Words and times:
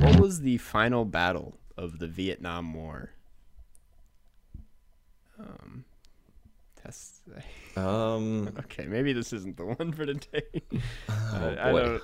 What 0.00 0.20
was 0.20 0.40
the 0.40 0.58
final 0.58 1.04
battle 1.04 1.58
of 1.76 1.98
the 1.98 2.06
Vietnam 2.06 2.74
War? 2.74 3.10
Um, 5.38 5.84
test. 6.82 7.22
Um, 7.76 8.48
Okay, 8.60 8.86
maybe 8.86 9.12
this 9.12 9.32
isn't 9.32 9.56
the 9.56 9.64
one 9.66 9.92
for 9.92 10.06
today. 10.06 10.42
oh 11.08 11.56
I, 11.58 11.68
I 11.68 11.72
boy. 11.72 11.80
don't. 11.84 12.02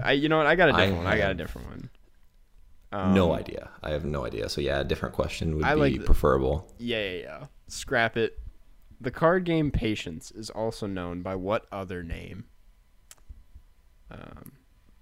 I 0.00 0.12
you 0.12 0.28
know 0.28 0.38
what? 0.38 0.46
I 0.46 0.54
got 0.54 0.68
a 0.68 0.72
different 0.72 0.96
one. 0.98 1.06
I 1.06 1.18
got 1.18 1.30
a 1.30 1.34
different 1.34 1.68
one. 1.68 1.90
no 3.14 3.32
Um, 3.32 3.38
idea. 3.38 3.70
I 3.82 3.90
have 3.90 4.04
no 4.04 4.24
idea. 4.26 4.48
So 4.48 4.60
yeah, 4.60 4.80
a 4.80 4.84
different 4.84 5.14
question 5.14 5.56
would 5.56 5.64
I 5.64 5.74
be 5.74 5.80
like 5.80 5.98
the- 5.98 6.04
preferable. 6.04 6.72
Yeah, 6.78 7.02
yeah, 7.10 7.18
yeah. 7.20 7.46
Scrap 7.66 8.16
it. 8.16 8.38
The 9.00 9.10
card 9.10 9.44
game 9.44 9.70
Patience 9.70 10.30
is 10.32 10.50
also 10.50 10.86
known 10.86 11.22
by 11.22 11.34
what 11.36 11.66
other 11.70 12.02
name? 12.02 12.46
Um, 14.10 14.52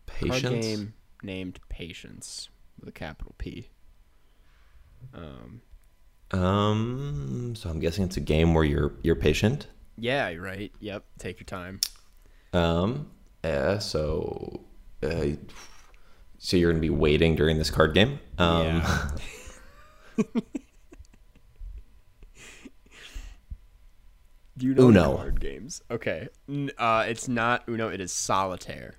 card 0.07 0.43
game 0.43 0.95
named 1.23 1.61
Patience 1.69 2.49
with 2.79 2.89
a 2.89 2.93
capital 2.93 3.35
P. 3.39 3.69
Um, 5.15 5.63
Um, 6.33 7.55
so 7.57 7.71
I'm 7.71 7.79
guessing 7.81 8.05
it's 8.05 8.17
a 8.17 8.21
game 8.21 8.53
where 8.55 8.65
you're 8.65 8.95
you're 9.03 9.15
patient. 9.17 9.69
yeah, 9.97 10.33
right. 10.35 10.73
Yep. 10.81 11.05
Take 11.19 11.39
your 11.41 11.45
time. 11.47 11.81
Um, 12.53 13.11
yeah. 13.45 13.79
So, 13.79 14.65
uh, 15.03 15.27
so 16.39 16.57
you're 16.57 16.73
gonna 16.73 16.81
be 16.81 16.91
waiting 16.91 17.37
during 17.37 17.59
this 17.59 17.71
card 17.71 17.95
game. 17.95 18.19
Um, 18.39 18.67
Yeah. 18.67 19.11
Do 24.59 24.67
you 24.67 24.75
know 24.75 24.89
Uno. 24.89 25.17
card 25.17 25.41
games? 25.41 25.83
Okay. 25.91 26.29
Uh, 26.79 27.05
it's 27.07 27.29
not 27.29 27.65
Uno. 27.69 27.89
It 27.89 28.01
is 28.01 28.11
Solitaire. 28.11 28.95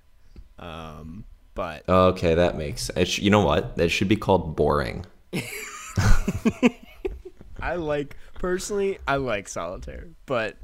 Um, 0.59 1.25
but 1.56 1.88
okay, 1.89 2.36
that 2.36 2.56
makes. 2.58 2.89
It 2.89 3.08
sh- 3.08 3.19
you 3.19 3.31
know 3.31 3.44
what? 3.44 3.73
It 3.78 3.89
should 3.89 4.08
be 4.08 4.16
called 4.17 4.56
boring. 4.56 5.06
I 7.61 7.75
like 7.75 8.16
personally, 8.39 9.00
I 9.08 9.16
like 9.17 9.47
solitaire, 9.47 10.08
but 10.25 10.58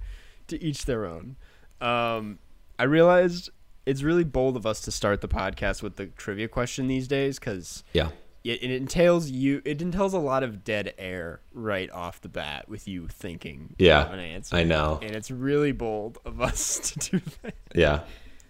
to 0.47 0.61
each 0.61 0.85
their 0.85 1.05
own. 1.05 1.35
Um, 1.81 2.39
I 2.79 2.83
realized 2.83 3.49
it's 3.85 4.01
really 4.03 4.23
bold 4.23 4.55
of 4.57 4.65
us 4.65 4.81
to 4.81 4.91
start 4.91 5.21
the 5.21 5.27
podcast 5.27 5.81
with 5.83 5.95
the 5.97 6.05
trivia 6.07 6.47
question 6.47 6.87
these 6.87 7.07
days 7.07 7.37
because 7.39 7.83
Yeah. 7.93 8.09
it, 8.43 8.63
it 8.63 8.71
entails 8.71 9.29
you. 9.29 9.61
It 9.65 9.81
entails 9.81 10.13
a 10.13 10.19
lot 10.19 10.43
of 10.43 10.63
dead 10.63 10.93
air 10.97 11.41
right 11.53 11.89
off 11.91 12.21
the 12.21 12.29
bat 12.29 12.69
with 12.69 12.87
you 12.87 13.07
thinking 13.09 13.75
Yeah, 13.77 14.05
of 14.05 14.13
an 14.13 14.19
answer. 14.19 14.55
I 14.55 14.63
know. 14.63 14.99
and 15.01 15.11
it's 15.15 15.29
really 15.31 15.71
bold 15.73 16.17
of 16.25 16.39
us 16.41 16.79
to 16.99 17.11
do 17.11 17.21
that. 17.41 17.55
Yeah. 17.75 18.01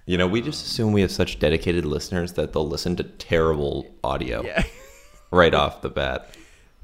You 0.06 0.18
know, 0.18 0.28
we 0.28 0.42
just 0.42 0.66
assume 0.66 0.92
we 0.94 1.02
have 1.02 1.12
such 1.12 1.40
dedicated 1.40 1.86
listeners 1.86 2.34
that 2.34 2.54
they'll 2.54 2.68
listen 2.68 2.96
to 2.98 3.04
terrible 3.04 3.88
audio 4.04 4.44
Yeah. 4.44 4.64
right 5.32 5.54
off 5.54 5.82
the 5.82 5.90
bat. 5.90 6.36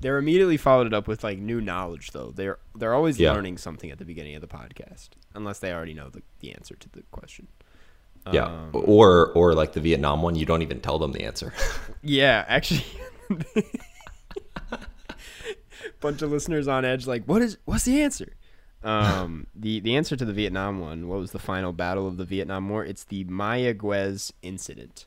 They're 0.02 0.18
immediately 0.18 0.58
followed 0.58 0.88
it 0.88 0.94
up 0.94 1.08
with 1.08 1.24
like 1.24 1.40
new 1.40 1.60
knowledge 1.62 2.12
though. 2.12 2.32
They're 2.34 2.58
they're 2.76 2.94
always 2.94 3.20
Yeah. 3.20 3.34
learning 3.34 3.58
something 3.58 3.92
at 3.92 3.98
the 3.98 4.06
beginning 4.06 4.36
of 4.36 4.42
the 4.42 4.48
podcast, 4.48 5.10
unless 5.36 5.60
they 5.60 5.74
already 5.74 5.94
know 5.94 6.10
the, 6.10 6.22
the 6.40 6.54
answer 6.54 6.76
to 6.76 6.90
the 6.90 7.04
question. 7.12 7.48
Yeah. 8.32 8.46
Um, 8.46 8.70
or 8.74 9.28
or 9.34 9.54
like 9.54 9.74
the 9.74 9.82
Vietnam 9.82 10.22
one, 10.22 10.36
you 10.36 10.46
don't 10.46 10.62
even 10.62 10.80
tell 10.82 11.00
them 11.00 11.12
the 11.12 11.24
answer. 11.24 11.54
Yeah, 12.02 12.46
actually, 12.48 12.86
bunch 16.00 16.22
of 16.22 16.32
listeners 16.32 16.68
on 16.68 16.86
edge, 16.86 17.06
like, 17.08 17.26
what 17.26 17.42
is 17.42 17.58
what's 17.66 17.84
the 17.84 18.02
answer? 18.02 18.34
Um, 18.84 19.48
the 19.56 19.80
the 19.82 19.96
answer 19.98 20.16
to 20.16 20.24
the 20.26 20.34
Vietnam 20.34 20.80
one. 20.80 21.08
What 21.08 21.20
was 21.20 21.32
the 21.32 21.40
final 21.40 21.74
battle 21.74 22.08
of 22.08 22.18
the 22.18 22.26
Vietnam 22.26 22.70
War? 22.70 22.86
It's 22.86 23.04
the 23.04 23.26
Mayaguez 23.26 24.32
incident. 24.42 25.06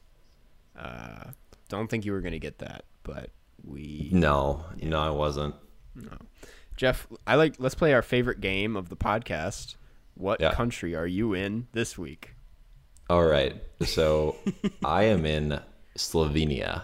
Uh, 0.79 1.31
don't 1.69 1.89
think 1.89 2.05
you 2.05 2.13
were 2.13 2.21
gonna 2.21 2.39
get 2.39 2.59
that, 2.59 2.85
but 3.03 3.31
we 3.65 4.09
no, 4.13 4.65
no, 4.83 4.99
I 5.01 5.11
wasn't. 5.11 5.55
no. 5.95 6.17
Jeff, 6.77 7.07
I 7.27 7.35
like. 7.37 7.57
Let's 7.59 7.75
play 7.75 7.93
our 7.93 8.03
favorite 8.03 8.41
game 8.41 8.77
of 8.77 8.89
the 8.89 8.97
podcast. 8.97 9.77
What 10.15 10.41
Yeah. 10.41 10.53
country 10.53 10.95
are 10.97 11.07
you 11.07 11.33
in 11.35 11.69
this 11.73 11.97
week? 11.99 12.35
All 13.11 13.25
right. 13.25 13.63
So 13.85 14.37
I 14.85 15.05
am 15.05 15.25
in 15.27 15.61
Slovenia. 15.99 16.83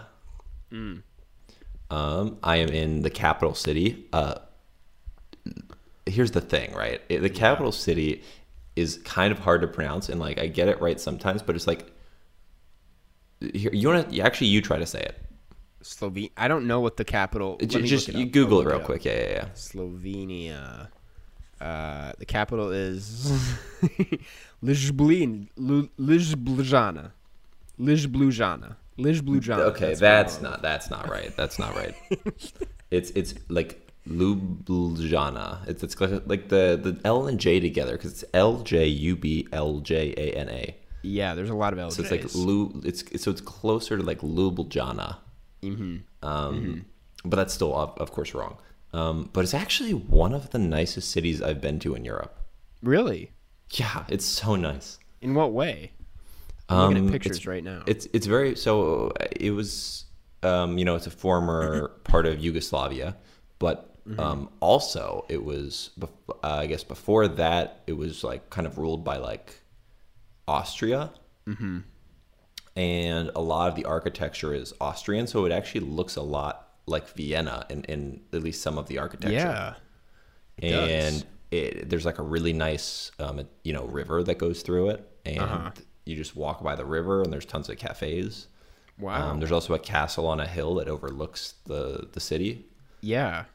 Um, 0.71 2.37
I 2.43 2.57
am 2.57 2.69
in 2.69 3.01
the 3.01 3.09
capital 3.09 3.55
city. 3.55 4.05
Uh, 4.13 4.35
here's 6.05 6.31
the 6.31 6.41
thing, 6.41 6.73
right? 6.73 7.01
It- 7.09 7.21
the 7.21 7.29
capital 7.29 7.71
city 7.71 8.23
is 8.75 8.97
kind 9.03 9.31
of 9.31 9.39
hard 9.39 9.61
to 9.61 9.67
pronounce, 9.67 10.07
and 10.09 10.19
like 10.19 10.39
I 10.39 10.47
get 10.47 10.67
it 10.67 10.79
right 10.81 10.99
sometimes, 10.99 11.41
but 11.41 11.55
it's 11.55 11.67
like 11.67 11.91
here, 13.53 13.71
you 13.73 13.87
want 13.89 14.11
to 14.11 14.21
actually 14.21 14.47
you 14.47 14.61
try 14.61 14.77
to 14.77 14.85
say 14.85 15.01
it. 15.01 15.17
Slovenia. 15.83 16.31
I 16.37 16.47
don't 16.47 16.67
know 16.67 16.79
what 16.79 16.97
the 16.97 17.05
capital. 17.05 17.57
me 17.59 17.67
just 17.67 18.07
you. 18.09 18.25
Google 18.25 18.61
it 18.61 18.67
real 18.67 18.77
up. 18.77 18.83
quick. 18.83 19.05
Yeah, 19.05 19.13
yeah, 19.13 19.29
yeah. 19.29 19.45
Slovenia. 19.55 20.89
Uh, 21.61 22.13
the 22.17 22.25
capital 22.25 22.71
is 22.71 23.31
Ljubljana. 24.63 25.51
Ljubljana. 25.57 27.11
Ljubljana. 27.79 28.75
Ljubljana. 28.97 29.63
Okay, 29.67 29.95
that's 29.95 30.41
not 30.41 30.61
that's 30.61 30.89
not 30.89 31.09
right. 31.09 31.35
That's 31.35 31.59
not 31.59 31.75
right. 31.75 31.95
it's 32.91 33.11
it's 33.11 33.35
like 33.49 33.75
Ljubljana. 34.07 35.67
It's 35.67 35.83
it's 35.83 35.99
like, 35.99 36.49
the 36.49 36.79
the 36.81 36.99
L 37.03 37.27
and 37.27 37.39
J 37.39 37.59
together 37.59 37.93
because 37.93 38.11
it's 38.11 38.23
L 38.33 38.61
J 38.63 38.85
U 38.85 39.15
B 39.15 39.47
L 39.51 39.79
J 39.79 40.13
A 40.17 40.31
N 40.37 40.49
A. 40.49 40.75
Yeah, 41.01 41.33
there's 41.33 41.49
a 41.49 41.55
lot 41.55 41.73
of 41.73 41.79
LJs. 41.79 41.91
So 41.93 42.01
it's 42.01 42.11
like 42.11 42.35
Lu. 42.35 42.81
It's 42.83 43.03
so 43.21 43.31
it's 43.31 43.41
closer 43.41 43.97
to 43.97 44.03
like 44.03 44.19
Ljubljana. 44.21 45.17
Mm-hmm. 45.61 45.97
Um, 46.27 46.85
but 47.25 47.37
that's 47.37 47.53
still 47.53 47.75
of, 47.75 47.97
of 47.97 48.11
course 48.11 48.33
wrong. 48.33 48.57
Um, 48.93 49.29
but 49.33 49.43
it's 49.43 49.53
actually 49.53 49.93
one 49.93 50.33
of 50.33 50.49
the 50.49 50.57
nicest 50.59 51.11
cities 51.11 51.41
I've 51.41 51.61
been 51.61 51.79
to 51.79 51.95
in 51.95 52.03
Europe. 52.05 52.39
Really? 52.81 53.31
Yeah, 53.71 54.05
it's 54.09 54.25
so 54.25 54.55
nice. 54.55 54.97
In 55.21 55.33
what 55.35 55.51
way? 55.53 55.91
I'm 56.69 56.89
looking 56.89 56.97
Um, 56.97 57.05
at 57.07 57.11
pictures 57.11 57.45
right 57.45 57.63
now. 57.63 57.83
It's 57.85 58.07
it's 58.13 58.25
very 58.25 58.55
so 58.55 59.11
it 59.31 59.51
was 59.51 60.05
um, 60.43 60.77
you 60.77 60.85
know 60.85 60.95
it's 60.95 61.07
a 61.07 61.11
former 61.11 61.89
part 62.03 62.25
of 62.25 62.39
Yugoslavia, 62.39 63.15
but 63.59 63.85
Mm-hmm. 64.07 64.19
um, 64.21 64.49
also 64.59 65.23
it 65.29 65.43
was 65.43 65.91
uh, 66.01 66.07
I 66.41 66.65
guess 66.65 66.83
before 66.83 67.27
that 67.27 67.83
it 67.85 67.93
was 67.93 68.23
like 68.23 68.49
kind 68.49 68.65
of 68.65 68.79
ruled 68.79 69.03
by 69.03 69.17
like 69.17 69.53
Austria, 70.47 71.11
mm-hmm. 71.45 71.79
And 72.75 73.31
a 73.35 73.41
lot 73.41 73.69
of 73.69 73.75
the 73.75 73.85
architecture 73.85 74.53
is 74.53 74.73
Austrian, 74.79 75.27
so 75.27 75.45
it 75.45 75.51
actually 75.51 75.81
looks 75.81 76.15
a 76.15 76.21
lot 76.21 76.67
like 76.85 77.07
Vienna 77.09 77.65
in, 77.69 77.83
in 77.85 78.21
at 78.33 78.41
least 78.41 78.61
some 78.61 78.77
of 78.77 78.87
the 78.87 78.97
architecture. 78.97 79.35
Yeah. 79.35 79.73
it 80.57 80.73
and 80.73 81.25
it, 81.51 81.89
there's 81.89 82.05
like 82.05 82.19
a 82.19 82.23
really 82.23 82.53
nice 82.53 83.11
um, 83.19 83.41
you 83.63 83.73
know 83.73 83.85
river 83.85 84.23
that 84.23 84.37
goes 84.37 84.61
through 84.61 84.89
it, 84.89 85.09
and 85.25 85.39
Uh-huh. 85.39 85.71
you 86.05 86.15
just 86.15 86.35
walk 86.35 86.63
by 86.63 86.75
the 86.75 86.85
river, 86.85 87.21
and 87.23 87.31
there's 87.33 87.45
tons 87.45 87.69
of 87.69 87.77
cafes. 87.77 88.47
Wow. 88.97 89.31
Um, 89.31 89.39
there's 89.39 89.51
also 89.51 89.73
a 89.73 89.79
castle 89.79 90.27
on 90.27 90.39
a 90.39 90.47
hill 90.47 90.75
that 90.75 90.87
overlooks 90.87 91.55
the 91.65 92.07
the 92.11 92.19
city, 92.19 92.65
yeah. 93.01 93.45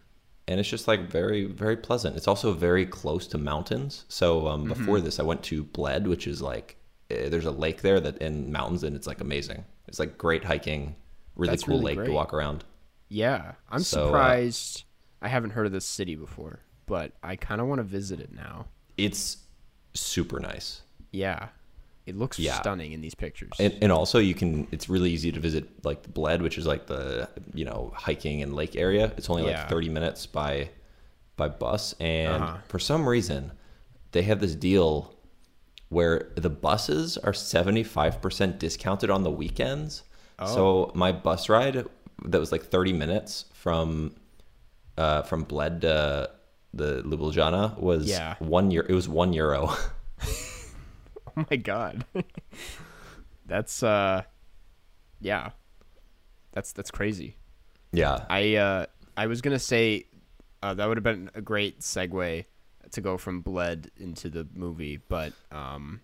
and 0.48 0.58
it's 0.58 0.68
just 0.68 0.88
like 0.88 1.08
very 1.10 1.44
very 1.44 1.76
pleasant. 1.76 2.16
It's 2.16 2.26
also 2.28 2.52
very 2.52 2.86
close 2.86 3.26
to 3.28 3.38
mountains. 3.38 4.04
So 4.08 4.48
um, 4.48 4.64
before 4.64 4.96
Mm-hmm. 4.96 5.04
this, 5.04 5.20
I 5.20 5.22
went 5.22 5.42
to 5.44 5.64
Bled, 5.64 6.06
which 6.06 6.26
is 6.26 6.40
like 6.42 6.76
there's 7.08 7.44
a 7.46 7.50
lake 7.50 7.82
there 7.82 8.00
that 8.00 8.18
in 8.18 8.50
mountains, 8.52 8.82
and 8.84 8.96
it's 8.96 9.06
like 9.06 9.20
amazing. 9.20 9.64
It's 9.88 9.98
like 9.98 10.16
great 10.18 10.44
hiking, 10.44 10.96
really 11.36 11.50
That's 11.52 11.64
cool 11.64 11.74
really 11.78 11.84
lake 11.86 11.96
great. 11.98 12.06
to 12.06 12.12
walk 12.12 12.32
around. 12.34 12.64
Yeah. 13.08 13.52
I'm 13.70 13.80
So, 13.80 14.02
uh, 14.02 14.06
surprised. 14.06 14.84
I 15.22 15.28
haven't 15.28 15.50
heard 15.50 15.66
of 15.66 15.72
this 15.72 15.84
city 15.86 16.14
before, 16.16 16.60
but 16.86 17.12
I 17.22 17.36
kind 17.36 17.60
of 17.60 17.66
want 17.66 17.78
to 17.78 17.82
visit 17.84 18.20
it 18.20 18.32
now. 18.34 18.66
It's 18.96 19.38
super 19.94 20.40
nice. 20.40 20.82
Yeah. 21.12 21.48
It 22.06 22.16
looks 22.16 22.38
Yeah. 22.38 22.60
stunning 22.60 22.92
in 22.92 23.00
these 23.00 23.14
pictures. 23.14 23.52
And, 23.58 23.74
and 23.80 23.90
also 23.92 24.18
you 24.18 24.34
can 24.34 24.66
it's 24.72 24.88
really 24.90 25.10
easy 25.10 25.32
to 25.32 25.40
visit 25.40 25.84
like 25.84 26.02
the 26.02 26.10
bled 26.10 26.42
which 26.42 26.58
is 26.58 26.66
like 26.66 26.86
the 26.86 27.28
you 27.54 27.64
know 27.64 27.92
hiking 27.96 28.42
and 28.42 28.54
lake 28.54 28.76
area 28.76 29.10
it's 29.16 29.30
only 29.30 29.44
Yeah. 29.46 29.60
like 29.60 29.70
30 29.70 29.88
minutes 29.88 30.26
by 30.26 30.68
by 31.36 31.48
bus 31.48 31.94
and 32.00 32.42
Uh-huh. 32.42 32.58
for 32.68 32.78
some 32.78 33.08
reason 33.08 33.52
they 34.12 34.20
have 34.22 34.40
this 34.40 34.54
deal 34.54 35.13
where 35.88 36.30
the 36.36 36.50
buses 36.50 37.16
are 37.18 37.32
75% 37.32 38.58
discounted 38.58 39.10
on 39.10 39.22
the 39.22 39.30
weekends 39.30 40.02
Oh. 40.38 40.46
so 40.54 40.92
my 40.96 41.12
bus 41.12 41.48
ride 41.48 41.86
that 42.24 42.38
was 42.40 42.50
like 42.50 42.64
30 42.64 42.92
minutes 42.92 43.44
from 43.52 44.14
uh 44.98 45.22
from 45.22 45.44
bled 45.44 45.82
to 45.82 46.30
the 46.72 47.02
Ljubljana 47.02 47.78
was 47.78 48.08
Yeah. 48.08 48.34
one 48.40 48.72
year 48.72 48.84
it 48.88 48.94
was 48.94 49.08
one 49.08 49.32
euro 49.32 49.68
oh 51.36 51.44
my 51.50 51.56
god. 51.56 52.04
that's 53.46 53.82
uh 53.82 54.22
yeah. 55.20 55.50
That's 56.52 56.72
that's 56.72 56.90
crazy. 56.90 57.36
Yeah. 57.92 58.24
I 58.28 58.56
uh 58.56 58.86
I 59.16 59.26
was 59.28 59.40
going 59.40 59.54
to 59.56 59.58
say 59.62 60.06
uh, 60.62 60.74
that 60.74 60.86
would 60.88 60.96
have 60.96 61.04
been 61.04 61.30
a 61.34 61.40
great 61.42 61.80
segue 61.80 62.44
to 62.94 63.00
go 63.00 63.16
from 63.18 63.40
Bled 63.40 63.90
into 63.96 64.28
the 64.30 64.46
movie, 64.54 64.96
but 65.08 65.32
um 65.52 66.00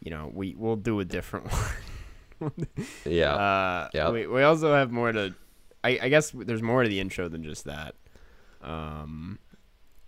you 0.00 0.10
know, 0.10 0.30
we 0.32 0.54
we'll 0.56 0.76
do 0.76 1.00
a 1.00 1.04
different 1.04 1.50
one. 2.38 2.52
Yeah. 3.04 3.34
Uh, 3.34 3.88
Yeah. 3.94 4.10
We, 4.10 4.26
we 4.26 4.42
also 4.42 4.74
have 4.74 4.90
more 4.92 5.10
to. 5.10 5.34
I, 5.82 5.98
I 6.02 6.08
guess 6.08 6.32
there's 6.34 6.62
more 6.62 6.82
to 6.82 6.88
the 6.88 7.00
intro 7.00 7.28
than 7.28 7.42
just 7.44 7.64
that. 7.64 7.94
Um, 8.62 9.38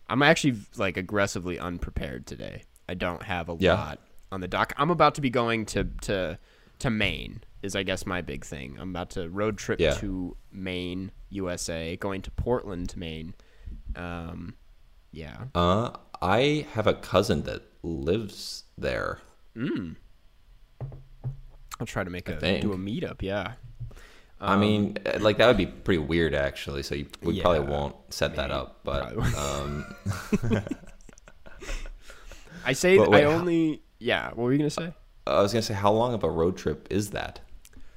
I'm 0.09 0.23
actually 0.23 0.57
like 0.77 0.97
aggressively 0.97 1.59
unprepared 1.59 2.27
today. 2.27 2.65
I 2.89 2.95
don't 2.95 3.23
have 3.23 3.49
a 3.49 3.57
Yeah. 3.59 3.75
lot 3.75 4.01
on 4.33 4.41
the 4.41 4.49
dock. 4.49 4.73
I'm 4.77 4.91
about 4.91 5.15
to 5.17 5.21
be 5.21 5.31
going 5.31 5.67
to 5.67 5.85
to 6.03 6.39
to 6.81 6.91
Maine. 6.91 7.43
Is 7.63 7.75
I 7.75 7.83
guess 7.83 8.07
my 8.07 8.21
big 8.23 8.45
thing. 8.45 8.77
I'm 8.79 8.91
about 8.91 9.11
to 9.11 9.29
road 9.29 9.59
trip 9.59 9.81
Yeah. 9.81 9.95
to 9.95 10.37
Maine, 10.53 11.11
USA. 11.31 11.97
Going 11.97 12.23
to 12.23 12.31
Portland, 12.31 12.97
Maine. 12.97 13.35
Um, 13.97 14.55
yeah. 15.11 15.45
Uh, 15.55 15.91
I 16.21 16.67
have 16.73 16.87
a 16.87 16.95
cousin 16.95 17.43
that 17.43 17.63
lives 17.83 18.65
there. 18.77 19.19
I'll 21.81 21.87
try 21.87 22.05
to 22.05 22.11
make 22.11 22.29
a 22.29 22.37
think. 22.37 22.63
do 22.63 22.73
a 22.73 22.77
meetup. 22.77 23.23
Yeah. 23.23 23.53
I 24.41 24.57
mean, 24.57 24.97
uh, 25.05 25.19
like 25.21 25.39
that 25.39 25.47
would 25.49 25.57
be 25.57 25.67
pretty 25.67 25.99
weird, 25.99 26.35
actually. 26.35 26.83
So 26.85 26.95
you, 26.95 27.07
we 27.23 27.41
probably 27.41 27.61
won't 27.61 27.97
set 28.11 28.37
that 28.37 28.51
up. 28.53 28.81
But 28.85 29.13
um, 29.37 29.85
I 32.65 32.73
say 32.73 32.99
But 32.99 33.11
wait, 33.11 33.25
I 33.25 33.31
how- 33.31 33.37
only. 33.39 33.83
Yeah. 33.99 34.29
What 34.29 34.39
were 34.39 34.53
you 34.53 34.59
gonna 34.59 34.71
say? 34.71 34.93
I 35.27 35.43
was 35.43 35.53
gonna 35.53 35.63
say, 35.63 35.75
how 35.75 35.93
long 35.93 36.15
of 36.15 36.23
a 36.25 36.31
road 36.31 36.57
trip 36.57 36.87
is 36.91 37.11
that? 37.11 37.41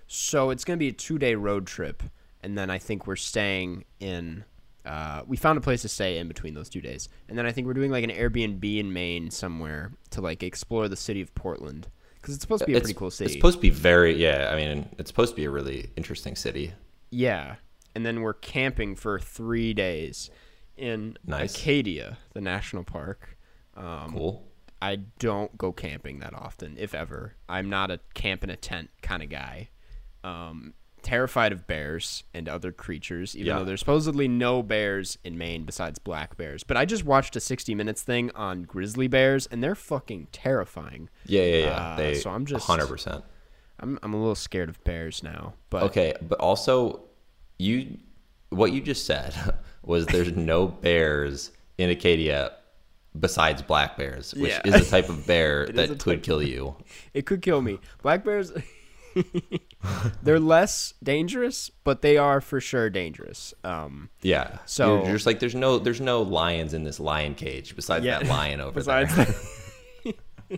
So 0.07 0.49
it's 0.49 0.65
going 0.65 0.77
to 0.77 0.79
be 0.79 0.89
a 0.89 0.93
two 0.93 1.17
day 1.17 1.35
road 1.35 1.65
trip, 1.65 2.03
and 2.43 2.57
then 2.57 2.69
I 2.69 2.77
think 2.79 3.07
we're 3.07 3.15
staying 3.15 3.85
in. 3.99 4.43
Uh, 4.85 5.21
we 5.27 5.37
found 5.37 5.57
a 5.57 5.61
place 5.61 5.83
to 5.83 5.87
stay 5.89 6.17
in 6.17 6.27
between 6.27 6.53
those 6.53 6.69
two 6.69 6.81
days, 6.81 7.07
and 7.29 7.37
then 7.37 7.45
I 7.45 7.51
think 7.51 7.67
we're 7.67 7.73
doing 7.73 7.91
like 7.91 8.03
an 8.03 8.09
Airbnb 8.09 8.79
in 8.79 8.91
Maine 8.93 9.29
somewhere 9.29 9.91
to 10.11 10.21
like 10.21 10.41
explore 10.43 10.87
the 10.87 10.95
city 10.95 11.21
of 11.21 11.33
Portland 11.35 11.87
because 12.15 12.33
it's 12.35 12.41
supposed 12.43 12.61
to 12.61 12.65
be 12.67 12.73
a 12.73 12.77
it's 12.77 12.85
pretty 12.85 12.97
cool 12.97 13.11
city. 13.11 13.25
It's 13.25 13.33
supposed 13.35 13.57
to 13.57 13.61
be 13.61 13.69
very, 13.69 14.15
yeah. 14.15 14.49
I 14.51 14.55
mean, 14.55 14.89
it's 14.97 15.09
supposed 15.09 15.31
to 15.33 15.35
be 15.35 15.45
a 15.45 15.49
really 15.51 15.89
interesting 15.95 16.35
city. 16.35 16.73
yeah, 17.11 17.55
and 17.93 18.05
then 18.05 18.21
we're 18.21 18.33
camping 18.33 18.95
for 18.95 19.19
three 19.19 19.73
days 19.73 20.29
in 20.77 21.17
Nice. 21.25 21.55
Acadia, 21.55 22.17
the 22.33 22.41
national 22.41 22.83
park. 22.83 23.37
Um, 23.75 24.11
Cool. 24.13 24.47
I 24.81 24.95
don't 25.19 25.55
go 25.59 25.71
camping 25.71 26.19
that 26.19 26.33
often, 26.33 26.75
if 26.79 26.95
ever. 26.95 27.35
I'm 27.47 27.69
not 27.69 27.91
a 27.91 27.99
camp 28.15 28.43
in 28.43 28.49
a 28.49 28.55
tent 28.55 28.89
kind 29.03 29.21
of 29.21 29.29
guy. 29.29 29.69
Um, 30.23 30.73
terrified 31.03 31.51
of 31.51 31.67
bears 31.67 32.23
and 32.33 32.47
other 32.49 32.71
creatures, 32.71 33.35
even 33.35 33.47
Yeah. 33.47 33.59
though 33.59 33.65
there's 33.65 33.79
supposedly 33.81 34.27
no 34.27 34.61
bears 34.63 35.17
in 35.23 35.37
Maine 35.37 35.63
besides 35.65 35.99
black 35.99 36.37
bears. 36.37 36.63
But 36.63 36.77
I 36.77 36.85
just 36.85 37.03
watched 37.05 37.35
a 37.35 37.39
60 37.39 37.73
Minutes 37.75 38.01
thing 38.03 38.31
on 38.35 38.63
grizzly 38.63 39.07
bears, 39.07 39.47
and 39.47 39.63
they're 39.63 39.75
fucking 39.75 40.27
terrifying. 40.31 41.09
Yeah, 41.25 41.43
yeah, 41.43 41.57
yeah. 41.65 41.69
Uh, 41.71 41.95
they 41.97 42.13
so 42.15 42.29
I'm 42.29 42.45
just- 42.45 42.65
hundred 42.67 42.87
percent. 42.87 43.23
I'm 43.79 43.97
I'm 44.03 44.13
a 44.13 44.17
little 44.17 44.35
scared 44.35 44.69
of 44.69 44.83
bears 44.83 45.23
now. 45.23 45.53
But 45.69 45.83
Okay, 45.83 46.13
but 46.21 46.39
also, 46.39 47.01
you 47.57 47.97
what 48.49 48.71
you 48.73 48.81
just 48.81 49.05
said 49.05 49.33
was 49.83 50.05
there's 50.07 50.31
no 50.33 50.67
bears 50.85 51.51
in 51.77 51.89
Acadia 51.89 52.51
besides 53.19 53.61
black 53.61 53.97
bears, 53.97 54.33
which 54.35 54.51
Yeah. 54.51 54.61
is 54.65 54.87
a 54.87 54.89
type 54.89 55.09
of 55.09 55.25
bear 55.25 55.65
that 55.73 55.99
could 55.99 56.21
kill 56.23 56.41
you. 56.43 56.75
it 57.13 57.25
could 57.25 57.41
kill 57.41 57.61
me. 57.61 57.79
Black 58.01 58.23
bears. 58.23 58.51
they're 60.23 60.39
less 60.39 60.93
dangerous, 61.03 61.69
but 61.83 62.01
they 62.01 62.17
are 62.17 62.41
for 62.41 62.59
sure 62.61 62.89
dangerous. 62.89 63.53
Um, 63.63 64.09
Yeah. 64.21 64.59
So- 64.65 65.03
you're, 65.03 65.13
just 65.13 65.25
like 65.25 65.39
there's 65.39 65.55
no 65.55 65.77
there's 65.79 66.01
no 66.01 66.21
lions 66.21 66.73
in 66.73 66.83
this 66.83 66.99
lion 66.99 67.35
cage 67.35 67.75
besides 67.75 68.05
Yeah. 68.05 68.19
that 68.19 68.27
lion 68.29 68.61
over 68.61 68.71
besides, 68.79 69.15
there. 69.15 70.13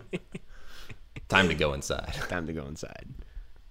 Time 1.28 1.48
to 1.48 1.54
go 1.54 1.72
inside. 1.72 2.14
time 2.28 2.46
to 2.46 2.52
go 2.52 2.66
inside. 2.66 3.06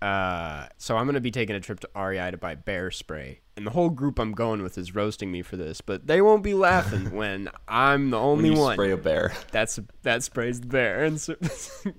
Uh, 0.01 0.67
so 0.77 0.97
I'm 0.97 1.05
gonna 1.05 1.21
be 1.21 1.31
taking 1.31 1.55
a 1.55 1.61
trip 1.61 1.79
to 1.81 1.89
REI 1.95 2.31
to 2.31 2.37
buy 2.37 2.55
bear 2.55 2.91
spray, 2.91 3.39
and 3.55 3.65
the 3.65 3.71
whole 3.71 3.89
group 3.89 4.19
I'm 4.19 4.33
going 4.33 4.61
with 4.61 4.77
is 4.77 4.93
roasting 4.93 5.31
me 5.31 5.43
for 5.43 5.55
this, 5.55 5.79
but 5.79 6.07
they 6.07 6.19
won't 6.21 6.43
be 6.43 6.53
laughing 6.55 7.11
when 7.15 7.49
I'm 7.69 8.09
the 8.09 8.19
only 8.19 8.49
you 8.49 8.55
one 8.59 8.75
spray 8.75 8.91
a 8.91 8.97
bear. 8.97 9.31
that's 9.51 9.79
that 10.01 10.23
sprays 10.23 10.59
the 10.59 10.67
bear 10.67 11.05
and 11.05 11.15
s- 11.15 11.29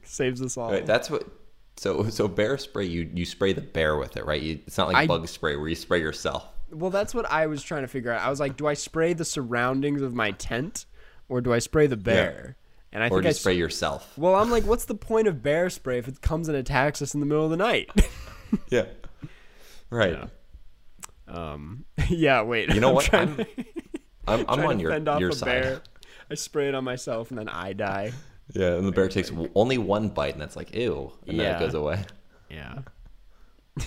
saves 0.02 0.42
us 0.42 0.58
all. 0.58 0.70
Right, 0.70 0.84
that's 0.84 1.08
what. 1.08 1.26
So 1.76 2.08
so 2.08 2.28
bear 2.28 2.56
spray 2.58 2.84
you 2.86 3.10
you 3.14 3.24
spray 3.24 3.52
the 3.52 3.60
bear 3.60 3.96
with 3.96 4.16
it, 4.16 4.24
right? 4.24 4.40
You, 4.40 4.60
it's 4.66 4.78
not 4.78 4.88
like 4.88 4.96
I- 4.96 5.06
bug 5.06 5.26
spray 5.28 5.56
where 5.56 5.68
you 5.68 5.74
spray 5.74 6.00
yourself. 6.00 6.46
Well, 6.70 6.90
that's 6.90 7.14
what 7.14 7.26
I 7.30 7.46
was 7.46 7.62
trying 7.62 7.82
to 7.82 7.88
figure 7.88 8.10
out. 8.10 8.22
I 8.22 8.30
was 8.30 8.40
like, 8.40 8.56
do 8.56 8.66
I 8.66 8.74
spray 8.74 9.12
the 9.12 9.24
surroundings 9.24 10.02
of 10.02 10.12
my 10.14 10.32
tent, 10.32 10.86
or 11.28 11.40
do 11.40 11.52
I 11.52 11.58
spray 11.60 11.86
the 11.86 11.96
bear? 11.96 12.56
And 12.90 13.02
I 13.02 13.06
Or 13.06 13.10
think 13.10 13.22
do 13.24 13.28
I 13.28 13.32
spray 13.32 13.54
yourself? 13.54 14.16
Well, 14.16 14.34
I'm 14.34 14.50
like, 14.50 14.64
what's 14.64 14.84
the 14.86 14.94
point 14.94 15.28
of 15.28 15.42
bear 15.42 15.68
spray 15.70 15.98
if 15.98 16.08
it 16.08 16.20
comes 16.20 16.48
and 16.48 16.56
attacks 16.56 17.00
us 17.02 17.12
in 17.14 17.20
the 17.20 17.26
middle 17.26 17.44
of 17.44 17.50
the 17.50 17.56
night? 17.56 17.90
Yeah. 18.70 18.86
Right. 19.90 20.16
um, 21.28 21.84
yeah. 22.08 22.42
Wait. 22.42 22.72
You 22.72 22.80
know 22.80 22.88
I'm 22.90 22.94
what? 22.94 23.12
I'm 23.14 23.36
to- 23.36 23.46
I'm, 24.26 24.44
I'm 24.48 24.60
on 24.66 24.78
your 24.80 24.96
your 25.20 25.32
side. 25.32 25.44
bear. 25.46 25.82
I 26.30 26.34
spray 26.34 26.68
it 26.68 26.74
on 26.74 26.84
myself 26.84 27.30
and 27.30 27.38
then 27.38 27.48
I 27.48 27.72
die. 27.72 28.12
Yeah, 28.52 28.74
and 28.74 28.86
the 28.86 28.92
bear 28.92 29.08
takes 29.08 29.32
only 29.54 29.78
one 29.78 30.08
bite, 30.08 30.34
and 30.34 30.42
that's 30.42 30.56
like 30.56 30.74
ew, 30.74 31.12
and 31.26 31.40
then 31.40 31.56
it 31.56 31.58
goes 31.60 31.74
away. 31.74 32.04
Yeah. 32.50 32.80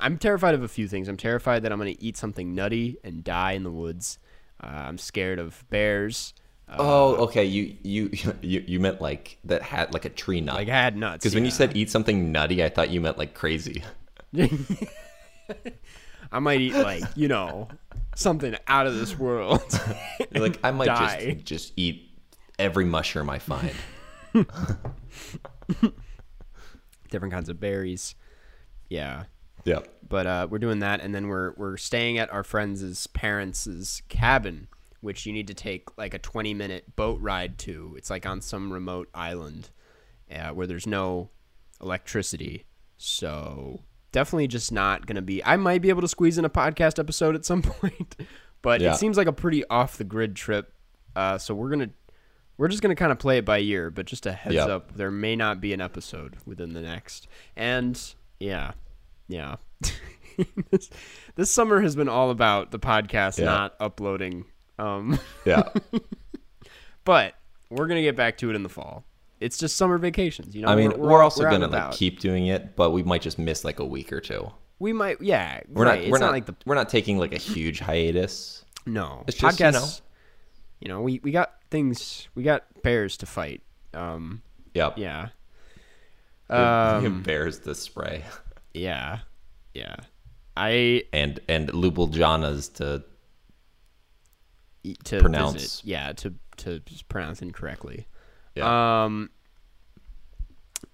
I'm 0.00 0.18
terrified 0.18 0.54
of 0.54 0.62
a 0.62 0.68
few 0.68 0.88
things. 0.88 1.08
I'm 1.08 1.16
terrified 1.16 1.62
that 1.62 1.72
I'm 1.72 1.78
going 1.78 1.94
to 1.94 2.02
eat 2.02 2.16
something 2.16 2.54
nutty 2.54 2.98
and 3.02 3.24
die 3.24 3.52
in 3.52 3.62
the 3.62 3.70
woods. 3.70 4.18
Uh, 4.62 4.66
I'm 4.66 4.98
scared 4.98 5.38
of 5.38 5.64
bears. 5.70 6.34
Uh, 6.68 6.76
Oh, 6.78 7.14
okay. 7.26 7.44
You 7.44 7.76
you 7.82 8.10
you 8.42 8.64
you 8.66 8.80
meant 8.80 9.00
like 9.00 9.38
that 9.44 9.62
had 9.62 9.94
like 9.94 10.04
a 10.04 10.10
tree 10.10 10.40
nut. 10.40 10.54
like 10.56 10.68
I 10.68 10.72
had 10.82 10.96
nuts. 10.96 11.22
Because 11.22 11.34
when 11.34 11.44
you 11.44 11.50
said 11.50 11.76
eat 11.76 11.90
something 11.90 12.32
nutty, 12.32 12.62
I 12.64 12.68
thought 12.68 12.90
you 12.90 13.00
meant 13.00 13.16
like 13.18 13.34
crazy. 13.34 13.82
I 16.32 16.40
might 16.40 16.60
eat 16.60 16.74
like 16.74 17.04
you 17.14 17.28
know 17.28 17.68
something 18.16 18.56
out 18.66 18.86
of 18.86 18.96
this 18.96 19.18
world. 19.18 19.62
Like 20.32 20.58
I 20.64 20.72
might 20.72 20.86
Die. 20.86 21.34
just 21.34 21.44
just 21.46 21.72
eat 21.76 22.10
every 22.58 22.84
mushroom 22.84 23.28
I 23.30 23.38
find. 23.38 23.72
Different 27.10 27.32
kinds 27.32 27.48
of 27.48 27.60
berries. 27.60 28.14
Yeah. 28.88 29.24
yeah. 29.64 29.80
but 30.08 30.26
uh, 30.26 30.46
we're 30.50 30.58
doing 30.58 30.80
that, 30.80 31.00
and 31.00 31.14
then 31.14 31.28
we're 31.28 31.52
we're 31.56 31.76
staying 31.76 32.18
at 32.18 32.32
our 32.32 32.42
friends' 32.44 33.06
parents' 33.08 34.02
cabin, 34.08 34.68
which 35.00 35.24
you 35.26 35.32
need 35.32 35.46
to 35.48 35.54
take 35.54 35.96
like 35.96 36.14
a 36.14 36.18
twenty 36.18 36.52
minute 36.54 36.96
boat 36.96 37.20
ride 37.20 37.58
to. 37.58 37.94
It's 37.96 38.10
like 38.10 38.26
on 38.26 38.40
some 38.40 38.72
remote 38.72 39.08
island 39.14 39.70
uh, 40.34 40.48
where 40.50 40.66
there's 40.66 40.86
no 40.86 41.30
electricity, 41.80 42.64
so 42.96 43.80
definitely 44.12 44.48
just 44.48 44.72
not 44.72 45.06
gonna 45.06 45.22
be. 45.22 45.44
I 45.44 45.56
might 45.56 45.82
be 45.82 45.88
able 45.90 46.02
to 46.02 46.08
squeeze 46.08 46.38
in 46.38 46.44
a 46.44 46.50
podcast 46.50 46.98
episode 46.98 47.34
at 47.36 47.44
some 47.44 47.62
point, 47.62 48.16
but 48.62 48.80
Yeah. 48.80 48.92
it 48.94 48.96
seems 48.96 49.16
like 49.16 49.28
a 49.28 49.32
pretty 49.32 49.64
off 49.68 49.96
the 49.96 50.04
grid 50.04 50.34
trip. 50.34 50.72
Uh, 51.14 51.38
so 51.38 51.54
we're 51.54 51.70
gonna. 51.70 51.90
We're 52.58 52.68
just 52.68 52.82
gonna 52.82 52.94
kind 52.96 53.12
of 53.12 53.18
play 53.18 53.38
it 53.38 53.44
by 53.44 53.58
ear, 53.60 53.90
but 53.90 54.06
just 54.06 54.24
a 54.26 54.32
heads 54.32 54.54
Yep. 54.54 54.68
up, 54.68 54.96
there 54.96 55.10
may 55.10 55.36
not 55.36 55.60
be 55.60 55.72
an 55.72 55.80
episode 55.80 56.36
within 56.46 56.72
the 56.72 56.80
next. 56.80 57.28
And 57.56 58.00
yeah, 58.40 58.72
yeah. 59.28 59.56
this, 60.70 60.90
this 61.34 61.50
summer 61.50 61.80
has 61.82 61.94
been 61.96 62.08
all 62.08 62.30
about 62.30 62.70
the 62.70 62.78
podcast 62.78 63.38
Yeah. 63.38 63.44
not 63.46 63.74
uploading. 63.80 64.46
Um, 64.78 65.18
Yeah. 65.44 65.68
but 67.04 67.34
we're 67.70 67.86
gonna 67.86 68.02
get 68.02 68.16
back 68.16 68.38
to 68.38 68.50
it 68.50 68.56
in 68.56 68.62
the 68.62 68.68
fall. 68.68 69.04
It's 69.40 69.58
just 69.58 69.76
summer 69.76 69.98
vacations, 69.98 70.54
you 70.54 70.62
know. 70.62 70.68
I 70.68 70.76
mean, 70.76 70.90
we're, 70.92 70.96
we're, 70.98 71.08
we're 71.12 71.22
also 71.22 71.42
gonna 71.42 71.66
like 71.68 71.92
keep 71.92 72.20
doing 72.20 72.46
it, 72.46 72.74
but 72.76 72.90
we 72.90 73.02
might 73.02 73.20
just 73.22 73.38
miss 73.38 73.64
like 73.64 73.78
a 73.80 73.84
week 73.84 74.12
or 74.12 74.20
two. 74.20 74.50
We 74.78 74.92
might, 74.92 75.20
yeah. 75.22 75.60
We're 75.68 75.84
right. 75.84 75.94
not. 75.96 75.98
It's 76.04 76.10
We're 76.10 76.18
not, 76.18 76.26
not 76.26 76.32
like 76.32 76.46
the 76.46 76.54
We're 76.66 76.74
not 76.74 76.88
taking 76.88 77.18
like 77.18 77.34
a 77.34 77.38
huge 77.38 77.80
hiatus. 77.80 78.64
no 78.84 79.24
It's 79.26 79.36
just, 79.38 79.58
you 79.60 79.66
podcasts. 79.66 80.00
You 80.80 80.88
know, 80.88 81.00
we 81.00 81.20
we 81.22 81.30
got 81.30 81.54
things. 81.70 82.28
We 82.34 82.42
got 82.42 82.64
bears 82.82 83.16
to 83.18 83.26
fight. 83.26 83.62
Um, 83.94 84.42
Yep. 84.74 84.98
yeah. 84.98 85.28
We 86.50 86.54
have- 86.56 87.02
we 87.02 87.08
Um, 87.08 87.22
bears 87.22 87.58
to 87.60 87.74
spray 87.74 88.24
yeah, 88.74 89.20
yeah. 89.74 89.96
I 90.56 91.04
and 91.12 91.40
and 91.48 91.68
Ljubeljanas 91.70 92.72
to 92.74 93.04
to 95.04 95.20
Pronounce. 95.20 95.54
visit. 95.54 95.84
yeah, 95.84 96.12
to 96.12 96.34
to 96.58 96.80
pronounce 97.08 97.42
incorrectly. 97.42 98.06
yeah. 98.54 99.04
Um, 99.04 99.30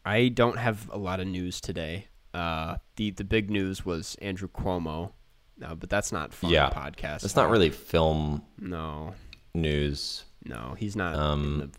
I 0.04 0.28
don't 0.28 0.58
have 0.58 0.88
a 0.92 0.98
lot 0.98 1.20
of 1.20 1.26
news 1.28 1.60
today. 1.60 2.06
Uh, 2.34 2.76
the 2.96 3.10
the 3.10 3.24
big 3.24 3.50
news 3.50 3.84
was 3.84 4.16
Andrew 4.22 4.48
Cuomo, 4.48 5.12
no, 5.58 5.76
but 5.76 5.90
that's 5.90 6.10
not 6.12 6.32
fun 6.32 6.50
Yeah. 6.50 6.70
podcast. 6.70 7.24
it's 7.24 7.36
not 7.36 7.50
really 7.50 7.68
film 7.70 8.42
No, 8.58 9.14
news. 9.54 10.24
no, 10.44 10.74
he's 10.78 10.96
not. 10.96 11.14
Um, 11.14 11.72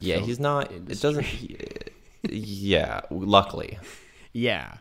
Yeah, 0.00 0.18
he's 0.18 0.40
not. 0.40 0.70
It 0.72 1.00
doesn't. 1.00 1.24
He, 1.24 1.56
yeah, 2.28 3.00
luckily. 3.10 3.78
Yeah. 4.34 4.78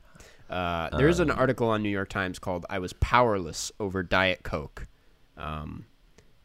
Uh, 0.50 0.96
there's 0.98 1.20
Um, 1.20 1.30
an 1.30 1.38
article 1.38 1.68
on 1.68 1.84
New 1.84 1.90
York 1.90 2.08
Times 2.08 2.40
called 2.40 2.66
"I 2.70 2.80
was 2.80 2.94
powerless 2.94 3.70
over 3.82 4.02
Diet 4.02 4.44
Coke," 4.44 4.88
um, 5.36 5.86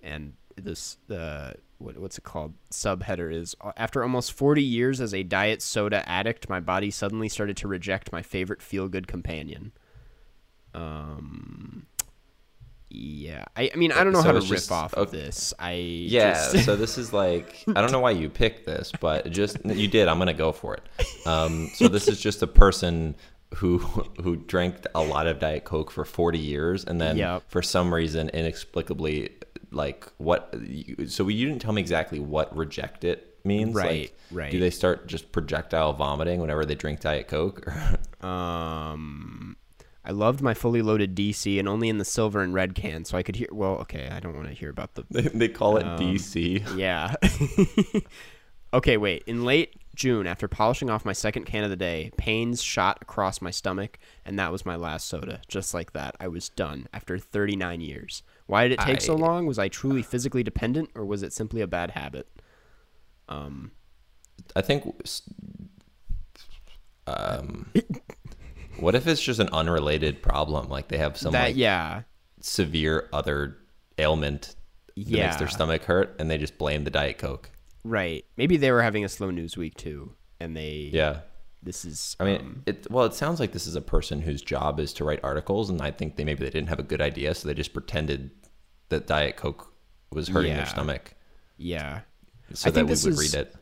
and 0.03 0.33
this 0.57 0.97
the 1.07 1.55
what, 1.79 1.97
what's 1.99 2.19
it 2.19 2.25
called? 2.25 2.55
Subheader 2.73 3.33
is 3.33 3.55
after 3.77 4.03
almost 4.03 4.33
40 4.33 4.61
years 4.63 5.01
as 5.01 5.15
a 5.15 5.23
diet 5.23 5.63
soda 5.63 6.09
addict, 6.09 6.49
my 6.49 6.59
body 6.59 6.91
suddenly 6.91 7.29
started 7.29 7.57
to 7.59 7.69
reject 7.69 8.11
my 8.11 8.23
favorite 8.23 8.61
feel-good 8.61 9.07
companion. 9.07 9.71
Um, 10.75 11.87
yeah, 12.99 13.45
I, 13.57 13.71
I 13.73 13.77
mean 13.77 13.93
I 13.93 14.03
don't 14.05 14.13
know 14.15 14.21
So 14.21 14.27
how 14.27 14.33
to 14.33 14.41
rip 14.41 14.49
just- 14.49 14.73
off 14.73 14.95
of 14.95 15.09
okay. 15.09 15.19
this. 15.19 15.53
I 15.59 15.73
Yeah, 15.73 16.33
just- 16.53 16.65
so 16.65 16.77
this 16.77 16.97
is 16.99 17.13
like 17.13 17.63
I 17.69 17.81
don't 17.83 17.93
know 17.93 18.01
why 18.01 18.13
you 18.13 18.29
picked 18.31 18.65
this, 18.67 18.91
but 19.01 19.31
just 19.31 19.59
you 19.65 19.87
did. 19.89 20.09
I'm 20.09 20.19
gonna 20.19 20.33
go 20.33 20.53
for 20.53 20.75
it. 20.75 20.83
Um, 21.27 21.71
so 21.75 21.89
this 21.89 22.09
is 22.09 22.19
just 22.21 22.43
a 22.43 22.47
person 22.47 23.15
who 23.57 23.79
who 24.23 24.37
drank 24.37 24.77
a 24.95 25.03
lot 25.03 25.27
of 25.27 25.39
Diet 25.39 25.65
Coke 25.65 25.91
for 25.91 26.05
40 26.05 26.39
years, 26.39 26.85
and 26.85 27.01
then 27.01 27.17
Yep. 27.17 27.43
for 27.49 27.63
some 27.63 27.93
reason, 27.95 28.29
inexplicably, 28.31 29.31
like 29.71 30.07
what? 30.17 30.55
So 31.07 31.29
you 31.29 31.47
didn't 31.47 31.61
tell 31.61 31.73
me 31.73 31.81
exactly 31.83 32.19
what 32.19 32.57
reject 32.57 33.05
it 33.05 33.39
means. 33.45 33.75
Right, 33.75 33.87
Like, 34.01 34.19
right. 34.33 34.51
Do 34.51 34.59
they 34.59 34.71
start 34.71 35.07
just 35.07 35.31
projectile 35.33 35.93
vomiting 35.93 36.41
whenever 36.41 36.65
they 36.65 36.75
drink 36.75 37.01
Diet 37.01 37.29
Coke? 37.29 37.67
Um, 38.27 39.46
I 40.07 40.13
loved 40.13 40.41
my 40.41 40.55
fully 40.55 40.83
loaded 40.83 41.17
DC 41.17 41.59
and 41.59 41.69
only 41.69 41.89
in 41.89 41.99
the 41.99 42.05
silver 42.05 42.41
and 42.41 42.55
red 42.55 42.77
can, 42.77 43.05
so 43.05 43.19
I 43.19 43.25
could 43.25 43.35
hear. 43.35 43.49
Well, 43.51 43.73
okay, 43.79 44.09
I 44.09 44.21
don't 44.21 44.37
want 44.37 44.47
to 44.47 44.55
hear 44.55 44.71
about 44.71 44.95
the. 44.95 45.05
they, 45.11 45.23
they 45.23 45.49
call 45.49 45.79
it 45.79 45.85
Um, 45.85 45.99
DC. 45.99 46.63
Yeah. 46.77 47.15
okay, 48.75 48.97
wait. 48.97 49.25
In 49.27 49.45
late 49.45 49.75
June, 49.97 50.29
after 50.29 50.47
polishing 50.47 50.91
off 50.91 51.05
my 51.05 51.13
second 51.13 51.45
can 51.47 51.65
of 51.65 51.71
the 51.71 51.77
day, 51.77 52.13
pains 52.17 52.63
shot 52.63 52.99
across 53.03 53.41
my 53.41 53.51
stomach, 53.51 53.99
and 54.25 54.39
that 54.39 54.53
was 54.53 54.65
my 54.65 54.77
last 54.77 55.09
soda. 55.09 55.41
Just 55.49 55.75
like 55.75 55.93
that, 55.93 56.15
I 56.21 56.29
was 56.29 56.51
done 56.51 56.87
after 56.95 57.19
39 57.19 57.81
years. 57.81 58.23
Why 58.47 58.69
did 58.69 58.75
it 58.75 58.81
take 58.85 59.01
so 59.01 59.17
long? 59.17 59.45
Was 59.45 59.59
I 59.59 59.67
truly 59.67 60.03
physically 60.03 60.45
dependent, 60.45 60.91
or 60.95 61.05
was 61.05 61.25
it 61.25 61.33
simply 61.33 61.63
a 61.63 61.67
bad 61.67 61.91
habit? 61.93 62.29
Um, 63.29 63.73
I 64.55 64.63
think. 64.63 64.85
Um, 67.09 67.73
what 68.79 68.95
if 68.95 69.07
it's 69.07 69.23
just 69.23 69.41
an 69.41 69.49
unrelated 69.53 70.23
problem? 70.23 70.69
Like 70.69 70.89
they 70.89 70.99
have 70.99 71.17
some 71.17 71.33
that 71.33 71.45
like 71.49 71.57
yeah, 71.57 72.03
severe 72.41 73.09
other 73.13 73.57
ailment 73.99 74.55
that 74.97 75.03
yeah, 75.07 75.27
makes 75.27 75.37
their 75.37 75.49
stomach 75.49 75.85
hurt, 75.85 76.17
and 76.19 76.31
they 76.31 76.39
just 76.39 76.59
blame 76.59 76.85
the 76.85 76.91
diet 76.91 77.19
coke. 77.19 77.51
right. 77.85 78.25
Maybe 78.37 78.57
they 78.57 78.71
were 78.73 78.83
having 78.83 79.05
a 79.05 79.09
slow 79.09 79.31
news 79.31 79.57
week 79.57 79.75
too, 79.77 80.13
and 80.41 80.57
they 80.57 80.91
Yeah, 80.93 81.21
This 81.63 81.85
is 81.85 82.17
I 82.21 82.25
mean, 82.25 82.41
um, 82.41 82.63
it. 82.67 82.87
Well, 82.91 83.05
it 83.05 83.15
sounds 83.15 83.41
like 83.41 83.53
this 83.53 83.67
is 83.67 83.77
a 83.77 83.81
person 83.83 84.21
whose 84.23 84.43
job 84.43 84.81
is 84.81 84.93
to 84.95 85.05
write 85.05 85.21
articles, 85.23 85.69
and 85.71 85.81
I 85.83 85.91
think 85.91 86.17
they 86.17 86.25
maybe 86.25 86.45
they 86.45 86.51
didn't 86.51 86.69
have 86.69 86.79
a 86.79 86.83
good 86.85 87.01
idea, 87.01 87.35
so 87.35 87.47
they 87.49 87.55
just 87.55 87.73
pretended 87.75 88.31
that 88.89 89.07
diet 89.07 89.37
coke 89.37 89.73
was 90.13 90.29
hurting 90.29 90.53
Yeah. 90.53 90.59
their 90.59 90.67
stomach, 90.67 91.15
yeah. 91.59 92.01
so 92.55 92.69
I 92.69 92.71
that 92.71 92.75
think 92.75 92.87
we 92.89 93.11
would 93.11 93.21
is- 93.21 93.35
read 93.35 93.41
it. 93.41 93.55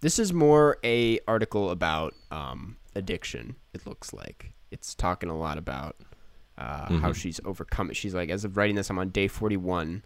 This 0.00 0.18
is 0.18 0.32
more 0.32 0.76
a 0.84 1.18
article 1.26 1.70
about 1.70 2.14
um, 2.30 2.76
addiction. 2.94 3.56
It 3.76 3.86
looks 3.86 4.14
like 4.14 4.54
it's 4.70 4.94
talking 4.94 5.28
a 5.28 5.36
lot 5.36 5.58
about 5.58 5.96
uh, 6.56 6.94
how 6.94 7.12
she's 7.12 7.40
overcome 7.44 7.90
it. 7.90 7.96
She's 7.96 8.14
like, 8.14 8.30
as 8.30 8.42
of 8.42 8.56
writing 8.56 8.74
this, 8.74 8.88
I'm 8.88 8.98
on 8.98 9.10
day 9.10 9.28
41. 9.28 10.02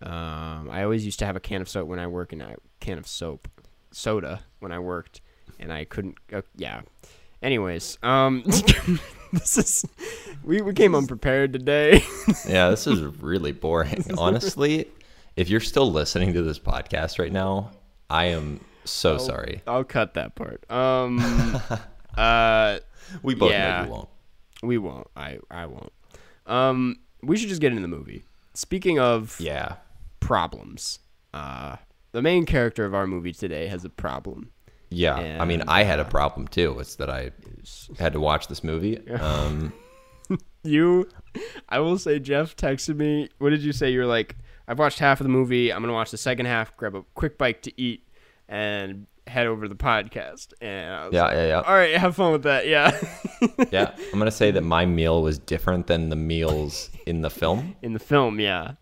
Um, 0.00 0.70
I 0.70 0.82
always 0.82 1.04
used 1.04 1.18
to 1.18 1.26
have 1.26 1.36
a 1.36 1.40
can 1.40 1.60
of 1.60 1.68
soap 1.68 1.86
when 1.86 1.98
I 1.98 2.06
work 2.06 2.32
and 2.32 2.40
a 2.40 2.56
can 2.80 2.96
of 2.96 3.06
soap, 3.06 3.46
soda 3.92 4.40
when 4.60 4.72
I 4.72 4.78
worked, 4.78 5.20
and 5.60 5.70
I 5.70 5.84
couldn't. 5.84 6.16
Uh, 6.32 6.40
yeah. 6.56 6.80
Anyways, 7.42 7.98
um, 8.02 8.42
this 9.32 9.58
is 9.58 9.84
we 10.42 10.62
we 10.62 10.72
came 10.72 10.94
unprepared 10.94 11.52
today. 11.52 12.02
Yeah, 12.48 12.70
this 12.70 12.86
is 12.86 13.00
really 13.20 13.52
boring. 13.52 14.04
Honestly, 14.18 14.88
if 15.36 15.50
you're 15.50 15.60
still 15.60 15.92
listening 15.92 16.32
to 16.32 16.42
this 16.42 16.58
podcast 16.58 17.18
right 17.18 17.32
now, 17.32 17.70
I 18.08 18.26
am 18.26 18.60
so 18.84 19.18
sorry. 19.18 19.60
I'll 19.66 19.84
cut 19.84 20.14
that 20.14 20.34
part. 20.34 20.64
Um, 20.70 21.20
uh. 22.16 22.78
We 23.22 23.34
both 23.34 23.50
yeah. 23.50 23.80
know 23.80 23.84
you 23.86 23.90
won't. 23.92 24.08
We 24.62 24.78
won't. 24.78 25.06
I 25.16 25.38
I 25.50 25.66
won't. 25.66 25.92
Um, 26.46 26.96
we 27.22 27.36
should 27.36 27.48
just 27.48 27.60
get 27.60 27.70
into 27.70 27.82
the 27.82 27.88
movie. 27.88 28.24
Speaking 28.54 28.98
of 28.98 29.38
Yeah. 29.40 29.76
problems, 30.20 31.00
uh, 31.32 31.76
the 32.12 32.22
main 32.22 32.46
character 32.46 32.84
of 32.84 32.94
our 32.94 33.06
movie 33.06 33.32
today 33.32 33.66
has 33.66 33.84
a 33.84 33.90
problem. 33.90 34.50
Yeah. 34.90 35.38
I 35.40 35.44
mean, 35.44 35.62
I 35.66 35.82
had 35.82 35.98
a 36.00 36.04
problem 36.04 36.46
too. 36.48 36.78
It's 36.78 36.96
that 36.96 37.10
I 37.10 37.32
had 37.98 38.12
to 38.12 38.20
watch 38.20 38.48
this 38.48 38.62
movie. 38.64 38.98
Um, 39.08 39.72
You, 40.66 41.06
I 41.68 41.80
will 41.80 41.98
say, 41.98 42.18
Jeff 42.18 42.56
texted 42.56 42.96
me. 42.96 43.28
What 43.38 43.50
did 43.50 43.60
you 43.62 43.72
say? 43.72 43.90
You're 43.90 44.06
like, 44.06 44.36
I've 44.66 44.78
watched 44.78 44.98
half 44.98 45.20
of 45.20 45.24
the 45.26 45.30
movie. 45.30 45.70
I'm 45.70 45.82
gonna 45.82 45.92
watch 45.92 46.10
the 46.10 46.16
second 46.16 46.46
half. 46.46 46.74
Grab 46.78 46.94
a 46.94 47.02
quick 47.14 47.36
bite 47.36 47.62
to 47.64 47.80
eat, 47.80 48.08
and 48.48 49.06
head 49.26 49.46
over 49.46 49.68
the 49.68 49.74
podcast. 49.74 50.52
And 50.60 51.12
yeah, 51.12 51.22
like, 51.24 51.32
yeah, 51.34 51.46
yeah. 51.46 51.60
all 51.60 51.74
right, 51.74 51.96
have 51.96 52.16
fun 52.16 52.32
with 52.32 52.42
that. 52.44 52.66
Yeah, 52.68 52.90
Yeah. 53.70 53.94
I'm 53.96 54.18
going 54.18 54.24
to 54.24 54.30
say 54.30 54.50
that 54.50 54.62
my 54.62 54.86
meal 54.86 55.22
was 55.22 55.38
different 55.38 55.86
than 55.86 56.08
the 56.08 56.16
meals 56.16 56.90
in 57.06 57.20
the 57.20 57.30
film. 57.30 57.76
in 57.82 57.92
the 57.92 57.98
film, 57.98 58.40
yeah. 58.40 58.72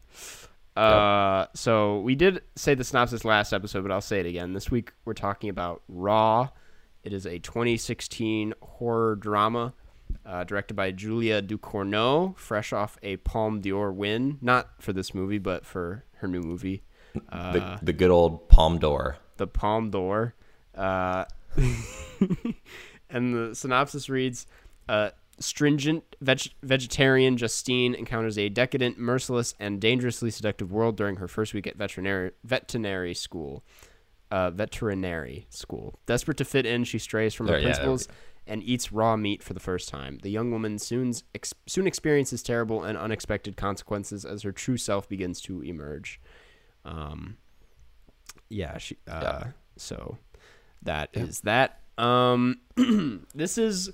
Uh, 0.77 1.47
so 1.55 2.01
we 2.01 2.15
did 2.15 2.41
say 2.57 2.75
the 2.75 2.85
synopsis 2.85 3.25
last 3.25 3.53
episode, 3.53 3.83
but 3.83 3.93
I'll 3.93 4.01
say 4.01 4.21
it 4.21 4.27
again. 4.27 4.55
This 4.55 4.71
week 4.71 4.93
we're 5.05 5.13
talking 5.15 5.51
about 5.51 5.83
Raw. 5.89 6.49
It 7.05 7.13
is 7.13 7.27
a 7.27 7.39
2016 7.39 8.55
horror 8.63 9.17
drama 9.17 9.75
uh, 10.25 10.45
directed 10.45 10.75
by 10.75 10.93
Julia 10.93 11.43
Ducournau, 11.43 12.37
fresh 12.39 12.73
off 12.73 12.97
a 13.03 13.17
Palme 13.19 13.61
d'Or 13.61 13.93
win, 13.93 14.39
not 14.41 14.71
for 14.81 14.93
this 14.93 15.15
movie, 15.15 15.39
but 15.39 15.67
for 15.67 16.05
her 16.19 16.29
new 16.29 16.41
movie, 16.41 16.85
uh, 17.31 17.53
The, 17.53 17.79
the 17.83 17.93
good 17.93 18.11
old 18.11 18.49
Palme 18.49 18.79
d'Or. 18.79 19.17
The 19.43 19.49
Palme 19.49 19.91
d'Or. 19.91 20.35
Uh, 20.75 21.25
and 23.11 23.35
the 23.35 23.55
synopsis 23.55 24.09
reads 24.09 24.47
uh, 24.89 25.11
Stringent 25.41 26.05
veg- 26.21 26.53
vegetarian 26.63 27.37
Justine 27.37 27.95
encounters 27.95 28.39
a 28.39 28.49
decadent, 28.49 28.99
merciless, 28.99 29.55
and 29.59 29.81
dangerously 29.81 30.31
seductive 30.31 30.71
world 30.71 30.97
during 30.97 31.17
her 31.17 31.27
first 31.27 31.53
week 31.55 31.67
at 31.67 31.77
veterinary, 31.77 32.31
veterinary 32.45 33.15
school. 33.15 33.65
Uh, 34.31 34.51
veterinary 34.51 35.47
school. 35.51 35.99
Desperate 36.07 36.39
to 36.39 36.45
fit 36.45 36.65
in, 36.65 36.85
she 36.85 36.99
strays 36.99 37.35
from 37.35 37.49
her 37.49 37.55
There, 37.55 37.61
yeah, 37.61 37.67
principles 37.67 38.09
and 38.47 38.63
eats 38.63 38.91
raw 38.91 39.15
meat 39.15 39.43
for 39.43 39.53
the 39.53 39.61
first 39.61 39.91
time. 39.91 40.19
The 40.23 40.31
young 40.31 40.51
woman 40.51 40.79
soon, 40.79 41.13
ex- 41.35 41.53
soon 41.67 41.87
experiences 41.87 42.43
terrible 42.43 42.83
and 42.83 42.97
unexpected 42.97 43.59
consequences 43.59 44.25
as 44.25 44.43
her 44.43 44.53
true 44.53 44.79
self 44.79 45.07
begins 45.07 45.41
to 45.43 45.61
emerge. 45.63 46.19
Um, 46.85 47.37
yeah, 48.53 48.79
she. 48.79 48.97
Uh, 49.09 49.21
Yeah. 49.23 49.45
So 49.77 50.19
that 50.83 51.11
is 51.15 51.41
that. 51.41 51.81
Um, 51.99 52.61
this 53.35 53.59
is 53.59 53.91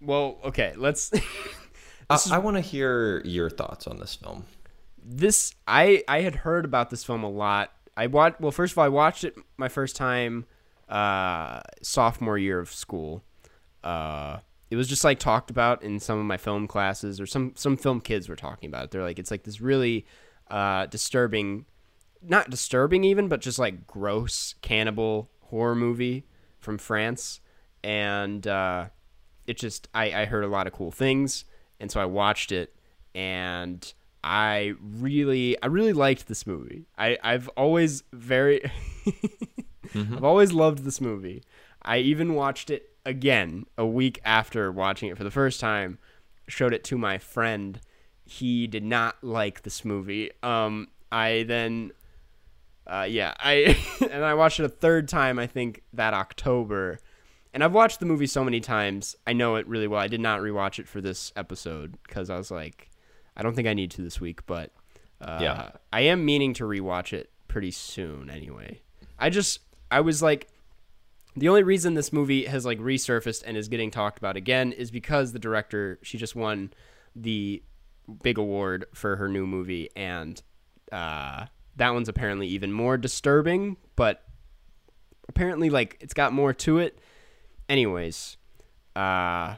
well. 0.00 0.38
Okay, 0.44 0.74
let's. 0.76 1.12
I, 2.10 2.18
I 2.32 2.38
want 2.38 2.56
to 2.56 2.62
hear 2.62 3.20
your 3.24 3.50
thoughts 3.50 3.86
on 3.86 3.98
this 3.98 4.14
film. 4.14 4.44
this 5.04 5.54
I 5.66 6.04
I 6.08 6.22
had 6.22 6.36
heard 6.36 6.64
about 6.64 6.90
this 6.90 7.04
film 7.04 7.22
a 7.22 7.30
lot. 7.30 7.72
I 7.96 8.06
watched. 8.06 8.40
Well, 8.40 8.52
first 8.52 8.72
of 8.72 8.78
all, 8.78 8.84
I 8.84 8.88
watched 8.88 9.24
it 9.24 9.36
my 9.56 9.68
first 9.68 9.96
time 9.96 10.46
uh, 10.88 11.60
sophomore 11.82 12.38
year 12.38 12.58
of 12.58 12.72
school. 12.72 13.22
Uh, 13.84 14.38
it 14.70 14.76
was 14.76 14.88
just 14.88 15.04
like 15.04 15.18
talked 15.18 15.50
about 15.50 15.82
in 15.82 15.98
some 16.00 16.18
of 16.18 16.24
my 16.24 16.36
film 16.36 16.66
classes, 16.66 17.20
or 17.20 17.26
some 17.26 17.52
some 17.56 17.76
film 17.76 18.00
kids 18.00 18.28
were 18.28 18.36
talking 18.36 18.68
about 18.68 18.84
it. 18.84 18.90
They're 18.90 19.02
like, 19.02 19.18
it's 19.18 19.30
like 19.30 19.42
this 19.44 19.60
really 19.60 20.06
uh, 20.50 20.86
disturbing, 20.86 21.66
not 22.22 22.50
disturbing 22.50 23.04
even, 23.04 23.28
but 23.28 23.40
just 23.40 23.58
like 23.58 23.86
gross 23.86 24.54
cannibal 24.62 25.30
horror 25.42 25.74
movie 25.74 26.26
from 26.58 26.78
France, 26.78 27.40
and 27.82 28.46
uh, 28.46 28.86
it 29.46 29.56
just 29.56 29.88
I, 29.94 30.22
I 30.22 30.24
heard 30.26 30.44
a 30.44 30.48
lot 30.48 30.66
of 30.66 30.72
cool 30.72 30.90
things, 30.90 31.44
and 31.80 31.90
so 31.90 32.00
I 32.00 32.04
watched 32.04 32.52
it, 32.52 32.74
and 33.14 33.92
I 34.22 34.74
really 34.80 35.60
I 35.62 35.66
really 35.66 35.92
liked 35.92 36.28
this 36.28 36.46
movie. 36.46 36.86
I 36.96 37.18
I've 37.22 37.48
always 37.56 38.02
very 38.12 38.70
I've 39.94 40.24
always 40.24 40.52
loved 40.52 40.84
this 40.84 41.00
movie. 41.00 41.42
I 41.82 41.98
even 41.98 42.34
watched 42.34 42.70
it 42.70 42.90
again 43.06 43.64
a 43.78 43.86
week 43.86 44.20
after 44.24 44.70
watching 44.70 45.08
it 45.08 45.16
for 45.16 45.24
the 45.24 45.30
first 45.30 45.60
time. 45.60 45.98
Showed 46.46 46.74
it 46.74 46.84
to 46.84 46.98
my 46.98 47.18
friend. 47.18 47.80
He 48.24 48.66
did 48.66 48.84
not 48.84 49.22
like 49.22 49.62
this 49.62 49.84
movie. 49.84 50.30
Um, 50.42 50.88
I 51.10 51.44
then, 51.44 51.92
uh, 52.88 53.06
yeah, 53.08 53.34
I 53.38 53.76
and 54.10 54.24
I 54.24 54.34
watched 54.34 54.60
it 54.60 54.64
a 54.64 54.68
third 54.68 55.08
time. 55.08 55.38
I 55.38 55.46
think 55.46 55.82
that 55.92 56.14
October, 56.14 56.98
and 57.52 57.62
I've 57.62 57.72
watched 57.74 58.00
the 58.00 58.06
movie 58.06 58.26
so 58.26 58.42
many 58.44 58.60
times. 58.60 59.14
I 59.26 59.32
know 59.32 59.56
it 59.56 59.66
really 59.68 59.86
well. 59.86 60.00
I 60.00 60.08
did 60.08 60.20
not 60.20 60.40
rewatch 60.40 60.78
it 60.78 60.88
for 60.88 61.00
this 61.00 61.32
episode 61.36 61.98
because 62.06 62.30
I 62.30 62.36
was 62.36 62.50
like, 62.50 62.90
I 63.36 63.42
don't 63.42 63.54
think 63.54 63.68
I 63.68 63.74
need 63.74 63.90
to 63.92 64.02
this 64.02 64.20
week, 64.20 64.46
but 64.46 64.72
uh, 65.20 65.38
Yeah. 65.40 65.70
I 65.92 66.00
am 66.02 66.24
meaning 66.24 66.54
to 66.54 66.64
rewatch 66.64 67.12
it 67.12 67.30
pretty 67.46 67.70
soon. 67.70 68.30
Anyway, 68.30 68.80
I 69.18 69.30
just 69.30 69.60
I 69.90 70.00
was 70.00 70.22
like, 70.22 70.48
the 71.36 71.48
only 71.48 71.62
reason 71.62 71.94
this 71.94 72.12
movie 72.12 72.46
has 72.46 72.64
like 72.66 72.78
resurfaced 72.78 73.42
and 73.46 73.56
is 73.56 73.68
getting 73.68 73.90
talked 73.90 74.18
about 74.18 74.36
again 74.36 74.72
is 74.72 74.90
because 74.90 75.32
the 75.32 75.38
director 75.38 75.98
she 76.02 76.18
just 76.18 76.34
won 76.34 76.72
the 77.14 77.62
big 78.22 78.38
award 78.38 78.86
for 78.94 79.16
her 79.16 79.28
new 79.28 79.46
movie, 79.46 79.90
and 79.94 80.42
uh, 80.90 81.46
that 81.78 81.94
one's 81.94 82.08
apparently 82.08 82.46
even 82.48 82.72
more 82.72 82.96
disturbing, 82.96 83.76
but 83.96 84.22
apparently 85.28 85.70
like 85.70 85.96
it's 86.00 86.14
got 86.14 86.32
more 86.32 86.52
to 86.52 86.78
it. 86.78 86.98
Anyways, 87.68 88.36
uh, 88.96 89.56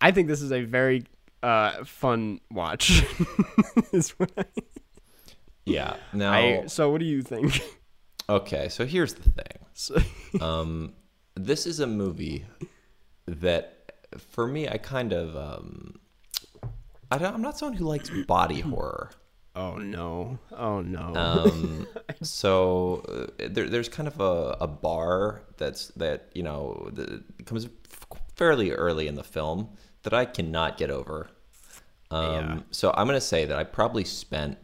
I 0.00 0.10
think 0.12 0.28
this 0.28 0.42
is 0.42 0.52
a 0.52 0.62
very 0.62 1.04
uh, 1.42 1.84
fun 1.84 2.40
watch. 2.50 3.04
is 3.92 4.10
what 4.18 4.30
I, 4.36 4.44
Yeah. 5.64 5.96
Now, 6.12 6.32
I, 6.32 6.66
so 6.66 6.90
what 6.90 7.00
do 7.00 7.06
you 7.06 7.22
think? 7.22 7.60
okay. 8.28 8.68
So 8.68 8.84
here's 8.86 9.14
the 9.14 9.22
thing. 9.30 9.46
So- 9.74 9.96
Um, 10.42 10.92
this 11.36 11.64
is 11.66 11.80
a 11.80 11.86
movie 11.86 12.44
that, 13.26 13.92
for 14.18 14.46
me, 14.46 14.68
I 14.68 14.76
kind 14.76 15.12
of, 15.14 15.34
um, 15.36 15.94
I 17.10 17.16
don't, 17.18 17.32
I'm 17.34 17.40
not 17.42 17.58
someone 17.58 17.76
who 17.78 17.86
likes 17.86 18.10
body 18.26 18.60
horror. 18.60 19.10
Oh 19.56 19.76
no! 19.76 20.38
Oh 20.52 20.80
no! 20.80 21.14
Um, 21.14 21.86
so 22.22 23.04
uh, 23.40 23.48
there, 23.48 23.68
there's 23.68 23.88
kind 23.88 24.08
of 24.08 24.20
a, 24.20 24.56
a 24.60 24.66
bar 24.66 25.42
that's 25.56 25.88
that 25.96 26.30
you 26.34 26.42
know 26.42 26.88
that 26.92 27.22
comes 27.46 27.68
fairly 28.34 28.70
early 28.72 29.06
in 29.06 29.14
the 29.14 29.24
film 29.24 29.68
that 30.02 30.14
I 30.14 30.24
cannot 30.24 30.78
get 30.78 30.90
over. 30.90 31.30
Um, 32.10 32.24
Yeah. 32.32 32.58
So 32.70 32.92
I'm 32.96 33.06
gonna 33.06 33.20
say 33.20 33.44
that 33.44 33.56
I 33.56 33.64
probably 33.64 34.04
spent 34.04 34.58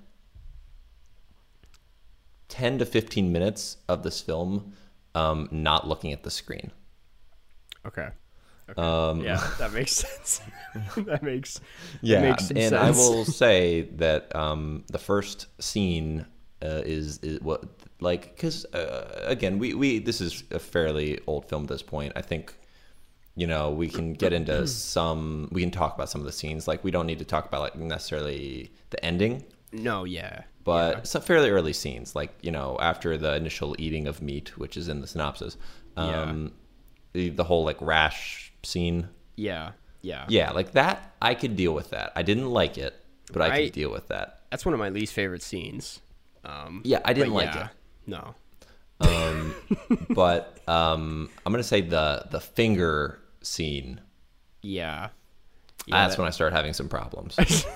ten 2.48 2.78
to 2.78 2.86
fifteen 2.86 3.32
minutes 3.32 3.78
of 3.88 4.02
this 4.02 4.20
film 4.20 4.72
um, 5.14 5.48
not 5.50 5.86
looking 5.88 6.12
at 6.12 6.22
the 6.22 6.30
screen. 6.30 6.70
okay. 7.86 8.08
Um, 8.76 9.20
Yeah, 9.20 9.36
that 9.58 9.72
makes 9.72 9.92
sense. 9.92 10.40
that 10.96 11.22
makes 11.22 11.60
Yeah, 12.02 12.22
makes 12.22 12.50
and 12.50 12.70
some 12.70 12.78
I 12.78 12.90
will 12.90 13.24
say 13.42 13.82
that 13.96 14.34
um, 14.34 14.84
the 14.88 14.98
first 14.98 15.46
scene 15.62 16.26
uh, 16.62 16.82
is 16.84 17.18
is 17.18 17.40
what 17.40 17.64
like 18.00 18.34
because 18.34 18.64
uh, 18.66 19.22
again 19.26 19.58
we 19.58 19.74
we 19.74 19.98
this 19.98 20.20
is 20.20 20.44
a 20.50 20.58
fairly 20.58 21.20
old 21.26 21.48
film 21.48 21.62
at 21.64 21.68
this 21.68 21.82
point. 21.82 22.12
I 22.16 22.22
think 22.22 22.54
you 23.36 23.46
know 23.46 23.70
we 23.70 23.88
can 23.88 24.14
get 24.14 24.32
into 24.32 24.66
some 24.92 25.48
we 25.52 25.60
can 25.60 25.70
talk 25.70 25.94
about 25.94 26.10
some 26.10 26.20
of 26.20 26.26
the 26.26 26.32
scenes. 26.32 26.66
Like 26.66 26.82
we 26.82 26.90
don't 26.90 27.06
need 27.06 27.18
to 27.20 27.24
talk 27.24 27.46
about 27.46 27.60
like 27.60 27.76
necessarily 27.76 28.72
the 28.90 29.04
ending, 29.04 29.44
no. 29.72 30.04
Yeah, 30.04 30.42
but 30.64 31.06
some 31.06 31.22
fairly 31.22 31.50
early 31.50 31.72
scenes 31.72 32.14
like 32.16 32.34
you 32.42 32.50
know 32.50 32.76
after 32.80 33.16
the 33.16 33.36
initial 33.36 33.76
eating 33.78 34.08
of 34.08 34.20
meat, 34.20 34.58
which 34.58 34.76
is 34.76 34.88
in 34.88 35.00
the 35.00 35.06
synopsis. 35.06 35.56
Um, 35.96 36.52
the, 37.14 37.30
the 37.30 37.44
whole 37.44 37.64
like 37.64 37.80
rash 37.80 38.45
scene 38.66 39.08
yeah, 39.36 39.72
yeah. 40.02 40.24
yeah, 40.28 40.50
like 40.52 40.72
that, 40.72 41.14
I 41.20 41.34
could 41.34 41.56
deal 41.56 41.74
with 41.74 41.90
that. 41.90 42.12
I 42.16 42.22
didn't 42.22 42.50
like 42.50 42.78
it, 42.78 42.94
but 43.32 43.42
I 43.42 43.54
I- 43.54 43.64
could 43.64 43.72
deal 43.72 43.90
with 43.90 44.08
that. 44.08 44.40
That's 44.50 44.64
one 44.64 44.72
of 44.74 44.78
my 44.80 44.88
least 44.90 45.12
favorite 45.12 45.42
scenes. 45.42 46.00
Um, 46.44 46.80
Yeah, 46.84 47.00
I 47.04 47.12
didn't 47.12 47.34
like 47.34 47.54
yeah, 47.54 47.68
No. 48.06 48.34
it. 49.00 50.08
But 50.14 50.58
um, 50.68 51.28
I'm 51.44 51.52
gonna 51.52 51.62
say 51.62 51.80
the 51.82 52.26
the 52.30 52.40
finger 52.40 53.18
scene. 53.42 54.00
Yeah. 54.62 55.08
that's 55.88 56.16
when 56.16 56.26
I 56.26 56.30
start 56.30 56.52
having 56.52 56.72
some 56.72 56.88
problems. 56.88 57.36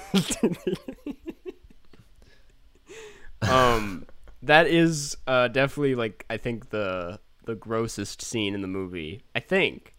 um 3.43 4.07
that 4.43 4.67
is 4.67 5.17
uh 5.27 5.49
definitely 5.49 5.95
like 5.95 6.25
I 6.31 6.37
think 6.37 6.71
the 6.71 7.19
the 7.45 7.55
grossest 7.55 8.23
scene 8.23 8.55
in 8.55 8.61
the 8.63 8.69
movie. 8.69 9.23
I 9.35 9.41
think. 9.41 9.95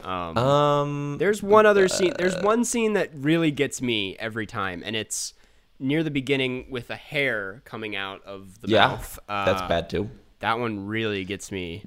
Um 0.00 0.38
um, 0.38 1.16
there's 1.18 1.42
one 1.42 1.66
other 1.66 1.88
scene 1.88 2.14
there's 2.18 2.36
one 2.42 2.64
scene 2.64 2.92
that 2.92 3.10
really 3.14 3.50
gets 3.50 3.82
me 3.82 4.16
every 4.18 4.46
time 4.46 4.82
and 4.84 4.94
it's 4.94 5.34
near 5.80 6.02
the 6.02 6.10
beginning 6.10 6.66
with 6.70 6.90
a 6.90 6.96
hair 6.96 7.62
coming 7.64 7.96
out 7.96 8.24
of 8.24 8.60
the 8.60 8.68
yeah, 8.68 8.88
mouth. 8.88 9.18
Uh, 9.28 9.44
that's 9.44 9.62
bad 9.62 9.90
too. 9.90 10.10
That 10.40 10.58
one 10.58 10.86
really 10.86 11.24
gets 11.24 11.50
me. 11.50 11.84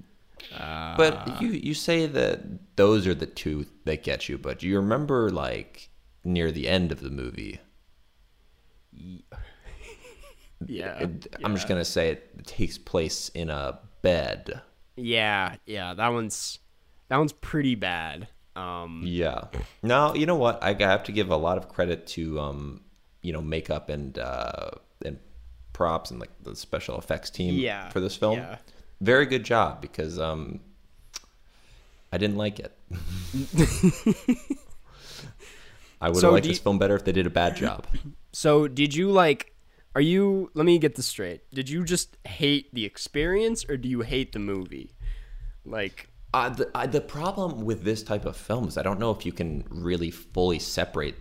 But 0.58 1.41
you 1.41 1.50
you 1.50 1.74
say 1.74 2.06
that 2.08 2.76
those 2.76 3.08
are 3.08 3.13
the 3.13 3.26
two 3.26 3.65
that 3.86 4.04
get 4.04 4.28
you, 4.28 4.38
but 4.38 4.63
you 4.63 4.76
remember 4.78 5.30
like 5.30 5.89
near 6.24 6.52
the 6.52 6.67
end 6.67 6.91
of 6.91 7.02
the 7.02 7.10
movie. 7.10 7.60
Yeah. 10.67 11.00
it- 11.00 11.36
I'm 11.43 11.56
just 11.56 11.67
gonna 11.67 11.84
say 11.84 12.10
it 12.12 12.45
takes 12.45 12.78
place 12.78 13.30
in 13.30 13.50
a 13.50 13.80
bed. 14.04 14.62
Yeah, 14.95 15.56
yeah, 15.65 15.95
that 15.95 16.10
one's 16.10 16.60
that 17.12 17.17
one's 17.17 17.34
pretty 17.34 17.76
bad. 17.76 18.30
Um 18.56 19.04
Yeah. 19.06 19.45
Now 19.84 20.13
you 20.13 20.26
know 20.26 20.36
what? 20.38 20.63
I 20.63 20.74
have 20.80 21.04
to 21.04 21.12
give 21.12 21.30
a 21.30 21.36
lot 21.38 21.58
of 21.58 21.67
credit 21.69 22.08
to 22.15 22.39
um, 22.39 22.82
you 23.21 23.34
know, 23.34 23.41
makeup 23.41 23.89
and 23.89 24.17
uh 24.17 24.71
and 25.06 25.19
props 25.74 26.10
and 26.12 26.19
like 26.19 26.32
the 26.43 26.56
special 26.56 26.97
effects 26.97 27.30
team 27.30 27.56
Yeah, 27.56 27.89
for 27.89 28.00
this 28.00 28.15
film. 28.15 28.38
yeah. 28.38 28.58
Very 29.02 29.26
good 29.26 29.43
job 29.43 29.82
because 29.82 30.17
um 30.19 30.60
I 32.13 32.17
didn't 32.17 32.38
like 32.38 32.60
it. 32.60 32.76
I 36.02 36.08
would 36.10 36.15
have 36.15 36.21
So 36.21 36.32
liked 36.32 36.43
do 36.43 36.50
this 36.50 36.58
you- 36.58 36.63
film 36.63 36.80
better 36.80 36.95
if 36.95 37.06
they 37.06 37.12
did 37.12 37.26
a 37.28 37.30
bad 37.30 37.56
job. 37.56 37.86
So, 38.34 38.67
did 38.67 38.95
you 38.95 39.12
like? 39.12 39.54
Are 39.93 40.02
you? 40.02 40.50
Let 40.54 40.65
me 40.65 40.78
get 40.80 40.95
this 40.95 41.06
straight. 41.08 41.41
Did 41.54 41.69
you 41.69 41.84
just 41.84 42.15
hate 42.26 42.74
the 42.74 42.86
experience, 42.86 43.65
or 43.69 43.76
do 43.78 43.89
you 43.89 44.02
hate 44.02 44.32
the 44.32 44.39
movie? 44.39 44.91
Like, 45.65 46.10
Uh, 46.34 46.50
the, 46.50 46.72
uh, 46.78 46.88
the 46.88 47.02
problem 47.02 47.65
with 47.65 47.84
this 47.84 48.04
type 48.04 48.26
of 48.26 48.38
film 48.38 48.67
is 48.67 48.78
I 48.78 48.84
don't 48.84 49.00
know 49.00 49.12
if 49.12 49.26
you 49.26 49.34
can 49.34 49.65
really 49.70 50.12
fully 50.12 50.60
separate 50.60 51.15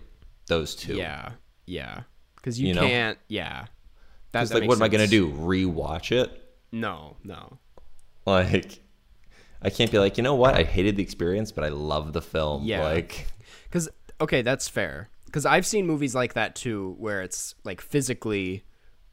those 0.47 0.75
two. 0.75 0.95
yeah, 0.95 1.33
yeah, 1.67 2.03
because 2.37 2.61
you, 2.61 2.69
You 2.69 2.75
know? 2.75 2.83
can't. 2.83 3.19
Yeah, 3.29 3.67
that's 4.33 4.51
that 4.51 4.61
like, 4.61 4.69
what 4.69 4.77
am 4.79 4.83
I 4.83 4.89
going 4.89 5.05
to 5.05 5.11
do? 5.11 5.29
Rewatch 5.33 6.13
it? 6.13 6.45
No, 6.73 7.17
no. 7.25 7.59
Like, 8.27 8.81
I 9.63 9.71
can't 9.71 9.91
be 9.91 9.99
like, 9.99 10.17
you 10.17 10.23
know 10.23 10.37
what? 10.37 10.55
I 10.55 10.63
hated 10.63 10.97
the 10.97 11.03
experience, 11.03 11.51
but 11.51 11.65
I 11.65 11.69
love 11.69 12.13
the 12.13 12.23
film. 12.23 12.65
Yeah. 12.65 12.83
Like, 12.83 13.27
Because 13.65 13.89
okay, 14.21 14.43
that's 14.43 14.69
fair. 14.69 15.09
Because 15.27 15.45
I've 15.47 15.67
seen 15.67 15.87
movies 15.87 16.15
like 16.15 16.35
that 16.35 16.55
too, 16.55 16.95
where 16.99 17.23
it's 17.23 17.55
like 17.65 17.81
physically. 17.81 18.65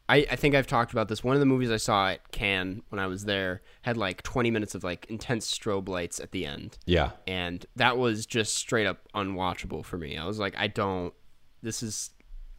I, 0.09 0.25
I 0.31 0.35
think 0.37 0.55
I've 0.55 0.67
talked 0.67 0.93
about 0.93 1.09
this. 1.09 1.21
One 1.23 1.35
of 1.35 1.41
the 1.41 1.45
movies 1.45 1.69
I 1.69 1.77
saw 1.77 2.09
at 2.09 2.31
Cannes 2.31 2.81
when 2.89 2.99
I 2.99 3.07
was 3.07 3.25
there 3.25 3.61
had 3.81 3.97
like 3.97 4.23
20 4.23 4.51
minutes 4.51 4.73
of 4.73 4.83
like 4.83 5.05
intense 5.09 5.45
strobe 5.55 5.89
lights 5.89 6.19
at 6.21 6.31
the 6.31 6.45
end. 6.45 6.77
yeah. 6.85 7.11
and 7.27 7.65
that 7.75 7.97
was 7.97 8.25
just 8.25 8.55
straight 8.55 8.87
up 8.87 8.99
unwatchable 9.13 9.83
for 9.83 9.97
me. 9.97 10.17
I 10.17 10.25
was 10.25 10.39
like, 10.39 10.55
I 10.57 10.67
don't. 10.67 11.13
This 11.61 11.83
is. 11.83 12.11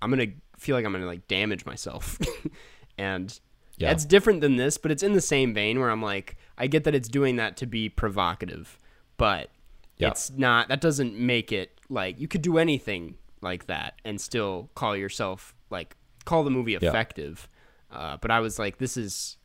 I'm 0.02 0.10
gonna 0.10 0.26
feel 0.58 0.76
like 0.76 0.84
I'm 0.84 0.92
gonna 0.92 1.06
like 1.06 1.26
damage 1.28 1.64
myself, 1.64 2.18
and 2.98 3.38
Yeah. 3.78 3.92
it's 3.92 4.04
different 4.04 4.40
than 4.42 4.56
this, 4.56 4.76
but 4.78 4.90
it's 4.90 5.02
in 5.02 5.12
the 5.12 5.20
same 5.20 5.54
vein 5.54 5.78
where 5.80 5.90
I'm 5.90 6.02
like, 6.02 6.36
I 6.58 6.66
get 6.66 6.84
that 6.84 6.94
it's 6.94 7.08
doing 7.08 7.36
that 7.36 7.56
to 7.58 7.66
be 7.66 7.88
provocative, 7.88 8.78
but 9.16 9.50
Yeah. 9.96 10.08
it's 10.10 10.30
not. 10.30 10.68
That 10.68 10.80
doesn't 10.80 11.14
make 11.18 11.50
it 11.52 11.80
like 11.88 12.20
you 12.20 12.28
could 12.28 12.42
do 12.42 12.58
anything 12.58 13.16
like 13.40 13.66
that 13.66 13.94
and 14.04 14.20
still 14.20 14.68
call 14.74 14.96
yourself 14.96 15.54
like 15.70 15.96
call 16.28 16.44
the 16.44 16.50
movie 16.50 16.74
effective. 16.88 17.48
Uh, 17.90 18.16
but 18.22 18.30
I 18.30 18.40
was 18.40 18.58
like, 18.58 18.78
this 18.78 18.96
is 18.96 19.36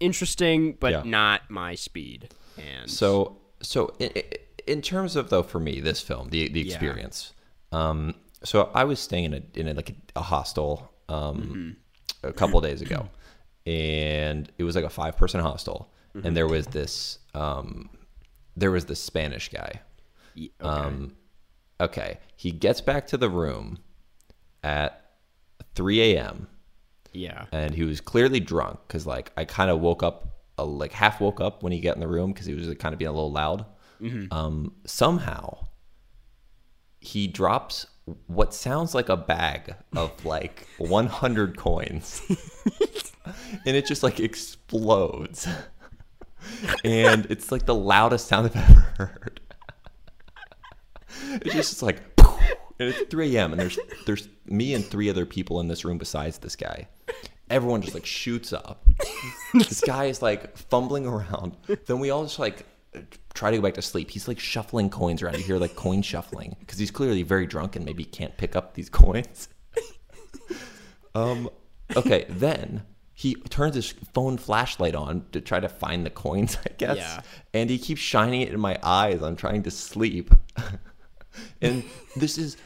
interesting, 0.00 0.76
but 0.80 0.92
Yeah. 0.92 1.02
not 1.04 1.50
my 1.50 1.74
speed. 1.74 2.28
And 2.58 2.90
So, 2.90 3.38
so 3.62 3.94
in, 3.98 4.10
in 4.66 4.82
terms 4.82 5.16
of 5.16 5.30
though, 5.30 5.42
for 5.42 5.60
me, 5.60 5.80
this 5.80 6.00
film, 6.00 6.28
the 6.30 6.48
the 6.48 6.60
experience. 6.60 7.32
Um, 7.72 8.14
so 8.42 8.70
I 8.74 8.84
was 8.84 8.98
staying 9.00 9.24
in 9.24 9.34
a 9.34 9.42
in 9.60 9.68
a, 9.68 9.74
like 9.74 9.94
a, 10.16 10.22
hostel 10.22 10.90
um, 11.08 11.76
a 12.22 12.32
couple 12.32 12.60
days 12.60 12.80
ago, 12.82 13.08
and 13.66 14.50
it 14.58 14.64
was 14.64 14.74
like 14.76 14.84
a 14.84 14.90
five 14.90 15.16
person 15.16 15.40
hostel, 15.40 15.90
and 16.24 16.36
there 16.36 16.48
was 16.48 16.66
this 16.66 17.18
um, 17.34 17.88
there 18.56 18.70
was 18.70 18.84
this 18.86 19.00
Spanish 19.00 19.48
guy. 19.50 19.80
y- 20.36 20.50
okay. 20.60 20.68
Um, 20.86 21.14
okay, 21.80 22.18
he 22.36 22.50
gets 22.50 22.80
back 22.80 23.06
to 23.08 23.16
the 23.16 23.28
room 23.28 23.78
at 24.62 24.99
3 25.74 26.00
a.m. 26.14 26.48
yeah. 27.12 27.46
and 27.52 27.74
he 27.74 27.82
was 27.84 28.00
clearly 28.00 28.40
drunk 28.40 28.78
because 28.86 29.06
like 29.06 29.32
I 29.36 29.44
kind 29.44 29.70
of 29.70 29.80
woke 29.80 30.02
up, 30.02 30.38
uh, 30.58 30.64
like 30.64 30.92
half 30.92 31.20
woke 31.20 31.40
up 31.40 31.62
when 31.62 31.72
he 31.72 31.80
got 31.80 31.94
in 31.94 32.00
the 32.00 32.08
room 32.08 32.32
because 32.32 32.46
he 32.46 32.54
was 32.54 32.68
like, 32.68 32.78
kind 32.78 32.92
of 32.92 32.98
being 32.98 33.08
a 33.08 33.12
little 33.12 33.32
loud. 33.32 33.64
Um, 34.30 34.72
somehow 34.86 35.66
he 37.00 37.26
drops 37.26 37.86
what 38.26 38.54
sounds 38.54 38.94
like 38.94 39.08
a 39.08 39.16
bag 39.16 39.74
of 39.94 40.24
like 40.24 40.66
100 40.78 41.56
coins, 41.58 42.22
and 43.66 43.76
it 43.76 43.86
just 43.86 44.02
like 44.02 44.18
explodes, 44.20 45.46
and 46.84 47.26
it's 47.26 47.52
like 47.52 47.66
the 47.66 47.74
loudest 47.74 48.26
sound 48.28 48.46
I've 48.46 48.56
ever 48.56 48.80
heard. 48.98 49.40
It's 51.42 51.54
just 51.54 51.82
like, 51.82 52.09
and 52.80 52.88
it's 52.88 53.10
3 53.10 53.36
a.m. 53.36 53.52
and 53.52 53.60
there's 53.60 53.78
there's 54.06 54.28
me 54.46 54.74
and 54.74 54.84
three 54.84 55.08
other 55.10 55.26
people 55.26 55.60
in 55.60 55.68
this 55.68 55.84
room 55.84 55.98
besides 55.98 56.38
this 56.38 56.56
guy, 56.56 56.88
everyone 57.50 57.82
just 57.82 57.94
like 57.94 58.06
shoots 58.06 58.52
up. 58.52 58.84
this 59.54 59.80
guy 59.80 60.06
is 60.06 60.22
like 60.22 60.56
fumbling 60.56 61.06
around. 61.06 61.56
Then 61.86 62.00
we 62.00 62.10
all 62.10 62.24
just 62.24 62.38
like 62.38 62.64
try 63.34 63.50
to 63.50 63.56
go 63.56 63.62
back 63.62 63.74
to 63.74 63.82
sleep. 63.82 64.10
He's 64.10 64.26
like 64.26 64.40
shuffling 64.40 64.90
coins 64.90 65.22
around. 65.22 65.36
You 65.36 65.44
hear 65.44 65.58
like 65.58 65.76
coin 65.76 66.02
shuffling 66.02 66.56
because 66.60 66.78
he's 66.78 66.90
clearly 66.90 67.22
very 67.22 67.46
drunk 67.46 67.76
and 67.76 67.84
maybe 67.84 68.04
can't 68.04 68.36
pick 68.36 68.56
up 68.56 68.74
these 68.74 68.88
coins. 68.88 69.48
um. 71.14 71.48
Okay. 71.96 72.26
Then 72.28 72.82
he 73.14 73.34
turns 73.34 73.74
his 73.74 73.92
phone 74.14 74.38
flashlight 74.38 74.94
on 74.94 75.26
to 75.32 75.40
try 75.40 75.60
to 75.60 75.68
find 75.68 76.06
the 76.06 76.10
coins. 76.10 76.56
I 76.66 76.70
guess. 76.78 76.96
Yeah. 76.96 77.20
And 77.52 77.68
he 77.68 77.78
keeps 77.78 78.00
shining 78.00 78.40
it 78.40 78.52
in 78.52 78.60
my 78.60 78.78
eyes. 78.82 79.22
I'm 79.22 79.36
trying 79.36 79.62
to 79.64 79.70
sleep. 79.70 80.32
and 81.60 81.84
this 82.16 82.38
is. 82.38 82.56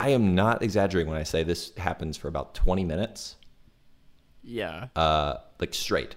I 0.00 0.10
am 0.10 0.34
not 0.34 0.62
exaggerating 0.62 1.10
when 1.10 1.18
I 1.20 1.24
say 1.24 1.42
this 1.42 1.72
happens 1.76 2.16
for 2.16 2.28
about 2.28 2.54
20 2.54 2.84
minutes 2.84 3.36
Yeah. 4.42 4.88
uh, 4.94 5.38
like 5.58 5.74
straight. 5.74 6.14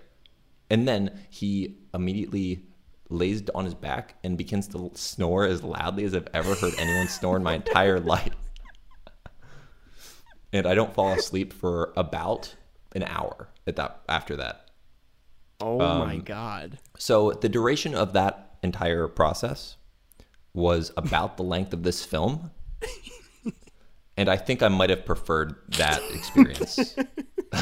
And 0.69 0.87
then 0.87 1.19
he 1.29 1.77
immediately 1.93 2.63
lays 3.09 3.43
on 3.55 3.65
his 3.65 3.73
back 3.73 4.15
and 4.23 4.37
begins 4.37 4.67
to 4.69 4.91
snore 4.93 5.45
as 5.45 5.63
loudly 5.63 6.03
as 6.05 6.15
I've 6.15 6.27
ever 6.33 6.53
heard 6.55 6.73
anyone 6.77 7.07
snore 7.07 7.35
in 7.37 7.43
my 7.43 7.55
entire 7.55 7.99
life. 8.13 8.33
And 10.53 10.65
I 10.67 10.75
don't 10.75 10.93
fall 10.93 11.13
asleep 11.13 11.51
for 11.53 11.91
about 11.97 12.55
an 12.95 13.03
hour 13.03 13.47
at 13.67 13.77
that 13.77 14.01
after 14.09 14.35
that. 14.37 14.69
oh 15.61 15.79
um, 15.81 15.99
my 16.07 16.17
god. 16.17 16.77
So 16.97 17.31
the 17.31 17.49
duration 17.49 17.95
of 17.95 18.13
that 18.13 18.57
entire 18.63 19.07
process 19.07 19.77
was 20.53 20.91
about 20.97 21.37
the 21.37 21.43
length 21.43 21.73
of 21.73 21.83
this 21.83 22.05
film. 22.05 22.51
And 24.21 24.29
I 24.29 24.37
think 24.37 24.61
I 24.61 24.67
might 24.67 24.91
have 24.91 25.03
preferred 25.03 25.55
that 25.69 25.99
experience. 26.13 26.95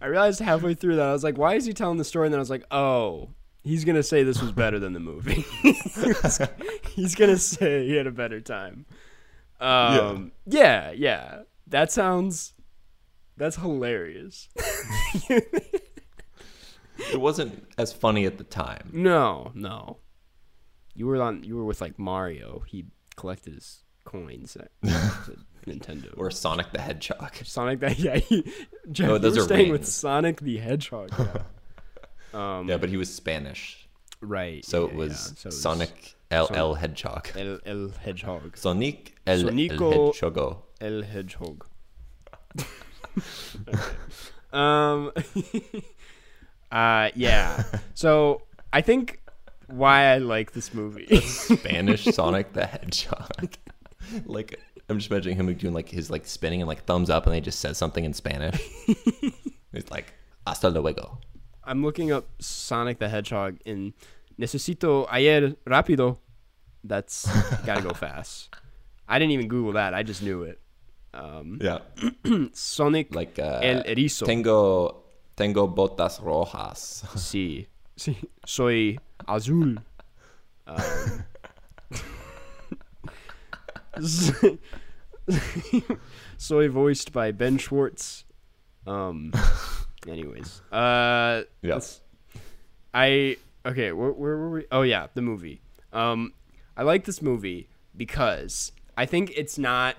I 0.00 0.06
realized 0.06 0.38
halfway 0.38 0.74
through 0.74 0.96
that 0.96 1.08
I 1.08 1.12
was 1.12 1.24
like, 1.24 1.36
why 1.36 1.54
is 1.54 1.64
he 1.64 1.72
telling 1.72 1.98
the 1.98 2.04
story? 2.04 2.28
And 2.28 2.32
then 2.32 2.38
I 2.38 2.42
was 2.42 2.50
like, 2.50 2.64
oh, 2.70 3.30
he's 3.64 3.84
gonna 3.84 4.04
say 4.04 4.22
this 4.22 4.40
was 4.40 4.52
better 4.52 4.78
than 4.78 4.92
the 4.92 5.00
movie. 5.00 5.44
he's 6.94 7.16
gonna 7.16 7.38
say 7.38 7.88
he 7.88 7.96
had 7.96 8.06
a 8.06 8.12
better 8.12 8.40
time. 8.40 8.86
Um, 9.60 10.30
yeah, 10.46 10.92
yeah. 10.92 11.40
That 11.66 11.90
sounds. 11.90 12.52
That's 13.36 13.56
hilarious. 13.56 14.48
it 15.28 15.64
wasn't 17.14 17.66
as 17.78 17.92
funny 17.92 18.26
at 18.26 18.38
the 18.38 18.44
time. 18.44 18.90
No, 18.92 19.50
no. 19.54 19.98
You 20.94 21.06
were 21.06 21.20
on. 21.20 21.42
You 21.42 21.56
were 21.56 21.64
with 21.64 21.80
like 21.80 21.98
Mario. 21.98 22.62
He 22.66 22.86
collected 23.16 23.54
his 23.54 23.83
coins 24.04 24.56
at, 24.56 24.68
at 24.84 24.92
Nintendo. 25.66 26.12
Or 26.16 26.30
Sonic 26.30 26.72
the 26.72 26.80
Hedgehog. 26.80 27.34
Sonic 27.44 27.80
that 27.80 27.98
yeah. 28.06 28.16
He, 28.16 28.44
Jeff, 28.92 29.08
Oh, 29.10 29.12
you 29.14 29.18
those 29.18 29.36
were 29.36 29.42
are 29.42 29.46
staying 29.46 29.72
with. 29.72 29.86
Sonic 29.86 30.40
the 30.40 30.58
Hedgehog. 30.58 31.10
Yeah. 31.18 31.42
um, 32.58 32.68
Yeah, 32.68 32.76
but 32.76 32.88
he 32.90 32.96
was 32.96 33.12
Spanish. 33.12 33.88
right. 34.20 34.64
So 34.64 34.86
yeah, 34.86 34.92
it 34.92 34.96
was 34.96 35.10
yeah. 35.10 35.16
So 35.16 35.46
it 35.48 35.52
was 35.52 35.60
Sonic 35.62 36.14
El 36.30 36.46
Son- 36.48 36.56
El 36.56 36.74
Hedgehog. 36.74 37.28
El, 37.36 37.58
El 37.66 37.88
Hedgehog. 37.90 38.56
Sonic 38.56 39.14
El, 39.26 39.40
El 39.40 39.44
Sonico- 39.52 40.06
Hedgehog. 40.14 40.62
El 40.80 41.02
Hedgehog. 41.02 41.66
um. 44.52 45.12
uh. 46.72 47.10
Yeah. 47.14 47.62
So 47.94 48.42
I 48.72 48.80
think 48.80 49.20
why 49.68 50.06
I 50.14 50.18
like 50.18 50.52
this 50.52 50.74
movie. 50.74 51.20
Spanish 51.20 52.04
Sonic 52.04 52.52
the 52.52 52.66
Hedgehog. 52.66 53.56
like 54.26 54.58
I'm 54.88 54.98
just 54.98 55.10
imagining 55.10 55.36
him 55.36 55.52
doing 55.54 55.74
like 55.74 55.88
his 55.88 56.10
like 56.10 56.26
spinning 56.26 56.60
and 56.60 56.68
like 56.68 56.84
thumbs 56.84 57.10
up 57.10 57.26
and 57.26 57.34
he 57.34 57.40
just 57.40 57.60
says 57.60 57.78
something 57.78 58.04
in 58.04 58.12
Spanish. 58.14 58.58
It's 59.72 59.90
like 59.90 60.12
hasta 60.46 60.68
luego. 60.68 61.18
I'm 61.64 61.82
looking 61.82 62.12
up 62.12 62.26
Sonic 62.38 63.00
the 63.00 63.08
Hedgehog 63.08 63.58
in 63.64 63.92
Necesito 64.38 65.06
ayer 65.12 65.56
rápido. 65.66 66.18
That's 66.84 67.26
gotta 67.66 67.82
go 67.82 67.92
fast. 67.94 68.54
I 69.08 69.18
didn't 69.18 69.32
even 69.32 69.48
Google 69.48 69.72
that. 69.72 69.92
I 69.92 70.02
just 70.04 70.22
knew 70.22 70.44
it. 70.44 70.60
Um, 71.12 71.58
Yeah. 71.60 71.78
Sonic 72.52 73.14
Like 73.14 73.38
uh, 73.38 73.60
El 73.62 73.82
Erizo. 73.82 74.26
Tengo 74.26 75.02
Tengo 75.36 75.66
botas 75.66 76.20
rojas. 76.22 77.04
Sí. 77.16 77.66
Sí. 77.96 78.16
Soy 78.46 78.98
azul. 79.26 79.78
Um, 80.66 81.24
soy 86.36 86.68
voiced 86.68 87.12
by 87.12 87.32
Ben 87.32 87.58
Schwartz. 87.58 88.24
Um. 88.86 89.32
Anyways, 90.08 90.60
uh, 90.70 91.42
let's- 91.62 92.02
I 92.92 93.36
okay. 93.64 93.92
Where, 93.92 94.12
where 94.12 94.36
were 94.36 94.50
we? 94.50 94.66
Oh 94.70 94.82
yeah, 94.82 95.06
the 95.14 95.22
movie. 95.22 95.62
Um, 95.92 96.34
I 96.76 96.82
like 96.82 97.04
this 97.04 97.22
movie 97.22 97.68
because 97.96 98.72
I 98.96 99.06
think 99.06 99.32
it's 99.36 99.58
not. 99.58 99.96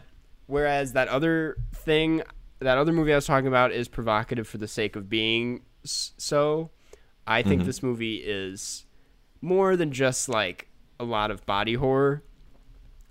Whereas 0.47 0.93
that 0.93 1.07
other 1.07 1.57
thing, 1.73 2.21
that 2.59 2.77
other 2.77 2.93
movie 2.93 3.11
I 3.11 3.15
was 3.15 3.25
talking 3.25 3.47
about, 3.47 3.71
is 3.71 3.87
provocative 3.87 4.47
for 4.47 4.59
the 4.59 4.67
sake 4.67 4.95
of 4.95 5.09
being 5.09 5.63
so. 5.83 6.69
I 7.27 7.41
think 7.41 7.63
this 7.65 7.81
movie 7.81 8.17
is 8.17 8.85
more 9.41 9.75
than 9.75 9.91
just 9.91 10.29
like 10.29 10.67
a 10.99 11.03
lot 11.03 11.31
of 11.31 11.43
body 11.47 11.73
horror. 11.73 12.21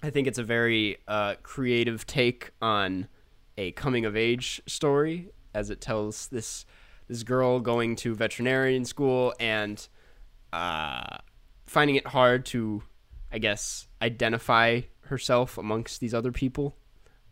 I 0.05 0.11
think 0.11 0.29
it's 0.29 0.39
a 0.39 0.45
very 0.45 0.99
uh, 1.09 1.37
creative 1.43 2.07
take 2.07 2.51
on 2.61 3.09
a 3.57 3.73
coming 3.73 4.05
of 4.05 4.15
age 4.15 4.61
story, 4.67 5.31
as 5.55 5.71
it 5.71 5.81
tells 5.81 6.27
this 6.27 6.67
this 7.09 7.23
girl 7.23 7.59
going 7.59 7.97
to 7.97 8.15
veterinarian 8.15 8.85
school 8.85 9.35
and 9.41 9.89
uh, 10.53 11.19
finding 11.67 11.97
it 11.97 12.07
hard 12.09 12.45
to, 12.47 12.83
I 13.33 13.39
guess, 13.39 13.89
identify 14.03 14.83
herself 15.03 15.57
amongst 15.57 16.01
these 16.01 16.13
other 16.13 16.33
people, 16.33 16.77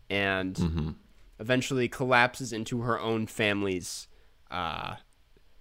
and 0.09 0.95
eventually 1.39 1.87
collapses 1.87 2.51
into 2.51 2.81
her 2.81 2.99
own 2.99 3.27
family's. 3.27 4.07
Uh, 4.49 4.95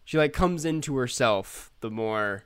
she 0.04 0.16
like 0.16 0.32
comes 0.32 0.64
into 0.64 0.96
herself 0.96 1.72
the 1.80 1.90
more 1.90 2.44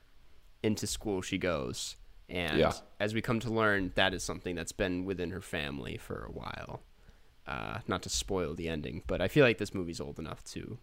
into 0.62 0.88
school 0.88 1.22
she 1.22 1.38
goes, 1.38 1.96
and 2.28 2.58
Yeah. 2.58 2.72
as 3.00 3.14
we 3.14 3.20
come 3.22 3.40
to 3.40 3.50
learn, 3.50 3.92
that 3.94 4.12
is 4.14 4.22
something 4.22 4.54
that's 4.54 4.72
been 4.72 5.04
within 5.04 5.30
her 5.30 5.40
family 5.40 5.96
for 5.96 6.24
a 6.24 6.32
while. 6.32 6.82
Uh, 7.46 7.78
not 7.86 8.02
to 8.02 8.08
spoil 8.08 8.54
the 8.54 8.68
ending, 8.68 9.02
but 9.06 9.20
I 9.20 9.28
feel 9.28 9.44
like 9.44 9.58
this 9.58 9.72
movie's 9.72 10.00
old 10.00 10.18
enough 10.18 10.42
to 10.46 10.78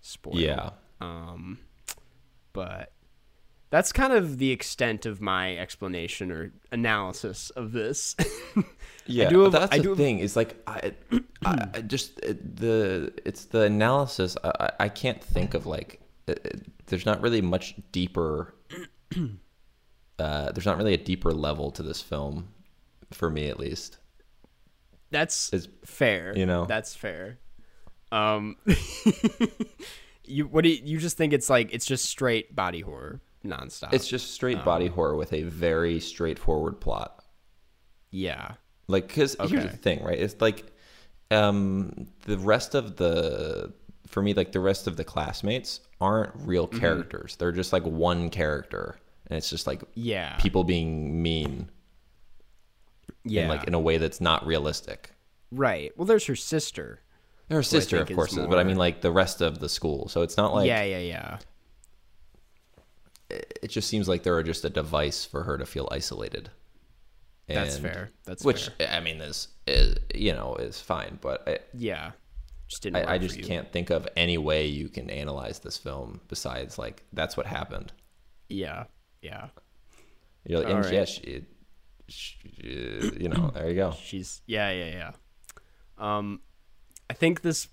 spoil. 0.00 0.38
Yeah. 0.38 0.70
Um, 1.02 1.58
but 2.54 2.92
that's 3.68 3.92
kind 3.92 4.12
of 4.14 4.38
the 4.38 4.52
extent 4.52 5.04
of 5.04 5.20
my 5.20 5.54
explanation 5.58 6.30
or 6.32 6.52
analysis 6.72 7.50
of 7.50 7.72
this. 7.72 8.16
Yeah, 9.08 9.28
do 9.28 9.42
have- 9.42 9.52
that's 9.52 9.72
I 9.72 9.76
the 9.76 9.82
do 9.84 9.88
have- 9.90 9.98
thing. 9.98 10.18
Is 10.18 10.34
like 10.34 10.60
I, 10.66 10.92
I, 11.44 11.68
I 11.74 11.80
just 11.82 12.18
it, 12.24 12.56
the 12.56 13.12
it's 13.24 13.44
the 13.44 13.60
analysis. 13.60 14.36
I, 14.42 14.50
I- 14.58 14.72
I 14.80 14.88
can't 14.88 15.22
think 15.22 15.54
of 15.54 15.64
like 15.64 16.00
uh, 16.26 16.34
there's 16.86 17.06
not 17.06 17.20
really 17.22 17.40
much 17.40 17.76
deeper. 17.92 18.52
Uh, 20.18 20.50
there's 20.52 20.66
not 20.66 20.76
really 20.78 20.94
a 20.94 20.98
deeper 20.98 21.32
level 21.32 21.70
to 21.72 21.82
this 21.82 22.00
film, 22.00 22.48
for 23.12 23.30
me 23.30 23.48
at 23.48 23.58
least. 23.60 23.98
That's 25.10 25.52
It's- 25.52 25.68
fair. 25.84 26.36
you 26.36 26.46
know. 26.46 26.64
that's 26.64 26.94
fair. 26.94 27.38
Um, 28.12 28.56
you 30.24 30.46
what 30.46 30.64
do 30.64 30.70
you, 30.70 30.80
you 30.84 30.98
just 30.98 31.16
think 31.16 31.32
it's 31.32 31.48
like 31.50 31.72
it's 31.72 31.86
just 31.86 32.04
straight 32.06 32.54
body 32.54 32.80
horror 32.80 33.20
nonstop? 33.44 33.92
It's 33.92 34.08
just 34.08 34.32
straight 34.32 34.64
body 34.64 34.86
horror 34.88 35.16
with 35.16 35.32
a 35.32 35.42
very 35.42 36.00
straightforward 36.00 36.80
plot. 36.80 37.22
yeah, 38.10 38.52
Like, 38.88 39.08
because 39.08 39.36
here's 39.48 39.64
the 39.64 39.76
thing, 39.76 40.02
right? 40.02 40.18
It's 40.18 40.40
like 40.40 40.64
um, 41.30 42.06
the 42.24 42.38
rest 42.38 42.74
of 42.74 42.96
the, 42.96 43.72
for 44.06 44.22
me, 44.22 44.32
like 44.34 44.52
the 44.52 44.60
rest 44.60 44.86
of 44.86 44.96
the 44.96 45.04
classmates 45.04 45.80
aren't 46.00 46.32
real 46.36 46.68
Mm-hmm. 46.68 46.78
characters. 46.78 47.36
They're 47.36 47.52
just 47.52 47.72
like 47.72 47.84
one 47.84 48.30
character, 48.30 48.98
and 49.28 49.36
it's 49.36 49.50
just 49.50 49.66
like 49.66 49.82
yeah, 49.94 50.36
people 50.36 50.64
being 50.64 51.22
mean, 51.22 51.70
yeah, 53.24 53.42
in 53.42 53.48
like 53.48 53.64
in 53.64 53.74
a 53.74 53.80
way 53.80 53.98
that's 53.98 54.20
not 54.20 54.46
realistic. 54.46 55.10
right. 55.50 55.92
Well, 55.96 56.06
there's 56.06 56.26
her 56.26 56.36
sister. 56.36 57.00
Her 57.50 57.62
sister, 57.62 57.98
of 57.98 58.12
course, 58.12 58.36
is, 58.36 58.46
but 58.46 58.58
I 58.58 58.64
mean 58.64 58.76
like 58.76 59.02
the 59.02 59.12
rest 59.12 59.40
of 59.40 59.60
the 59.60 59.68
school. 59.68 60.08
So 60.08 60.22
it's 60.22 60.36
not 60.36 60.52
like 60.54 60.66
yeah, 60.66 60.82
yeah, 60.82 60.98
yeah. 60.98 61.38
it 63.30 63.68
just 63.68 63.88
seems 63.88 64.08
like 64.08 64.22
they're 64.24 64.42
just 64.42 64.64
a 64.64 64.70
device 64.70 65.24
for 65.24 65.44
her 65.44 65.56
to 65.58 65.66
feel 65.66 65.88
isolated. 65.92 66.50
That's 67.46 67.78
fair. 67.78 68.10
That's 68.24 68.44
which 68.44 68.68
fair. 68.70 68.88
I 68.90 68.98
mean 69.00 69.20
is, 69.20 69.48
is 69.68 69.96
you 70.12 70.32
know 70.32 70.56
is 70.56 70.80
fine, 70.80 71.18
but 71.20 71.44
I, 71.46 71.58
Yeah, 71.72 72.10
just 72.68 72.82
didn't. 72.82 73.06
I, 73.08 73.14
I 73.14 73.18
just 73.18 73.40
can't 73.42 73.70
think 73.70 73.90
of 73.90 74.08
any 74.16 74.38
way 74.38 74.66
you 74.66 74.88
can 74.88 75.08
analyze 75.10 75.60
this 75.60 75.76
film 75.76 76.20
besides 76.28 76.78
like 76.78 77.04
that's 77.12 77.36
what 77.36 77.46
happened. 77.46 77.92
Yeah, 78.48 78.84
yeah. 79.26 79.48
You're 80.46 80.60
like, 80.60 80.68
and 80.68 80.84
yeah, 80.92 80.98
right. 81.00 81.08
she, 81.08 81.44
she, 82.08 83.12
you 83.18 83.28
know, 83.28 83.50
there 83.54 83.68
you 83.68 83.74
go. 83.74 83.92
She's 83.92 84.42
yeah, 84.46 84.70
yeah, 84.70 84.86
yeah. 84.86 85.12
Um, 85.98 86.40
I 87.10 87.14
think 87.14 87.42
this 87.42 87.68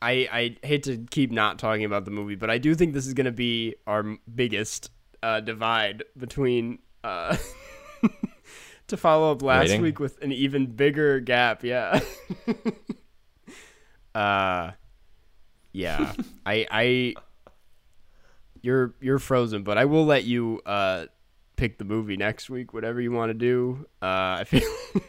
I 0.00 0.28
I 0.30 0.66
hate 0.66 0.82
to 0.84 0.98
keep 1.10 1.30
not 1.30 1.58
talking 1.58 1.84
about 1.84 2.04
the 2.04 2.10
movie, 2.10 2.34
but 2.34 2.50
I 2.50 2.58
do 2.58 2.74
think 2.74 2.92
this 2.92 3.06
is 3.06 3.14
gonna 3.14 3.32
be 3.32 3.76
our 3.86 4.16
biggest 4.34 4.90
uh, 5.22 5.40
divide 5.40 6.04
between. 6.16 6.80
Uh, 7.02 7.36
to 8.92 8.96
follow 8.96 9.32
up 9.32 9.42
last 9.42 9.70
Rating? 9.70 9.82
week 9.82 9.98
with 9.98 10.22
an 10.22 10.32
even 10.32 10.66
bigger 10.66 11.18
gap, 11.18 11.64
yeah. 11.64 12.00
uh, 14.14 14.72
yeah. 15.72 16.12
I 16.46 16.66
I. 16.70 17.14
You're 18.62 18.94
you're 19.00 19.18
frozen, 19.18 19.62
but 19.64 19.76
I 19.76 19.84
will 19.84 20.06
let 20.06 20.24
you 20.24 20.60
uh 20.64 21.06
pick 21.56 21.78
the 21.78 21.84
movie 21.84 22.16
next 22.16 22.48
week, 22.48 22.72
whatever 22.72 23.00
you 23.00 23.12
want 23.12 23.30
to 23.30 23.34
do. 23.34 23.86
Uh, 24.00 24.40
I 24.40 24.44
feel. 24.44 24.62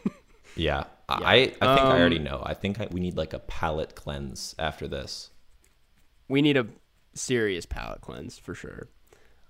Yeah, 0.56 0.84
I 1.08 1.16
I 1.34 1.46
think 1.48 1.62
I 1.62 1.78
Um, 1.78 1.92
already 2.00 2.20
know. 2.20 2.40
I 2.46 2.54
think 2.54 2.80
I, 2.80 2.86
we 2.88 3.00
need 3.00 3.16
like 3.16 3.32
a 3.32 3.40
palate 3.40 3.96
cleanse 3.96 4.54
after 4.56 4.86
this. 4.86 5.30
we 6.28 6.42
need 6.42 6.56
a 6.56 6.68
serious 7.14 7.66
palate 7.66 8.00
cleanse 8.02 8.38
for 8.38 8.54
sure. 8.54 8.88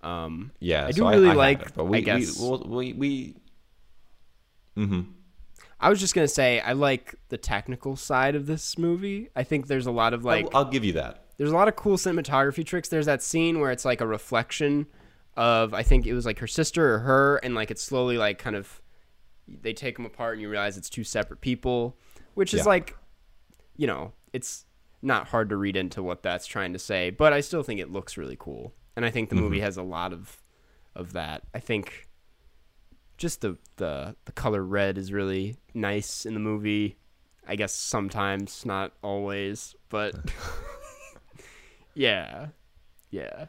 Um, 0.03 0.53
Yeah, 0.61 0.87
I 0.87 0.93
so 0.93 1.05
do 1.05 1.09
really 1.11 1.29
have 1.29 1.37
like- 1.37 1.61
it, 1.61 1.73
but 1.75 1.85
we, 1.85 1.99
I 1.99 2.01
guess- 2.01 2.41
we, 2.41 2.49
we'll- 2.49 2.65
we, 2.69 2.93
we, 2.95 3.37
mm-hmm. 4.79 5.03
I 5.81 5.91
was 5.91 6.01
just 6.01 6.15
gonna 6.15 6.27
say 6.29 6.61
I 6.61 6.73
like 6.73 7.15
the 7.29 7.37
technical 7.37 7.97
side 7.97 8.35
of 8.35 8.47
this 8.47 8.79
movie. 8.79 9.29
I 9.37 9.45
think 9.45 9.67
there's 9.67 9.87
a 9.87 9.91
lot 9.93 10.15
of 10.15 10.25
like 10.25 10.47
I'll, 10.55 10.65
I'll 10.65 10.71
give 10.71 10.85
you 10.87 10.95
that. 10.95 11.24
There's 11.37 11.51
a 11.51 11.55
lot 11.55 11.69
of 11.69 11.77
cool 11.77 11.97
cinematography 11.97 12.65
tricks. 12.65 12.89
There's 12.89 13.07
that 13.07 13.23
scene 13.23 13.61
where 13.61 13.71
it's 13.71 13.85
like 13.85 14.01
a 14.01 14.07
reflection 14.07 14.87
of 15.37 15.75
I 15.75 15.83
think 15.83 16.07
it 16.07 16.15
was 16.15 16.27
like 16.27 16.39
her 16.39 16.47
sister 16.47 16.95
or 16.95 16.99
her, 17.01 17.37
and 17.37 17.55
like 17.55 17.71
it's 17.71 17.83
slowly 17.83 18.17
like 18.17 18.39
kind 18.39 18.57
of 18.57 18.81
they 19.47 19.73
take 19.73 19.97
them 19.97 20.07
apart 20.07 20.35
and 20.35 20.43
you 20.43 20.49
realize 20.49 20.77
it's 20.77 20.89
two 20.89 21.05
separate 21.05 21.41
people, 21.41 21.97
which 22.35 22.55
is 22.55 22.61
Yeah. 22.61 22.67
like, 22.67 22.97
you 23.77 23.87
know, 23.87 24.13
it's 24.33 24.65
not 25.03 25.29
hard 25.29 25.51
to 25.51 25.57
read 25.57 25.77
into 25.77 26.03
what 26.03 26.23
that's 26.23 26.47
trying 26.47 26.73
to 26.73 26.79
say, 26.79 27.11
but 27.11 27.33
I 27.33 27.41
still 27.41 27.63
think 27.63 27.79
it 27.81 27.91
looks 27.91 28.17
really 28.17 28.37
cool, 28.39 28.75
and 28.97 29.05
I 29.05 29.11
think 29.11 29.29
the 29.29 29.35
movie 29.35 29.57
mm-hmm. 29.57 29.65
has 29.65 29.77
a 29.77 29.83
lot 29.83 30.13
of 30.13 30.43
of 30.95 31.13
that. 31.15 31.43
I 31.53 31.59
think 31.59 32.09
just 33.17 33.41
the 33.41 33.59
the 33.77 34.17
the 34.25 34.33
color 34.33 34.63
red 34.63 34.99
is 34.99 35.13
really 35.13 35.57
nice 35.75 36.25
in 36.25 36.35
the 36.35 36.41
movie. 36.41 36.97
I 37.47 37.57
guess 37.57 37.75
sometimes, 37.75 38.65
not 38.65 38.93
always, 39.03 39.75
but 39.91 40.15
yeah, 41.95 42.49
yeah. 43.11 43.47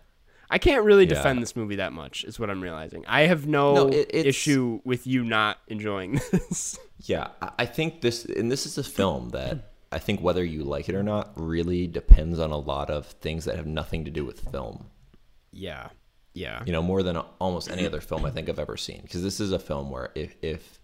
I 0.49 0.59
can't 0.59 0.83
really 0.85 1.03
Yeah. 1.05 1.15
defend 1.15 1.41
this 1.41 1.55
movie 1.55 1.77
that 1.77 1.91
much, 1.91 2.23
is 2.23 2.39
what 2.39 2.49
I'm 2.51 2.61
realizing. 2.61 3.03
I 3.07 3.21
have 3.21 3.47
no, 3.47 3.73
No, 3.73 3.87
it- 3.87 4.13
issue 4.13 4.79
with 4.85 5.07
you 5.07 5.23
not 5.23 5.57
enjoying 5.67 6.13
this. 6.31 6.77
Yeah, 6.99 7.29
I- 7.57 7.65
think 7.65 8.01
this, 8.01 8.25
and 8.25 8.51
this 8.51 8.65
is 8.65 8.77
a 8.77 8.83
film 8.83 9.29
that 9.29 9.71
I 9.91 9.97
think 9.99 10.21
whether 10.21 10.43
you 10.43 10.63
like 10.63 10.87
it 10.89 10.95
or 10.95 11.03
not 11.03 11.31
really 11.35 11.87
depends 11.87 12.37
on 12.39 12.51
a 12.51 12.57
lot 12.57 12.89
of 12.89 13.07
things 13.07 13.45
that 13.45 13.55
have 13.55 13.65
nothing 13.67 14.05
to 14.05 14.11
do 14.11 14.23
with 14.25 14.39
film. 14.51 14.85
yeah, 15.51 15.89
yeah, 16.33 16.61
You 16.65 16.73
know, 16.73 16.81
more 16.83 17.01
than 17.01 17.15
almost 17.39 17.71
any 17.71 17.85
other 17.85 18.01
film 18.01 18.25
I 18.25 18.29
think 18.29 18.49
I've 18.49 18.59
ever 18.59 18.75
seen. 18.77 18.99
Because 19.03 19.23
this 19.23 19.39
is 19.39 19.51
a 19.53 19.59
film 19.59 19.89
where 19.89 20.11
if, 20.15 20.35
if 20.41 20.79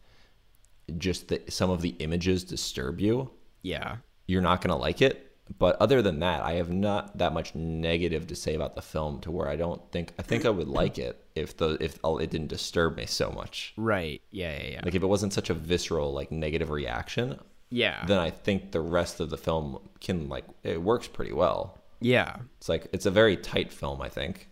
just 0.97 1.27
the, 1.27 1.41
some 1.49 1.69
of 1.69 1.81
the 1.81 1.89
images 1.99 2.43
disturb 2.45 2.99
you, 3.01 3.29
yeah, 3.61 3.97
you're 4.27 4.41
not 4.41 4.61
going 4.61 4.69
to 4.69 4.75
like 4.77 5.01
it. 5.01 5.30
But 5.57 5.75
other 5.81 6.01
than 6.01 6.19
that, 6.19 6.43
I 6.43 6.53
have 6.53 6.69
not 6.69 7.17
that 7.17 7.33
much 7.33 7.55
negative 7.55 8.27
to 8.27 8.35
say 8.35 8.53
about 8.55 8.75
the 8.75 8.81
film 8.81 9.19
to 9.21 9.31
where 9.31 9.47
I 9.49 9.55
don't 9.55 9.81
think 9.91 10.13
I 10.19 10.21
think 10.21 10.45
I 10.45 10.49
would 10.49 10.67
like 10.67 10.97
it 10.99 11.23
if 11.35 11.57
the 11.57 11.77
if 11.81 11.99
it 12.03 12.29
didn't 12.29 12.47
disturb 12.47 12.95
me 12.97 13.05
so 13.05 13.31
much. 13.31 13.73
right, 13.75 14.21
yeah, 14.31 14.55
yeah, 14.61 14.67
yeah, 14.73 14.81
Like 14.85 14.95
if 14.95 15.03
it 15.03 15.07
wasn't 15.07 15.33
such 15.33 15.49
a 15.49 15.53
visceral 15.53 16.13
like 16.13 16.31
negative 16.31 16.69
reaction, 16.69 17.39
yeah, 17.69 18.05
then 18.05 18.19
I 18.19 18.29
think 18.29 18.71
the 18.71 18.81
rest 18.81 19.19
of 19.19 19.29
the 19.29 19.37
film 19.37 19.79
can 19.99 20.29
like 20.29 20.45
it 20.63 20.81
works 20.81 21.07
pretty 21.07 21.33
well. 21.33 21.77
yeah, 21.99 22.37
It's 22.57 22.69
like 22.69 22.87
it's 22.93 23.05
a 23.05 23.11
very 23.11 23.35
tight 23.35 23.73
film, 23.73 24.01
I 24.01 24.09
think. 24.09 24.47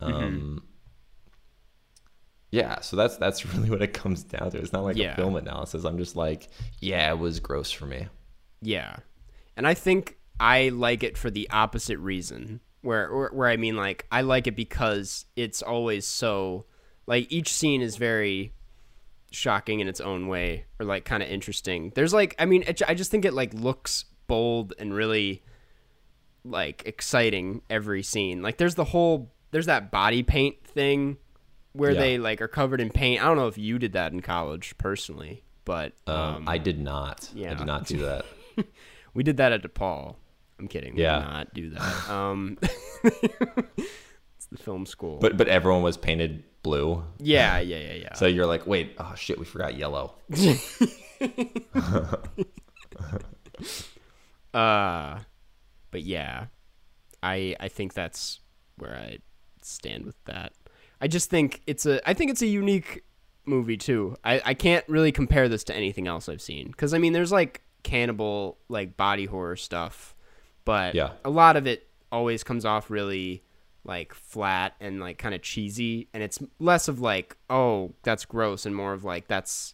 Mm-hmm. 0.00 0.14
Um, 0.14 0.62
Yeah, 2.50 2.80
so 2.80 2.96
that's 2.96 3.16
that's 3.16 3.44
really 3.54 3.70
what 3.70 3.82
it 3.82 3.92
comes 3.94 4.22
down 4.22 4.50
to. 4.52 4.58
It's 4.58 4.72
not 4.72 4.84
like 4.84 4.96
Yeah. 4.96 5.12
a 5.12 5.16
film 5.16 5.36
analysis. 5.36 5.84
I'm 5.84 5.98
just 5.98 6.16
like, 6.16 6.48
yeah, 6.80 7.10
it 7.10 7.18
was 7.18 7.40
gross 7.40 7.70
for 7.72 7.86
me. 7.86 8.06
yeah. 8.62 8.96
And 9.58 9.66
I 9.66 9.72
think 9.72 10.15
I 10.38 10.68
like 10.70 11.02
it 11.02 11.16
for 11.16 11.30
the 11.30 11.48
opposite 11.50 11.98
reason, 11.98 12.60
where 12.82 13.14
where, 13.14 13.28
where 13.30 13.48
I 13.48 13.56
mean 13.56 13.76
like 13.76 14.06
I 14.12 14.20
like 14.22 14.46
it 14.46 14.56
because 14.56 15.24
it's 15.36 15.62
always 15.62 16.06
so 16.06 16.66
like 17.06 17.30
each 17.32 17.52
scene 17.54 17.80
is 17.82 17.96
very 17.96 18.52
shocking 19.32 19.80
in 19.80 19.88
its 19.88 20.00
own 20.00 20.28
way 20.28 20.64
or 20.78 20.86
like 20.86 21.04
kind 21.04 21.22
of 21.22 21.28
interesting. 21.28 21.92
There's 21.94 22.12
like 22.14 22.34
I 22.38 22.44
mean 22.46 22.64
it, 22.66 22.80
I 22.86 22.94
just 22.94 23.10
think 23.10 23.24
it 23.24 23.34
like 23.34 23.54
looks 23.54 24.04
bold 24.26 24.74
and 24.78 24.92
really 24.94 25.42
like 26.44 26.82
exciting 26.86 27.62
every 27.70 28.02
scene. 28.02 28.42
Like 28.42 28.56
there's 28.58 28.74
the 28.74 28.84
whole 28.84 29.32
there's 29.50 29.66
that 29.66 29.90
body 29.90 30.22
paint 30.22 30.62
thing 30.64 31.16
where 31.72 31.92
Yeah. 31.92 32.00
they 32.00 32.18
like 32.18 32.40
are 32.40 32.48
covered 32.48 32.80
in 32.80 32.90
paint. 32.90 33.22
I 33.22 33.26
don't 33.26 33.36
know 33.36 33.48
if 33.48 33.58
you 33.58 33.78
did 33.78 33.92
that 33.94 34.12
in 34.12 34.20
college 34.20 34.76
personally, 34.78 35.44
but 35.64 35.92
Um, 36.06 36.16
um, 36.16 36.44
I 36.48 36.58
did 36.58 36.78
not. 36.78 37.30
Yeah. 37.34 37.52
I 37.52 37.54
did 37.54 37.66
not 37.66 37.86
do 37.86 37.98
that. 37.98 38.24
we 39.14 39.22
did 39.22 39.36
that 39.38 39.52
at 39.52 39.62
DePaul. 39.62 40.16
I'm 40.58 40.68
kidding. 40.68 40.96
Yeah. 40.96 41.18
not 41.18 41.54
do 41.54 41.70
that. 41.70 42.08
Um, 42.10 42.56
it's 43.04 44.46
the 44.50 44.58
film 44.58 44.86
school. 44.86 45.18
But 45.18 45.36
but 45.36 45.48
everyone 45.48 45.82
was 45.82 45.96
painted 45.96 46.44
blue. 46.62 47.04
yeah, 47.18 47.58
yeah, 47.58 47.78
yeah, 47.78 47.92
yeah. 47.94 48.14
So 48.14 48.26
you're 48.26 48.46
like, 48.46 48.66
wait, 48.66 48.94
oh 48.98 49.14
shit, 49.16 49.38
we 49.38 49.44
forgot 49.44 49.76
yellow. 49.76 50.14
Uh, 54.54 55.20
but 55.90 56.02
yeah, 56.02 56.46
I 57.22 57.54
I 57.60 57.68
think 57.68 57.92
that's 57.92 58.40
where 58.78 58.94
I 58.96 59.18
stand 59.60 60.06
with 60.06 60.16
that. 60.24 60.52
I 61.00 61.08
just 61.08 61.28
think 61.28 61.60
it's 61.66 61.84
a 61.84 62.06
I 62.08 62.14
think 62.14 62.30
it's 62.30 62.40
a 62.40 62.46
unique 62.46 63.04
movie 63.44 63.76
too. 63.76 64.16
I 64.24 64.40
I 64.46 64.54
can't 64.54 64.84
really 64.88 65.12
compare 65.12 65.48
this 65.50 65.62
to 65.64 65.76
anything 65.76 66.06
else 66.06 66.26
I've 66.28 66.40
seen 66.40 66.68
because 66.68 66.94
I 66.94 66.98
mean 66.98 67.12
there's 67.12 67.32
like 67.32 67.64
cannibal 67.82 68.56
like 68.70 68.96
body 68.96 69.26
horror 69.26 69.56
stuff, 69.56 70.14
but 70.66 70.94
Yeah. 70.94 71.12
a 71.24 71.30
lot 71.30 71.56
of 71.56 71.66
it 71.66 71.88
always 72.12 72.44
comes 72.44 72.66
off 72.66 72.90
really 72.90 73.42
like 73.84 74.12
flat 74.12 74.74
and 74.80 75.00
like 75.00 75.16
kind 75.16 75.34
of 75.34 75.40
cheesy 75.40 76.08
and 76.12 76.22
it's 76.22 76.38
less 76.58 76.88
of 76.88 77.00
like 77.00 77.36
oh 77.48 77.94
that's 78.02 78.24
gross 78.26 78.66
and 78.66 78.76
more 78.76 78.92
of 78.92 79.04
like 79.04 79.28
that's 79.28 79.72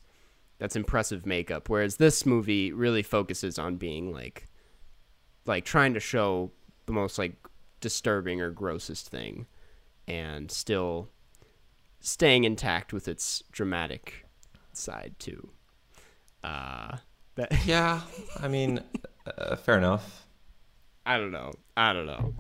that's 0.59 0.77
impressive 0.77 1.27
makeup 1.27 1.69
whereas 1.69 1.97
this 1.97 2.25
movie 2.25 2.73
really 2.73 3.03
focuses 3.03 3.59
on 3.59 3.77
being 3.77 4.13
like 4.13 4.47
like 5.47 5.65
trying 5.65 5.95
to 5.95 6.01
show 6.01 6.51
the 6.87 6.93
most 6.93 7.19
like 7.19 7.35
disturbing 7.81 8.41
or 8.41 8.51
grossest 8.51 9.09
thing 9.09 9.47
and 10.07 10.51
still 10.51 11.09
staying 12.01 12.45
intact 12.45 12.93
with 12.93 13.09
its 13.09 13.43
dramatic 13.51 14.27
side 14.73 15.15
too 15.19 15.49
uh 16.45 16.97
that 17.35 17.65
Yeah, 17.67 18.03
I 18.41 18.49
mean, 18.49 18.81
uh, 19.39 19.57
fair 19.57 19.79
enough. 19.79 20.27
I 21.07 21.17
don't 21.19 21.33
know 21.33 21.53
i 21.77 21.93
don't 21.93 22.07
know 22.07 22.35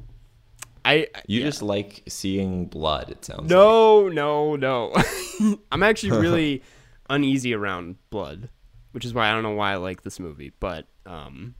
i 0.84 1.06
You 1.26 1.40
yeah. 1.40 1.46
just 1.46 1.62
like 1.62 2.02
seeing 2.08 2.66
blood. 2.66 3.10
It 3.10 3.24
sounds. 3.24 3.42
like. 3.42 3.50
no 3.50 4.08
no 4.08 4.56
no 4.56 4.92
i'm 5.72 5.82
actually 5.82 6.18
really 6.18 6.62
uneasy 7.10 7.54
around 7.54 7.96
blood 8.10 8.48
which 8.92 9.04
is 9.04 9.12
why 9.14 9.28
i 9.28 9.32
don't 9.32 9.42
know 9.42 9.50
why 9.50 9.72
i 9.72 9.76
like 9.76 10.02
this 10.02 10.18
movie 10.20 10.52
but 10.60 10.86
um 11.06 11.54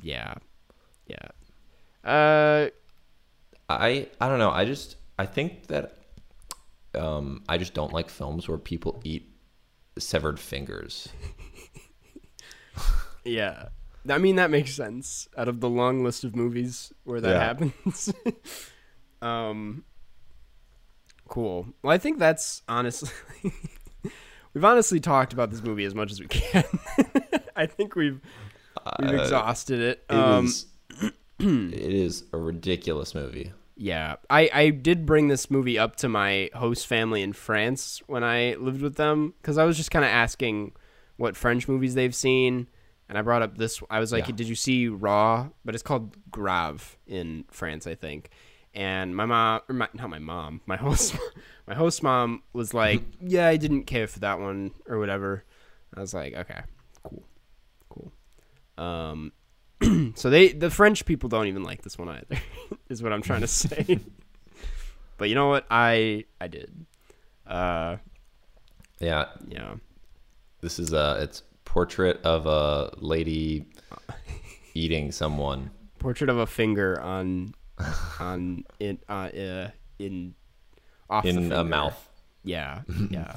yeah 0.00 0.34
yeah 1.06 2.08
uh 2.10 2.68
I 3.66 4.08
I 4.20 4.28
don't 4.28 4.38
know. 4.38 4.50
I 4.50 4.66
just 4.66 4.96
I 5.18 5.24
think 5.24 5.68
that 5.68 5.96
um 6.94 7.42
I 7.48 7.56
just 7.56 7.72
don't 7.72 7.94
like 7.94 8.10
films 8.10 8.46
where 8.46 8.58
people 8.58 9.00
eat 9.04 9.26
severed 9.98 10.38
fingers. 10.38 11.08
Yeah. 13.24 13.68
I 14.08 14.18
mean 14.18 14.36
that 14.36 14.50
makes 14.50 14.74
sense 14.74 15.28
out 15.36 15.48
of 15.48 15.60
the 15.60 15.68
long 15.68 16.04
list 16.04 16.24
of 16.24 16.36
movies 16.36 16.92
where 17.04 17.20
that 17.20 17.30
Yeah. 17.30 17.38
happens. 17.44 18.12
um 19.22 19.84
cool. 21.28 21.66
Well, 21.82 21.92
I 21.92 21.98
think 21.98 22.18
that's 22.18 22.62
honestly 22.68 23.10
We've 24.52 24.64
honestly 24.64 25.00
talked 25.00 25.32
about 25.32 25.50
this 25.50 25.62
movie 25.64 25.84
as 25.84 25.94
much 25.96 26.12
as 26.12 26.20
we 26.20 26.26
can. 26.28 26.62
I 27.56 27.66
think 27.66 27.96
we've 27.96 28.20
we've 29.00 29.10
Uh, 29.10 29.14
exhausted 29.22 29.80
it. 29.80 30.04
It 30.08 30.14
Um 30.14 30.46
is- 30.46 30.66
it 31.40 31.92
is 31.92 32.24
a 32.32 32.38
ridiculous 32.38 33.14
movie. 33.14 33.52
yeah. 33.76 34.16
I 34.30 34.48
I 34.52 34.70
did 34.70 35.06
bring 35.06 35.28
this 35.28 35.50
movie 35.50 35.78
up 35.78 35.96
to 35.96 36.08
my 36.08 36.50
host 36.54 36.86
family 36.86 37.22
in 37.22 37.32
France 37.32 38.00
when 38.06 38.22
I 38.22 38.54
lived 38.54 38.82
with 38.82 38.94
them 38.96 39.34
cuz 39.42 39.58
I 39.58 39.64
was 39.64 39.76
just 39.76 39.90
kind 39.90 40.04
of 40.04 40.10
asking 40.10 40.72
what 41.16 41.36
French 41.36 41.66
movies 41.68 41.94
they've 41.94 42.14
seen 42.14 42.68
and 43.08 43.18
I 43.18 43.22
brought 43.22 43.42
up 43.42 43.56
this 43.58 43.82
I 43.90 44.00
was 44.00 44.12
like, 44.12 44.28
Yeah. 44.28 44.34
"Did 44.36 44.48
you 44.48 44.54
see 44.54 44.88
Raw?" 44.88 45.48
But 45.64 45.74
it's 45.74 45.82
called 45.82 46.16
Grave 46.30 46.96
in 47.06 47.44
France, 47.50 47.86
I 47.86 47.94
think. 47.94 48.30
And 48.74 49.14
my 49.14 49.24
mom, 49.24 49.60
or 49.68 49.74
my, 49.74 49.88
not 49.94 50.10
my 50.10 50.18
mom, 50.18 50.60
my 50.66 50.76
host, 50.86 51.14
my 51.66 51.74
host 51.74 52.02
mom 52.02 52.42
was 52.52 52.74
like, 52.74 53.02
"Yeah, 53.20 53.46
I 53.48 53.56
didn't 53.56 53.84
care 53.84 54.06
for 54.06 54.18
that 54.20 54.40
one 54.40 54.72
or 54.88 54.98
whatever." 54.98 55.44
I 55.96 56.00
was 56.00 56.12
like, 56.12 56.34
"Okay, 56.34 56.60
cool, 57.04 57.22
cool." 57.88 58.12
Um, 58.76 59.32
so 60.16 60.28
they 60.30 60.52
the 60.52 60.70
French 60.70 61.04
people 61.04 61.28
don't 61.28 61.46
even 61.46 61.62
like 61.62 61.82
this 61.82 61.96
one 61.98 62.08
either. 62.08 62.36
is 62.88 63.02
what 63.02 63.12
I'm 63.12 63.22
trying 63.22 63.42
to 63.42 63.46
say. 63.46 64.00
but 65.18 65.28
you 65.28 65.34
know 65.36 65.48
what? 65.48 65.66
I 65.70 66.24
I 66.40 66.48
did. 66.48 66.84
Uh, 67.46 67.98
Yeah, 68.98 69.26
yeah. 69.46 69.74
this 70.62 70.78
is 70.78 70.92
a 70.92 71.18
it's 71.22 71.42
portrait 71.74 72.22
of 72.22 72.46
a 72.46 72.88
lady 72.98 73.66
eating 74.74 75.10
someone. 75.10 75.72
Portrait 75.98 76.30
of 76.30 76.38
a 76.38 76.46
finger 76.46 77.00
on 77.00 77.52
on 78.20 78.64
in 78.78 79.00
uh, 79.08 79.12
uh 79.12 79.70
in 79.98 80.36
off 81.10 81.24
in 81.24 81.50
a 81.50 81.64
mouth. 81.64 82.08
Yeah, 82.44 82.82
yeah. 83.10 83.34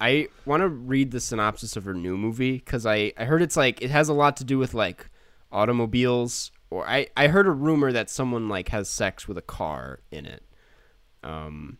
I 0.00 0.28
want 0.46 0.62
to 0.62 0.68
read 0.68 1.10
the 1.10 1.18
synopsis 1.18 1.76
of 1.76 1.84
her 1.84 1.94
new 1.94 2.16
movie 2.16 2.52
because 2.52 2.86
I, 2.86 3.12
I 3.16 3.24
heard 3.24 3.42
it's 3.42 3.56
like 3.56 3.82
it 3.82 3.90
has 3.90 4.08
a 4.08 4.14
lot 4.14 4.36
to 4.36 4.44
do 4.44 4.58
with 4.58 4.72
like 4.72 5.08
automobiles 5.50 6.52
or 6.70 6.88
I, 6.88 7.08
I 7.16 7.26
heard 7.26 7.48
a 7.48 7.50
rumor 7.50 7.92
that 7.92 8.08
someone 8.08 8.48
like 8.48 8.68
has 8.68 8.88
sex 8.88 9.26
with 9.26 9.36
a 9.36 9.42
car 9.42 9.98
in 10.12 10.26
it. 10.26 10.44
Um, 11.24 11.78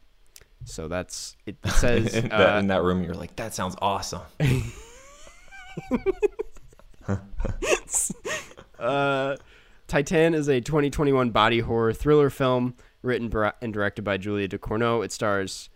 so 0.64 0.88
that's 0.88 1.37
it 1.46 1.57
says 1.66 2.16
uh, 2.16 2.57
in 2.59 2.66
that 2.66 2.83
room, 2.83 3.05
you're 3.05 3.14
like, 3.14 3.37
that 3.37 3.55
sounds 3.55 3.77
awesome. 3.81 4.22
uh, 8.78 9.37
Titane 9.88 10.35
is 10.35 10.48
a 10.48 10.61
2021 10.61 11.30
body 11.30 11.61
horror 11.61 11.92
thriller 11.92 12.30
film 12.30 12.74
written 13.02 13.30
and 13.61 13.72
directed 13.72 14.02
by 14.02 14.16
Julia 14.16 14.48
Ducournau. 14.48 15.04
It 15.04 15.12
stars 15.12 15.68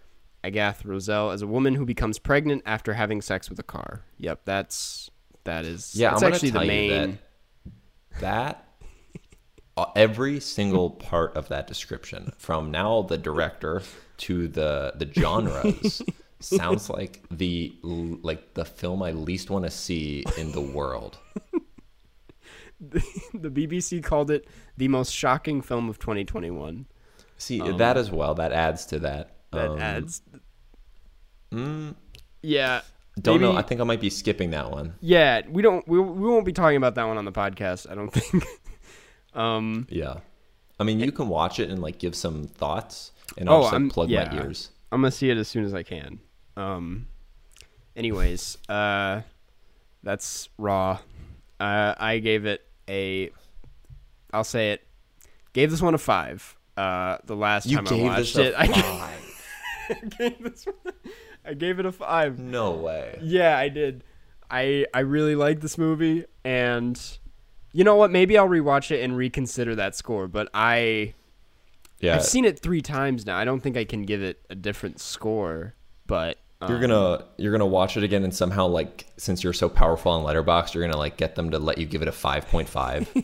Agathe 0.44 0.84
Rousselle 0.84 1.30
as 1.30 1.42
a 1.42 1.46
woman 1.46 1.74
who 1.74 1.84
becomes 1.84 2.18
pregnant 2.18 2.62
after 2.64 2.94
having 2.94 3.20
sex 3.20 3.50
with 3.50 3.58
a 3.58 3.64
car. 3.64 4.02
Yep, 4.18 4.42
that's 4.44 5.10
that 5.44 5.64
is 5.64 5.94
Yeah, 5.94 6.10
that's 6.10 6.22
I'm 6.22 6.32
actually 6.32 6.50
tell 6.52 6.60
the 6.62 6.66
main. 6.68 7.18
that 8.20 8.20
that 8.20 8.66
uh, 9.76 9.86
every 9.94 10.40
single 10.40 10.90
part 10.90 11.36
of 11.36 11.48
that 11.48 11.66
description, 11.66 12.32
from 12.38 12.70
now 12.70 13.02
the 13.02 13.18
director 13.18 13.82
to 14.18 14.48
the 14.48 14.92
the 14.96 15.10
genres, 15.12 16.00
sounds 16.46 16.88
like 16.90 17.22
the 17.30 17.74
like 17.82 18.54
the 18.54 18.64
film 18.64 19.02
I 19.02 19.12
least 19.12 19.50
want 19.50 19.64
to 19.64 19.70
see 19.70 20.24
in 20.38 20.52
the 20.52 20.60
world. 20.60 21.18
the 22.80 23.50
BBC 23.50 24.02
called 24.02 24.30
it 24.30 24.46
the 24.76 24.88
most 24.88 25.12
shocking 25.12 25.62
film 25.62 25.88
of 25.88 25.98
2021. 25.98 26.86
See 27.38 27.58
that 27.60 27.96
as 27.96 28.10
well. 28.10 28.34
That 28.34 28.52
adds 28.52 28.86
to 28.86 28.98
that. 29.00 29.36
That 29.52 29.70
Um, 29.70 29.78
adds. 29.80 30.22
mm, 31.52 31.94
Yeah. 32.42 32.82
don't 33.20 33.40
know. 33.40 33.56
I 33.56 33.62
think 33.62 33.80
I 33.80 33.84
might 33.84 34.00
be 34.00 34.10
skipping 34.10 34.50
that 34.50 34.70
one. 34.70 34.94
Yeah, 35.00 35.42
we 35.48 35.62
don't. 35.62 35.86
We, 35.88 35.98
we 35.98 36.28
won't 36.28 36.44
be 36.44 36.52
talking 36.52 36.76
about 36.76 36.94
that 36.96 37.04
one 37.04 37.16
on 37.18 37.24
the 37.24 37.32
podcast. 37.32 37.90
I 37.90 37.94
don't 37.94 38.10
think. 38.12 38.44
um. 39.34 39.86
Yeah. 39.90 40.18
I 40.78 40.84
mean, 40.84 41.00
you 41.00 41.10
can 41.12 41.28
watch 41.28 41.58
it 41.58 41.70
and 41.70 41.80
like 41.80 41.98
give 41.98 42.14
some 42.14 42.44
thoughts, 42.44 43.12
and 43.38 43.48
Oh, 43.48 43.54
I'll 43.56 43.62
just 43.62 43.72
like, 43.72 43.92
plug 43.92 44.10
yeah. 44.10 44.28
my 44.30 44.42
ears. 44.44 44.70
I'm 44.92 45.00
gonna 45.00 45.10
see 45.10 45.30
it 45.30 45.38
as 45.38 45.48
soon 45.48 45.64
as 45.64 45.72
I 45.72 45.82
can. 45.82 46.20
Um. 46.56 47.08
Anyways, 47.94 48.58
uh, 48.68 49.22
that's 50.02 50.48
raw. 50.58 50.98
Uh, 51.58 51.94
I 51.98 52.18
gave 52.18 52.44
it 52.46 52.62
a. 52.88 53.30
I'll 54.32 54.44
say 54.44 54.72
it. 54.72 54.86
Gave 55.52 55.70
this 55.70 55.80
one 55.80 55.94
a 55.94 55.98
five. 55.98 56.56
Uh, 56.76 57.16
the 57.24 57.36
last 57.36 57.66
You 57.66 57.78
time 57.78 57.88
I 57.88 58.02
watched 58.02 58.36
it, 58.36 58.54
I 58.56 58.66
gave, 58.66 60.10
gave 60.18 60.42
this 60.42 60.66
one, 60.66 60.94
I 61.44 61.54
gave 61.54 61.78
it 61.78 61.86
a 61.86 61.92
five. 61.92 62.38
No 62.38 62.72
way. 62.72 63.18
Yeah, 63.22 63.56
I 63.56 63.70
did. 63.70 64.04
I 64.50 64.84
I 64.92 65.00
really 65.00 65.34
like 65.34 65.60
this 65.60 65.78
movie, 65.78 66.26
and 66.44 67.00
you 67.72 67.82
know 67.82 67.96
what? 67.96 68.10
Maybe 68.10 68.36
I'll 68.36 68.48
rewatch 68.48 68.90
it 68.90 69.02
and 69.02 69.16
reconsider 69.16 69.74
that 69.76 69.94
score. 69.94 70.28
But 70.28 70.50
I 70.52 71.14
Yeah, 72.00 72.16
I've 72.16 72.24
seen 72.24 72.44
it 72.44 72.58
three 72.58 72.82
times 72.82 73.24
now. 73.24 73.38
I 73.38 73.44
don't 73.46 73.60
think 73.60 73.76
I 73.78 73.84
can 73.84 74.02
give 74.02 74.22
it 74.22 74.44
a 74.50 74.54
different 74.54 75.00
score. 75.00 75.74
But 76.06 76.38
you're 76.68 76.80
gonna 76.80 77.24
you're 77.36 77.52
gonna 77.52 77.66
watch 77.66 77.96
it 77.96 78.02
again, 78.02 78.24
and 78.24 78.34
somehow 78.34 78.66
like 78.66 79.06
since 79.18 79.44
you're 79.44 79.52
so 79.52 79.68
powerful 79.68 80.12
on 80.12 80.24
Letterboxd, 80.24 80.72
you're 80.74 80.84
gonna 80.84 80.96
like 80.96 81.16
get 81.16 81.34
them 81.34 81.50
to 81.50 81.58
let 81.58 81.78
you 81.78 81.86
give 81.86 82.00
it 82.02 82.08
a 82.08 82.12
five 82.12 82.48
point 82.48 82.68
five. 82.68 83.10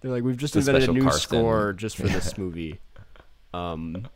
they're 0.00 0.12
like, 0.12 0.22
we've 0.22 0.36
just 0.36 0.56
invented 0.56 0.90
a 0.90 0.92
new 0.92 1.10
score 1.10 1.72
just 1.72 1.96
for 1.96 2.06
this 2.06 2.36
movie. 2.38 2.80
Um, 3.54 4.06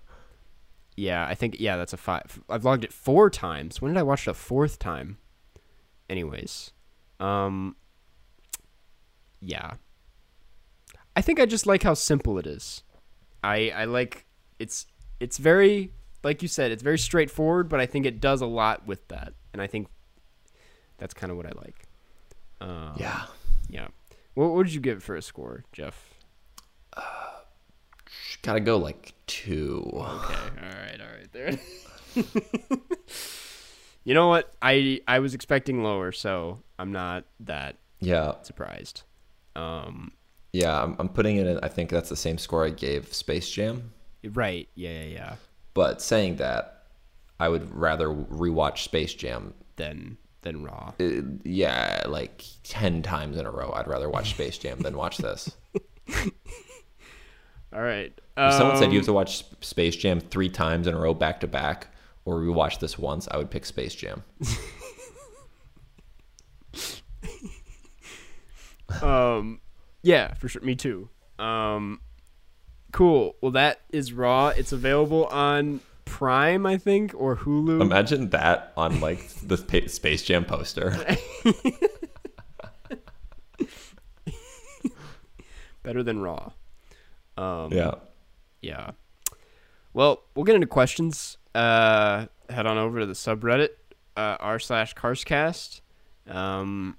yeah, 0.97 1.27
I 1.27 1.35
think 1.35 1.59
yeah, 1.59 1.79
that's 1.79 1.95
a 1.95 1.97
five. 1.97 2.41
I've 2.51 2.65
logged 2.67 2.85
it 2.85 2.93
four 2.93 3.31
times. 3.31 3.81
When 3.81 3.95
did 3.95 3.99
I 3.99 4.03
watch 4.03 4.27
it 4.27 4.31
a 4.31 4.35
fourth 4.35 4.79
time? 4.79 5.17
Anyways, 6.11 6.73
um, 7.19 7.77
yeah, 9.41 9.73
I 11.17 11.23
think 11.23 11.41
I 11.41 11.47
just 11.47 11.67
like 11.67 11.83
how 11.83 11.95
simple 11.95 12.39
it 12.39 12.47
is. 12.47 12.83
I 13.43 13.71
I 13.71 13.85
like 13.87 14.27
it's 14.59 14.87
it's 15.23 15.39
very 15.39 15.93
like 16.25 16.43
you 16.43 16.49
said, 16.49 16.71
it's 16.71 16.83
very 16.83 16.99
straightforward, 16.99 17.69
but 17.69 17.81
I 17.81 17.87
think 17.87 18.07
it 18.07 18.21
does 18.21 18.41
a 18.41 18.47
lot 18.47 18.87
with 18.87 19.07
that, 19.09 19.33
and 19.53 19.61
I 19.61 19.67
think 19.67 19.89
that's 20.99 21.15
kind 21.15 21.31
of 21.31 21.37
what 21.37 21.47
I 21.47 21.53
like. 21.57 21.85
Um, 22.61 22.93
yeah, 22.97 23.25
yeah. 23.69 23.89
What, 24.35 24.51
what 24.53 24.65
did 24.65 24.75
you 24.75 24.81
give 24.81 24.99
it 24.99 25.03
for 25.03 25.17
a 25.17 25.23
score, 25.23 25.65
Jeff? 25.73 26.09
gotta 28.43 28.61
go 28.61 28.77
like 28.77 29.15
two. 29.27 29.83
Okay, 29.95 30.01
all 30.03 30.69
right, 30.69 31.01
all 31.01 31.07
right, 31.17 31.33
there. 31.33 31.59
you 34.05 34.15
know 34.15 34.29
what? 34.29 34.53
I 34.61 35.01
I 35.07 35.19
was 35.21 35.35
expecting 35.35 35.83
lower, 35.83 36.13
so 36.13 36.61
I'm 36.79 36.93
not 36.93 37.25
that 37.41 37.77
Yeah, 38.01 38.35
surprised. 38.43 39.03
Um, 39.55 40.13
yeah. 40.53 40.83
I'm, 40.83 40.97
I'm 40.99 41.09
putting 41.09 41.37
it 41.37 41.47
in. 41.47 41.59
I 41.63 41.69
think 41.69 41.91
that's 41.91 42.09
the 42.09 42.17
same 42.17 42.39
score 42.39 42.65
I 42.65 42.71
gave 42.71 43.13
Space 43.13 43.51
Jam. 43.51 43.93
Right? 44.33 44.69
Yeah, 44.75 45.03
yeah, 45.03 45.05
yeah. 45.05 45.35
But 45.75 46.03
saying 46.03 46.37
that, 46.37 46.85
I 47.41 47.49
would 47.49 47.75
rather 47.75 48.09
rewatch 48.09 48.79
Space 48.85 49.15
Jam. 49.15 49.55
than 49.77 50.19
then 50.43 50.65
raw. 50.65 50.93
uh, 51.01 51.05
yeah, 51.45 52.05
like 52.09 52.45
ten 52.65 53.03
times 53.03 53.37
in 53.37 53.47
a 53.47 53.51
row. 53.51 53.73
I'd 53.75 53.87
rather 53.89 54.09
watch 54.11 54.31
Space 54.31 54.59
Jam 54.59 54.81
than 54.81 54.97
watch 54.97 55.19
this. 55.19 55.57
All 57.73 57.81
right. 57.81 58.13
If 58.37 58.55
someone 58.55 58.77
said 58.77 58.93
you 58.93 58.99
have 58.99 59.05
Um, 59.05 59.07
to 59.07 59.13
watch 59.15 59.45
Space 59.61 59.97
Jam 59.97 60.21
three 60.21 60.49
times 60.51 60.87
in 60.87 60.95
a 60.95 60.99
row 60.99 61.15
back 61.15 61.41
to 61.41 61.47
back, 61.47 61.89
or 62.25 62.37
rewatch 62.41 62.81
this 62.81 62.99
once, 62.99 63.29
I 63.31 63.37
would 63.39 63.51
pick 63.51 63.65
Space 63.65 63.95
Jam. 63.95 64.23
um, 69.03 69.61
yeah, 70.03 70.35
for 70.35 70.49
sure. 70.49 70.63
Me 70.63 70.75
too. 70.75 71.09
Um, 71.39 72.01
cool. 72.93 73.37
Well, 73.41 73.53
that 73.53 73.81
is 73.91 74.13
raw. 74.13 74.49
It's 74.49 74.73
available 74.73 75.27
on 75.27 75.81
Prime, 76.05 76.67
I 76.67 76.77
think, 76.79 77.15
or 77.17 77.37
Hulu. 77.37 77.81
Imagine 77.81 78.31
that 78.31 78.73
on 78.77 79.01
like 79.01 79.27
the 79.43 79.57
Pa- 79.57 79.89
Space 79.89 80.23
Jam 80.23 80.45
poster. 80.45 80.95
Better 85.83 86.03
than 86.03 86.21
raw. 86.21 86.53
Um, 87.37 87.73
yeah. 87.73 87.95
Yeah. 88.61 88.91
Well, 89.93 90.23
we'll 90.35 90.45
get 90.45 90.55
into 90.55 90.67
questions. 90.67 91.39
Uh, 91.55 92.27
head 92.49 92.67
on 92.67 92.79
over 92.79 93.01
to 93.01 93.07
the 93.07 93.13
subreddit 93.15 93.71
uh, 94.17 94.37
r 94.41 94.59
slash 94.59 94.95
carscast, 94.95 95.81
um, 96.29 96.97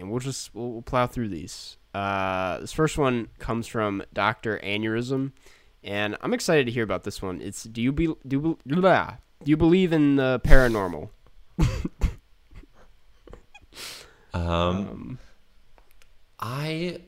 and 0.00 0.10
we'll 0.10 0.18
just 0.20 0.54
we'll, 0.54 0.70
we'll 0.72 0.82
plow 0.82 1.06
through 1.06 1.28
these. 1.28 1.76
Uh, 1.94 2.58
this 2.58 2.72
first 2.72 2.96
one 2.98 3.28
comes 3.38 3.66
from 3.66 4.02
Doctor 4.12 4.58
Aneurysm, 4.64 5.32
and 5.84 6.16
I'm 6.20 6.32
excited 6.34 6.66
to 6.66 6.72
hear 6.72 6.84
about 6.84 7.04
this 7.04 7.20
one. 7.22 7.40
It's 7.40 7.64
do 7.64 7.80
you 7.82 7.92
be 7.92 8.06
do 8.26 8.58
you, 8.66 8.80
blah, 8.80 9.14
do 9.44 9.50
you 9.50 9.56
believe 9.56 9.92
in 9.92 10.16
the 10.16 10.40
paranormal? 10.44 11.10
Um, 14.32 14.42
Um, 14.42 15.18
I 16.38 16.98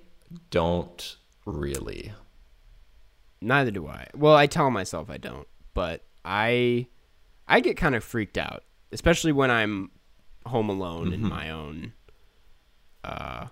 don't 0.50 1.16
really. 1.46 2.12
neither 3.40 3.70
do 3.70 3.86
I. 3.86 4.08
Well, 4.14 4.34
I 4.34 4.46
tell 4.46 4.70
myself 4.70 5.08
I 5.08 5.18
don't, 5.18 5.46
but 5.74 6.04
I 6.24 6.86
I 7.46 7.60
get 7.60 7.76
kind 7.76 7.94
of 7.94 8.02
freaked 8.02 8.38
out, 8.38 8.64
especially 8.90 9.30
when 9.32 9.50
I'm 9.50 9.90
home 10.46 10.68
alone 10.68 11.12
in 11.12 11.22
my 11.22 11.50
own 11.50 11.92
uh 13.04 13.46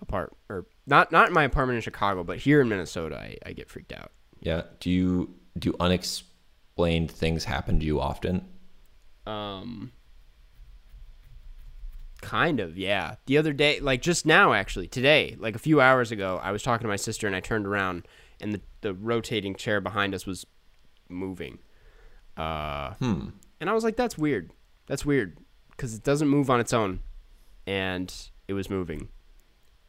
apart 0.00 0.32
or 0.48 0.66
not 0.86 1.12
not 1.12 1.28
in 1.28 1.34
my 1.34 1.44
apartment 1.44 1.76
in 1.76 1.82
Chicago, 1.82 2.24
but 2.24 2.38
here 2.38 2.60
in 2.60 2.68
Minnesota, 2.68 3.16
I, 3.18 3.36
I 3.46 3.52
get 3.52 3.70
freaked 3.70 3.92
out. 3.92 4.12
Yeah. 4.40 4.62
Do 4.80 4.90
you 4.90 5.34
do 5.58 5.74
unexplained 5.78 7.10
things 7.10 7.44
happen 7.44 7.78
to 7.80 7.86
you 7.86 8.00
often? 8.00 8.46
Um 9.26 9.92
kind 12.20 12.60
of, 12.60 12.78
yeah. 12.78 13.16
The 13.26 13.36
other 13.38 13.52
day, 13.52 13.80
like 13.80 14.00
just 14.00 14.24
now 14.26 14.52
actually, 14.52 14.86
today, 14.86 15.36
like 15.38 15.56
a 15.56 15.58
few 15.58 15.80
hours 15.80 16.12
ago, 16.12 16.40
I 16.42 16.52
was 16.52 16.62
talking 16.62 16.84
to 16.84 16.88
my 16.88 16.96
sister 16.96 17.26
and 17.26 17.34
I 17.34 17.40
turned 17.40 17.66
around 17.66 18.06
and 18.40 18.52
the 18.54 18.60
the 18.80 18.94
rotating 18.94 19.54
chair 19.54 19.80
behind 19.80 20.14
us 20.14 20.26
was 20.26 20.46
moving. 21.08 21.58
Uh 22.36 22.94
Hmm. 22.94 23.28
And 23.60 23.70
I 23.70 23.72
was 23.74 23.84
like, 23.84 23.96
that's 23.96 24.18
weird. 24.18 24.50
That's 24.86 25.04
weird 25.06 25.38
because 25.70 25.94
it 25.94 26.02
doesn't 26.02 26.28
move 26.28 26.50
on 26.50 26.58
its 26.58 26.72
own. 26.72 27.00
And 27.66 28.12
it 28.48 28.54
was 28.54 28.68
moving, 28.70 29.08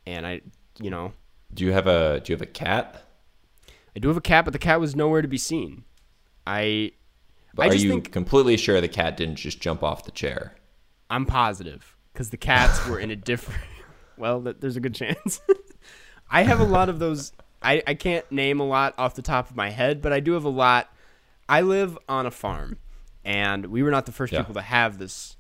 and 0.06 0.26
I, 0.28 0.42
you 0.80 0.90
know, 0.90 1.14
Do 1.54 1.64
you 1.64 1.72
have 1.72 1.88
a 1.88 2.20
do 2.20 2.32
you 2.32 2.36
have 2.36 2.42
a 2.42 2.46
cat? 2.52 3.04
I 3.96 4.00
do 4.00 4.08
have 4.08 4.18
a 4.18 4.22
cat, 4.22 4.46
but 4.46 4.52
the 4.54 4.60
cat 4.60 4.80
was 4.80 4.96
nowhere 4.96 5.22
to 5.22 5.28
be 5.28 5.38
seen. 5.38 5.84
I, 6.48 6.92
But 7.54 7.64
I 7.64 7.70
are 7.70 7.72
just 7.74 7.84
you 7.86 7.92
think 7.92 8.12
completely 8.12 8.58
sure 8.58 8.82
the 8.82 8.88
cat 8.88 9.16
didn't 9.18 9.36
just 9.36 9.60
jump 9.62 9.84
off 9.84 10.04
the 10.06 10.12
chair? 10.12 10.56
I'm 11.10 11.26
positive 11.26 11.96
because 12.12 12.30
the 12.32 12.38
cats 12.38 12.86
were 12.88 13.00
in 13.00 13.12
a 13.12 13.16
different. 13.16 13.62
Well, 14.16 14.42
there's 14.42 14.76
a 14.76 14.80
good 14.80 14.94
chance. 14.94 15.42
I 16.30 16.44
have 16.44 16.60
a 16.60 16.64
lot 16.64 16.88
of 16.88 17.00
those. 17.00 17.32
I, 17.64 17.82
I 17.88 17.96
can't 17.96 18.32
name 18.32 18.60
a 18.60 18.64
lot 18.64 18.94
off 19.00 19.16
the 19.16 19.24
top 19.24 19.50
of 19.50 19.56
my 19.56 19.72
head, 19.72 20.04
but 20.04 20.14
I 20.14 20.20
do 20.20 20.34
have 20.34 20.44
a 20.46 20.50
lot. 20.50 20.94
I 21.50 21.62
live 21.62 21.98
on 22.08 22.28
a 22.28 22.32
farm, 22.32 22.78
and 23.26 23.66
we 23.66 23.82
were 23.82 23.90
not 23.90 24.06
the 24.06 24.12
first 24.12 24.32
Yeah. 24.32 24.40
people 24.42 24.54
to 24.54 24.62
have 24.62 25.00
this 25.00 25.36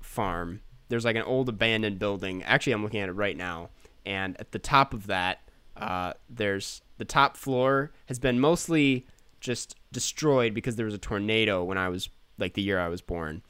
farm. 0.00 0.62
There's 0.88 1.04
like 1.04 1.16
an 1.16 1.22
old 1.22 1.48
abandoned 1.48 1.98
building. 1.98 2.42
Actually, 2.42 2.74
I'm 2.74 2.82
looking 2.82 3.00
at 3.00 3.08
it 3.08 3.12
right 3.12 3.36
now, 3.36 3.70
and 4.04 4.38
at 4.40 4.52
the 4.52 4.58
top 4.58 4.94
of 4.94 5.06
that, 5.06 5.40
uh, 5.76 6.12
there's 6.28 6.82
the 6.98 7.04
top 7.04 7.36
floor 7.36 7.90
has 8.06 8.18
been 8.18 8.38
mostly 8.38 9.06
just 9.40 9.76
destroyed 9.92 10.54
because 10.54 10.76
there 10.76 10.86
was 10.86 10.94
a 10.94 10.98
tornado 10.98 11.64
when 11.64 11.78
I 11.78 11.88
was 11.88 12.08
like 12.38 12.54
the 12.54 12.62
year 12.62 12.78
I 12.78 12.88
was 12.88 13.00
born, 13.00 13.42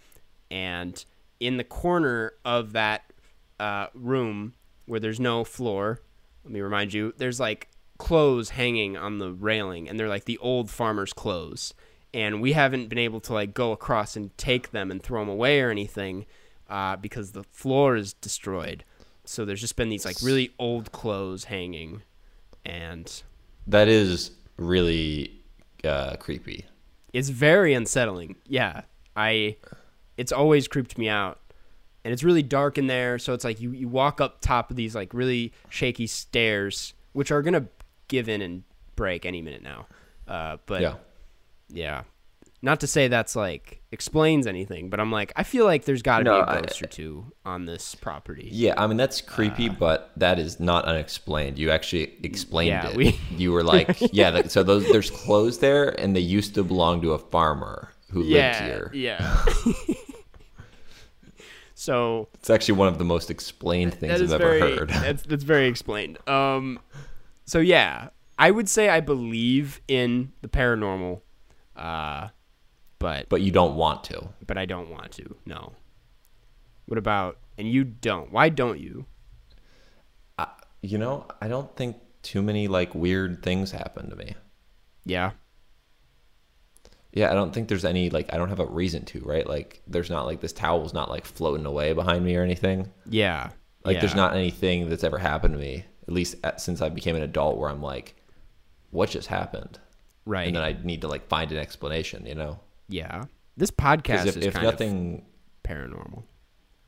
and 0.50 1.04
in 1.40 1.56
the 1.56 1.64
corner 1.64 2.32
of 2.44 2.72
that 2.72 3.12
uh, 3.60 3.88
room 3.94 4.54
where 4.86 5.00
there's 5.00 5.20
no 5.20 5.44
floor, 5.44 6.00
let 6.44 6.52
me 6.52 6.60
remind 6.60 6.92
you, 6.92 7.12
there's 7.16 7.40
like 7.40 7.68
clothes 7.98 8.50
hanging 8.50 8.96
on 8.96 9.18
the 9.18 9.32
railing, 9.32 9.88
and 9.88 9.98
they're 9.98 10.08
like 10.08 10.24
the 10.24 10.38
old 10.38 10.70
farmer's 10.70 11.12
clothes. 11.12 11.74
And 12.12 12.40
we 12.40 12.52
haven't 12.52 12.88
been 12.88 12.98
able 12.98 13.20
to 13.22 13.32
like 13.32 13.54
go 13.54 13.72
across 13.72 14.14
and 14.14 14.36
take 14.38 14.70
them 14.70 14.90
and 14.90 15.02
throw 15.02 15.20
them 15.20 15.28
away 15.28 15.60
or 15.60 15.70
anything 15.70 16.26
uh, 16.68 16.96
because 16.96 17.32
the 17.32 17.44
floor 17.44 17.96
is 17.96 18.12
destroyed. 18.14 18.84
So 19.24 19.44
there's 19.44 19.60
just 19.60 19.76
been 19.76 19.88
these 19.88 20.04
like 20.04 20.16
really 20.22 20.52
old 20.58 20.92
clothes 20.92 21.44
hanging, 21.44 22.02
and 22.64 23.22
That 23.66 23.88
is 23.88 24.30
really 24.56 25.40
uh, 25.82 26.16
creepy. 26.16 26.66
it's 27.12 27.28
very 27.30 27.72
unsettling. 27.74 28.36
Yeah, 28.46 28.82
I, 29.16 29.56
it's 30.16 30.32
always 30.32 30.68
creeped 30.68 30.98
me 30.98 31.08
out, 31.08 31.40
and 32.04 32.12
it's 32.12 32.22
really 32.22 32.42
dark 32.42 32.76
in 32.76 32.86
there. 32.86 33.18
So 33.18 33.32
it's 33.32 33.44
like 33.44 33.60
you 33.60 33.70
you 33.70 33.88
walk 33.88 34.20
up 34.20 34.40
top 34.40 34.70
of 34.70 34.76
these 34.76 34.94
like 34.94 35.14
really 35.14 35.52
shaky 35.70 36.06
stairs, 36.06 36.92
which 37.12 37.30
are 37.30 37.40
gonna 37.42 37.66
give 38.08 38.28
in 38.28 38.42
and 38.42 38.62
break 38.96 39.24
any 39.24 39.40
minute 39.40 39.62
now. 39.62 39.86
Uh, 40.28 40.58
but 40.66 40.82
yeah. 40.82 40.94
yeah. 41.70 42.02
Not 42.64 42.80
to 42.80 42.86
say 42.86 43.08
that's 43.08 43.36
like 43.36 43.82
explains 43.92 44.46
anything, 44.46 44.88
but 44.90 44.98
I'm 44.98 45.12
like 45.12 45.32
I 45.36 45.42
feel 45.42 45.66
like 45.66 45.84
there's 45.84 46.02
got 46.02 46.18
to 46.18 46.24
No, 46.24 46.44
be 46.44 46.50
a 46.52 46.60
ghost 46.62 46.82
or 46.82 46.86
two 46.86 47.32
on 47.44 47.66
this 47.66 47.94
property. 47.94 48.48
Yeah, 48.50 48.74
I 48.76 48.86
mean 48.86 48.96
that's 48.96 49.20
creepy, 49.20 49.68
but 49.68 50.10
that 50.16 50.38
is 50.38 50.58
not 50.58 50.86
unexplained. 50.86 51.58
You 51.58 51.70
actually 51.70 52.14
explained 52.22 52.68
Yeah, 52.70 52.88
it. 52.88 52.96
we- 52.96 53.20
You 53.36 53.52
were 53.52 53.62
like, 53.62 53.96
yeah. 54.12 54.30
th- 54.30 54.48
So 54.50 54.62
those 54.62 54.90
there's 54.90 55.10
clothes 55.10 55.58
there, 55.58 55.90
and 56.00 56.16
they 56.16 56.20
used 56.20 56.54
to 56.54 56.64
belong 56.64 57.02
to 57.02 57.12
a 57.12 57.18
farmer 57.18 57.92
who 58.10 58.22
lived 58.22 58.56
here. 58.60 58.90
Yeah. 58.94 59.44
so 61.74 62.28
It's 62.34 62.50
actually 62.50 62.74
one 62.74 62.88
of 62.88 62.98
the 62.98 63.04
most 63.04 63.30
explained 63.30 63.94
things 63.94 64.14
I've 64.14 64.20
is 64.22 64.32
ever 64.32 64.58
heard. 64.58 64.88
that's 64.88 65.22
that's 65.24 65.44
very 65.44 65.66
explained. 65.66 66.18
Um, 66.28 66.80
so 67.44 67.58
yeah, 67.58 68.08
I 68.38 68.50
would 68.50 68.68
say 68.68 68.88
I 68.88 69.00
believe 69.00 69.80
in 69.88 70.32
the 70.40 70.48
paranormal, 70.48 71.20
uh, 71.76 72.28
but 73.04 73.28
but 73.28 73.42
you 73.42 73.50
don't 73.50 73.76
want 73.76 74.02
to. 74.04 74.30
but 74.46 74.56
I 74.56 74.64
don't 74.64 74.88
want 74.88 75.12
to. 75.12 75.36
No. 75.44 75.74
What 76.86 76.96
about 76.96 77.36
and 77.58 77.68
you 77.70 77.84
don't? 77.84 78.32
Why 78.32 78.48
don't 78.48 78.80
you? 78.80 79.04
You 80.80 80.98
know, 80.98 81.26
I 81.40 81.48
don't 81.48 81.74
think 81.76 81.96
too 82.22 82.42
many 82.42 82.66
like 82.68 82.94
weird 82.94 83.42
things 83.42 83.70
happen 83.72 84.08
to 84.08 84.16
me. 84.16 84.34
Yeah. 85.04 85.32
Yeah, 87.12 87.30
I 87.30 87.34
don't 87.34 87.52
think 87.54 87.68
there's 87.68 87.84
any 87.84 88.08
like 88.08 88.32
I 88.32 88.38
don't 88.38 88.48
have 88.48 88.60
a 88.60 88.66
reason 88.66 89.04
to, 89.06 89.20
right? 89.20 89.46
Like 89.46 89.82
there's 89.86 90.10
not 90.10 90.24
like 90.24 90.40
this 90.40 90.52
towel's 90.52 90.94
not 90.94 91.10
like 91.10 91.26
floating 91.26 91.66
away 91.66 91.92
behind 91.92 92.24
me 92.24 92.36
or 92.36 92.42
anything. 92.42 92.90
Yeah. 93.08 93.50
Like 93.84 94.00
there's 94.00 94.14
not 94.14 94.34
anything 94.34 94.88
that's 94.88 95.04
ever 95.04 95.18
happened 95.18 95.52
to 95.52 95.60
me, 95.60 95.84
at 96.08 96.14
least 96.14 96.36
at, 96.42 96.58
since 96.58 96.80
I 96.80 96.88
became 96.88 97.16
an 97.16 97.22
adult, 97.22 97.58
where 97.58 97.68
I'm 97.68 97.82
like, 97.82 98.16
what 98.90 99.10
just 99.10 99.28
happened? 99.28 99.78
right. 100.26 100.46
And 100.46 100.56
then 100.56 100.62
I 100.62 100.76
need 100.82 101.02
to 101.02 101.08
like 101.08 101.28
find 101.28 101.52
an 101.52 101.58
explanation, 101.58 102.24
you 102.24 102.34
know? 102.34 102.60
Yeah. 102.88 103.24
This 103.56 103.70
podcast 103.70 104.26
if, 104.26 104.36
is 104.36 104.46
if 104.46 104.54
kind 104.54 104.66
nothing, 104.66 105.24
of 105.64 105.70
paranormal. 105.70 106.24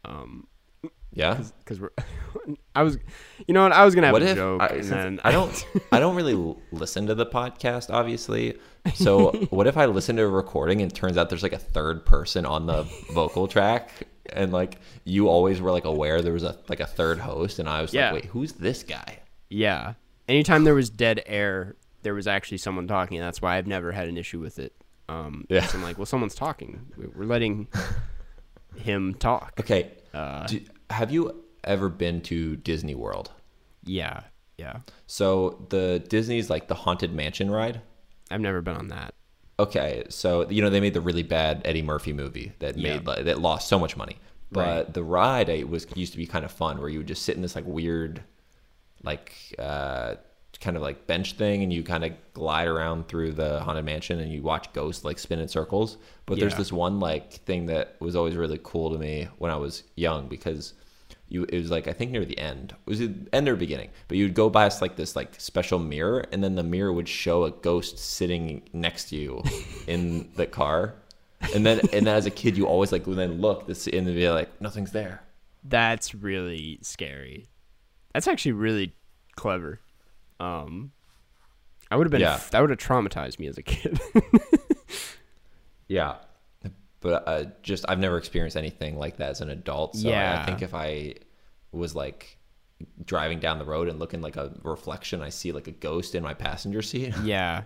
Um, 0.05 0.47
yeah. 1.13 1.41
because 1.61 1.81
we're. 1.81 1.91
I 2.75 2.83
was, 2.83 2.99
you 3.47 3.55
know 3.55 3.63
what? 3.63 3.73
I 3.73 3.85
was 3.85 3.95
gonna 3.95 4.09
have 4.09 4.13
What 4.13 4.23
a 4.23 4.31
if 4.31 4.37
joke, 4.37 4.61
I, 4.63 4.67
and 4.67 4.85
then 4.85 5.21
I 5.25 5.33
don't 5.33 5.67
I 5.91 5.99
don't 5.99 6.15
really 6.15 6.35
listen 6.73 7.07
to 7.07 7.15
the 7.15 7.27
podcast, 7.27 7.91
obviously. 7.93 8.59
So 8.95 9.31
what 9.51 9.67
if 9.67 9.77
I 9.77 9.87
listen 9.87 10.17
to 10.17 10.23
a 10.23 10.29
recording 10.29 10.83
and 10.83 10.93
it 10.93 10.95
turns 10.95 11.17
out 11.17 11.29
there's 11.29 11.43
like 11.43 11.53
a 11.55 11.59
third 11.59 12.05
person 12.05 12.45
on 12.45 12.67
the 12.67 12.83
vocal 13.15 13.49
track, 13.49 13.91
and 14.33 14.53
like 14.53 14.79
you 15.05 15.29
always 15.29 15.61
were 15.61 15.71
like 15.73 15.85
aware 15.87 16.21
there 16.23 16.33
was 16.35 16.43
a 16.45 16.59
like 16.69 16.81
a 16.81 16.87
third 16.87 17.19
host, 17.19 17.59
and 17.59 17.69
I 17.69 17.81
was 17.81 17.95
Yeah. 17.95 18.13
like, 18.13 18.23
wait, 18.23 18.25
who's 18.27 18.53
this 18.53 18.83
guy? 18.83 19.21
Yeah. 19.49 19.95
Anytime 20.29 20.65
there 20.65 20.75
was 20.75 20.91
dead 20.91 21.23
air, 21.27 21.77
there 22.03 22.15
was 22.15 22.27
actually 22.27 22.59
someone 22.59 22.87
talking. 22.87 23.19
That's 23.21 23.41
why 23.41 23.57
I've 23.57 23.67
never 23.67 23.93
had 23.93 24.09
an 24.09 24.17
issue 24.17 24.41
with 24.41 24.59
it. 24.59 24.75
Um, 25.09 25.47
Yeah. 25.49 25.61
'cause 25.61 25.75
I'm 25.75 25.83
like, 25.83 25.99
well, 25.99 26.07
someone's 26.07 26.35
talking. 26.35 26.87
We- 26.97 27.07
We're 27.07 27.25
letting 27.27 27.69
him 28.77 29.15
talk. 29.15 29.53
Okay, 29.61 29.93
Uh, 30.15 30.47
do, 30.47 30.61
have 30.91 31.11
you 31.11 31.45
ever 31.65 31.89
been 31.89 32.21
to 32.23 32.57
Disney 32.57 32.95
World? 32.95 33.31
yeah. 33.85 34.23
Yeah. 34.59 34.79
So 35.07 35.67
the 35.69 36.03
Disney's 36.09 36.49
like 36.49 36.67
the 36.67 36.75
Haunted 36.75 37.13
Mansion 37.13 37.51
ride. 37.51 37.83
I've 38.31 38.41
never 38.41 38.63
been 38.63 38.75
on 38.77 38.89
that. 38.89 39.13
Okay, 39.61 40.05
so 40.09 40.49
you 40.49 40.63
know 40.63 40.71
they 40.71 40.81
made 40.81 40.95
the 40.95 41.01
really 41.03 41.23
bad 41.23 41.61
Eddie 41.67 41.83
Murphy 41.83 42.15
movie 42.15 42.53
that 42.61 42.79
Yeah. 42.79 42.95
made 42.95 43.07
like, 43.07 43.25
that 43.27 43.39
lost 43.39 43.69
so 43.69 43.79
much 43.79 43.99
money. 43.99 44.17
But 44.51 44.67
Right. 44.87 44.95
the 44.95 45.03
ride 45.03 45.51
it 45.51 45.69
was 45.69 45.87
used 45.95 46.13
to 46.13 46.19
be 46.19 46.27
kind 46.27 46.43
of 46.45 46.51
fun, 46.51 46.79
where 46.81 46.89
you 46.89 46.99
would 47.01 47.07
just 47.07 47.23
sit 47.23 47.37
in 47.37 47.43
this 47.43 47.55
like 47.55 47.67
weird, 47.67 48.23
like 49.03 49.35
uh, 49.59 50.15
kind 50.61 50.77
of 50.77 50.83
like 50.83 51.07
bench 51.07 51.35
thing, 51.35 51.63
and 51.63 51.73
you 51.73 51.83
kind 51.83 52.05
of 52.05 52.13
glide 52.33 52.69
around 52.69 53.09
through 53.09 53.33
the 53.33 53.61
haunted 53.61 53.85
mansion, 53.85 54.21
and 54.21 54.33
you 54.33 54.43
watch 54.43 54.73
ghosts 54.73 55.05
like 55.05 55.19
spin 55.19 55.39
in 55.39 55.49
circles. 55.49 55.99
But 56.25 56.39
there's 56.39 56.57
this 56.57 56.73
one 56.73 57.01
like 57.01 57.33
thing 57.33 57.67
that 57.67 57.97
was 58.01 58.17
always 58.17 58.37
really 58.37 58.61
cool 58.63 58.93
to 58.93 58.99
me 58.99 59.29
when 59.39 59.51
I 59.51 59.57
was 59.57 59.85
young 59.95 60.29
because 60.29 60.75
you 61.29 61.45
it 61.45 61.59
was 61.59 61.71
like 61.71 61.89
I 61.89 61.93
think 61.93 62.11
near 62.11 62.25
the 62.25 62.39
end. 62.39 62.73
it 62.73 62.79
Was 62.87 63.01
it 63.01 63.11
end 63.33 63.49
or 63.49 63.57
beginning? 63.57 63.91
But 64.09 64.19
you'd 64.19 64.35
go 64.35 64.51
past 64.51 64.81
like 64.81 64.97
this 64.97 65.17
like 65.17 65.35
special 65.39 65.79
mirror, 65.79 66.25
and 66.33 66.43
then 66.43 66.55
the 66.55 66.63
mirror 66.63 66.93
would 66.93 67.09
show 67.09 67.45
a 67.45 67.51
ghost 67.51 67.99
sitting 67.99 68.63
next 68.73 69.11
to 69.11 69.17
you 69.17 69.43
in 69.87 70.31
the 70.37 70.47
car. 70.47 70.95
And 71.55 71.67
then 71.67 71.81
and 71.93 72.07
then 72.07 72.17
as 72.17 72.27
a 72.27 72.31
kid, 72.31 72.57
you 72.57 72.67
always 72.67 72.93
like 72.93 73.05
then 73.05 73.41
look 73.41 73.67
this 73.67 73.87
and 73.87 74.07
be 74.07 74.29
like 74.31 74.61
nothing's 74.61 74.93
there. 74.93 75.23
That's 75.65 76.15
really 76.15 76.79
scary. 76.83 77.49
That's 78.15 78.29
actually 78.29 78.53
really 78.53 78.95
clever. 79.35 79.81
Um, 80.41 80.93
I 81.91 81.97
would 81.97 82.07
have 82.07 82.11
been. 82.13 82.21
Yeah. 82.21 82.41
that 82.51 82.61
would 82.61 82.71
have 82.71 82.79
traumatized 82.79 83.39
me 83.39 83.47
as 83.47 83.59
a 83.59 83.63
kid. 83.63 84.01
Yeah. 85.89 86.17
But 87.01 87.29
uh, 87.29 87.45
just 87.63 87.85
I've 87.89 87.99
never 88.01 88.19
experienced 88.19 88.57
anything 88.57 88.99
like 88.99 89.19
that 89.19 89.31
as 89.31 89.41
an 89.41 89.51
adult. 89.51 89.95
So 89.97 90.09
I- 90.09 90.13
Yeah. 90.13 90.43
I 90.43 90.45
think 90.47 90.63
if 90.63 90.75
I 90.75 91.15
was 91.73 91.95
like 91.95 92.39
driving 93.05 93.39
down 93.39 93.59
the 93.59 93.65
road 93.65 93.89
and 93.89 93.99
looking 94.01 94.21
like 94.21 94.37
a 94.37 94.53
reflection, 94.65 95.23
I 95.23 95.29
see 95.29 95.53
like 95.53 95.69
a 95.69 95.73
ghost 95.73 96.15
in 96.17 96.23
my 96.23 96.35
passenger 96.35 96.83
seat. 96.83 97.15
yeah. 97.23 97.63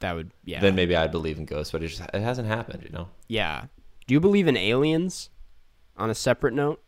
That 0.00 0.16
would. 0.16 0.32
Yeah. 0.44 0.60
Then 0.60 0.74
maybe 0.74 0.96
I'd 0.96 1.12
believe 1.12 1.38
in 1.38 1.44
ghosts, 1.44 1.70
but 1.72 1.82
it 1.82 1.88
just 1.88 2.00
it 2.12 2.20
hasn't 2.20 2.48
happened, 2.48 2.82
you 2.82 2.90
know. 2.90 3.08
yeah. 3.28 3.66
Do 4.06 4.12
you 4.14 4.20
believe 4.20 4.48
in 4.48 4.56
aliens? 4.56 5.30
On 5.96 6.10
a 6.10 6.14
separate 6.14 6.52
note. 6.54 6.82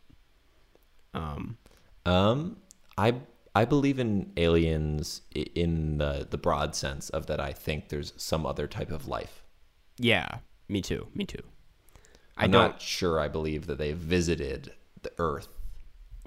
Um. 1.15 1.57
Um, 2.05 2.57
I 2.99 3.15
I 3.61 3.65
believe 3.65 3.99
in 3.99 4.33
aliens 4.37 5.23
in 5.35 5.99
the 5.99 6.27
the 6.29 6.39
broad 6.39 6.75
sense 6.75 7.09
of 7.11 7.27
that. 7.27 7.41
I 7.41 7.53
think 7.53 7.89
there's 7.89 8.13
some 8.17 8.45
other 8.45 8.67
type 8.67 8.91
of 8.93 9.09
life. 9.09 9.43
Yeah. 9.99 10.29
Me 10.69 10.81
too. 10.83 11.07
Me 11.15 11.25
too. 11.25 11.43
I 12.37 12.45
I'm 12.45 12.51
don't. 12.51 12.63
not 12.73 12.83
sure. 12.83 13.19
I 13.19 13.29
believe 13.29 13.67
that 13.67 13.79
they 13.79 13.93
visited 13.93 14.73
the 15.03 15.13
Earth. 15.19 15.49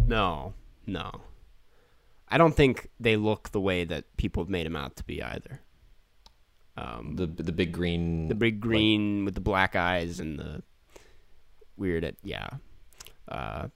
No. 0.08 0.54
No. 0.88 1.22
I 2.30 2.38
don't 2.38 2.56
think 2.56 2.90
they 3.00 3.16
look 3.16 3.50
the 3.52 3.62
way 3.62 3.84
that 3.86 4.04
people 4.18 4.44
have 4.44 4.50
made 4.50 4.66
them 4.66 4.76
out 4.76 4.96
to 4.96 5.04
be 5.04 5.22
either. 5.22 5.62
Um, 6.78 7.16
The 7.16 7.28
the 7.28 7.52
big 7.52 7.72
green. 7.74 8.28
the 8.28 8.36
big 8.36 8.60
green 8.60 9.26
with 9.26 9.36
the 9.36 9.42
black 9.42 9.76
eyes 9.76 10.20
and 10.20 10.40
the 10.40 10.64
weird. 11.78 12.04
At, 12.04 12.16
yeah. 12.24 12.50
Uh. 13.28 13.68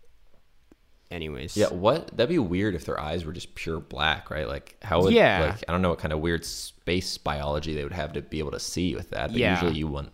Anyways. 1.14 1.56
Yeah, 1.56 1.68
what? 1.68 2.08
That'd 2.08 2.30
be 2.30 2.40
weird 2.40 2.74
if 2.76 2.86
their 2.86 3.00
eyes 3.00 3.24
were 3.24 3.32
just 3.34 3.54
pure 3.56 3.80
black, 3.80 4.30
right? 4.32 4.48
Like 4.48 4.76
how 4.82 5.02
would 5.04 5.14
Yeah. 5.14 5.52
like 5.52 5.64
I 5.68 5.72
don't 5.72 5.82
know 5.84 5.90
what 5.90 6.00
kind 6.00 6.12
of 6.12 6.20
weird 6.20 6.44
space 6.44 7.18
biology 7.18 7.76
they 7.76 7.84
would 7.84 7.94
have 7.94 8.14
to 8.14 8.22
be 8.22 8.40
able 8.40 8.52
to 8.52 8.60
see 8.60 8.96
with 8.96 9.12
that. 9.12 9.30
But 9.30 9.38
Yeah. 9.38 9.54
usually 9.54 9.78
you 9.78 9.88
want 9.88 10.12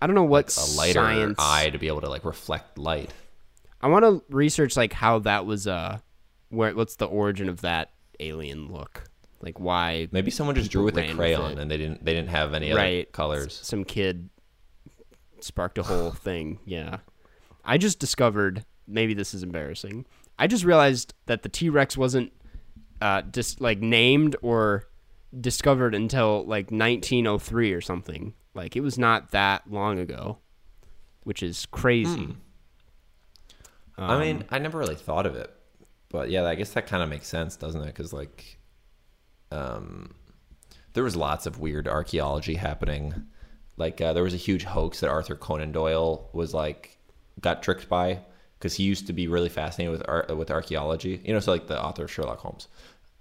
I 0.00 0.06
don't 0.06 0.14
know 0.16 0.24
what 0.24 0.56
a 0.56 0.64
lighter 0.76 0.94
science. 1.00 1.36
eye 1.38 1.68
to 1.70 1.78
be 1.78 1.88
able 1.88 2.00
to 2.00 2.08
like 2.08 2.24
reflect 2.24 2.78
light. 2.78 3.12
I 3.82 3.88
want 3.88 4.04
to 4.04 4.22
research 4.34 4.76
like 4.76 4.92
how 4.94 5.18
that 5.20 5.44
was 5.44 5.66
uh 5.66 5.98
where 6.48 6.74
what's 6.74 6.96
the 6.96 7.06
origin 7.06 7.48
of 7.50 7.60
that 7.60 7.90
alien 8.18 8.72
look? 8.72 9.04
Like 9.42 9.60
why 9.60 10.08
Maybe 10.12 10.30
someone 10.30 10.56
just 10.56 10.70
drew 10.70 10.82
with 10.84 10.96
a 10.96 11.00
ran 11.02 11.08
with 11.10 11.16
crayon 11.18 11.58
and 11.58 11.70
they 11.70 11.76
didn't 11.76 12.04
they 12.04 12.14
didn't 12.14 12.30
have 12.30 12.54
any 12.54 12.72
other 12.72 13.04
colors. 13.12 13.46
s- 13.46 13.66
some 13.66 13.84
kid 13.84 14.30
sparked 15.40 15.76
a 15.78 15.82
whole 15.90 16.10
thing. 16.10 16.58
Yeah. 16.64 16.98
I 17.64 17.76
just 17.76 17.98
discovered 17.98 18.64
maybe 18.86 19.12
this 19.14 19.34
is 19.34 19.42
embarrassing. 19.42 20.06
I 20.38 20.46
just 20.46 20.64
realized 20.64 21.14
that 21.26 21.42
the 21.42 21.48
T-Rex 21.48 21.96
wasn't 21.96 22.32
uh 23.00 23.22
just 23.22 23.60
like 23.60 23.80
named 23.80 24.36
or 24.42 24.84
discovered 25.38 25.94
until 25.94 26.40
like 26.46 26.70
1903 26.70 27.72
or 27.72 27.80
something. 27.80 28.34
Like 28.54 28.76
it 28.76 28.80
was 28.80 28.98
not 28.98 29.30
that 29.32 29.70
long 29.70 29.98
ago, 29.98 30.38
which 31.24 31.42
is 31.42 31.66
crazy. 31.66 32.36
I 33.96 34.14
Um, 34.14 34.20
mean, 34.20 34.44
I 34.50 34.58
never 34.58 34.78
really 34.78 34.94
thought 34.94 35.26
of 35.26 35.34
it, 35.34 35.52
but 36.08 36.30
yeah, 36.30 36.44
I 36.44 36.54
guess 36.54 36.70
that 36.74 36.86
kind 36.86 37.02
of 37.02 37.08
makes 37.08 37.26
sense, 37.26 37.56
doesn't 37.56 37.82
it? 37.82 37.86
Because 37.86 38.12
like, 38.12 38.58
um, 39.50 40.14
there 40.94 41.02
was 41.04 41.16
lots 41.16 41.46
of 41.46 41.58
weird 41.58 41.88
archaeology 41.88 42.54
happening. 42.54 43.26
Like, 43.76 44.00
uh, 44.00 44.12
there 44.12 44.22
was 44.22 44.34
a 44.34 44.38
huge 44.38 44.64
hoax 44.64 45.00
that 45.00 45.10
Arthur 45.10 45.34
Conan 45.36 45.72
Doyle 45.72 46.30
was 46.32 46.54
like 46.54 46.98
got 47.40 47.62
tricked 47.62 47.88
by 47.88 48.20
because 48.58 48.74
he 48.74 48.84
used 48.84 49.06
to 49.06 49.12
be 49.12 49.28
really 49.28 49.48
fascinated 49.48 49.92
with 49.92 50.02
art 50.08 50.36
with 50.36 50.50
archaeology. 50.50 51.20
You 51.24 51.32
know, 51.32 51.40
so 51.40 51.52
like 51.52 51.66
the 51.68 51.80
author 51.82 52.04
of 52.04 52.10
Sherlock 52.10 52.38
Holmes. 52.38 52.68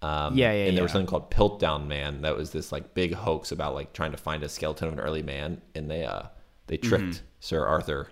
Um, 0.01 0.37
Yeah, 0.37 0.51
yeah, 0.53 0.65
And 0.65 0.77
there 0.77 0.83
was 0.83 0.91
something 0.91 1.07
called 1.07 1.31
Piltdown 1.31 1.87
Man 1.87 2.21
that 2.21 2.35
was 2.37 2.51
this 2.51 2.71
like 2.71 2.93
big 2.93 3.13
hoax 3.15 3.51
about 3.51 3.73
like 3.73 3.93
trying 3.93 4.11
to 4.11 4.17
find 4.17 4.43
a 4.43 4.49
skeleton 4.49 4.87
of 4.87 4.93
an 4.93 4.99
early 4.99 5.23
man, 5.23 5.61
and 5.75 5.89
they 5.89 6.03
uh 6.05 6.23
they 6.67 6.77
tricked 6.77 7.03
Mm-hmm. 7.05 7.25
Sir 7.39 7.65
Arthur 7.65 8.09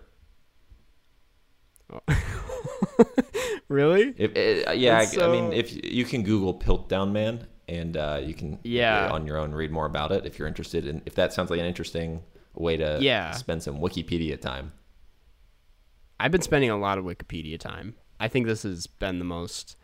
really? 3.67 4.13
If, 4.17 4.67
uh, 4.67 4.71
yeah, 4.71 4.97
I, 4.97 5.05
That's 5.05 5.17
I 5.17 5.27
mean, 5.27 5.53
if 5.53 5.83
you 5.83 6.05
can 6.05 6.23
Google 6.23 6.53
Piltdown 6.53 7.11
Man, 7.11 7.47
and 7.67 7.97
uh, 7.97 8.21
you 8.23 8.33
can 8.33 8.59
Yeah. 8.63 9.09
on 9.11 9.25
your 9.27 9.37
own 9.37 9.51
read 9.53 9.71
more 9.71 9.85
about 9.85 10.11
it 10.11 10.25
if 10.25 10.37
you're 10.39 10.47
interested, 10.47 10.87
and 10.87 11.01
if 11.05 11.15
that 11.15 11.33
sounds 11.33 11.49
like 11.49 11.59
an 11.59 11.65
interesting 11.65 12.21
way 12.53 12.77
to 12.77 12.97
Yeah. 13.01 13.31
spend 13.31 13.63
some 13.63 13.77
Wikipedia 13.79 14.39
time. 14.39 14.71
I've 16.19 16.31
been 16.31 16.41
spending 16.41 16.69
a 16.69 16.77
lot 16.77 16.97
of 16.97 17.05
Wikipedia 17.05 17.59
time. 17.59 17.95
I 18.19 18.27
think 18.27 18.45
this 18.47 18.63
has 18.63 18.87
been 18.87 19.19
the 19.19 19.25
most 19.25 19.75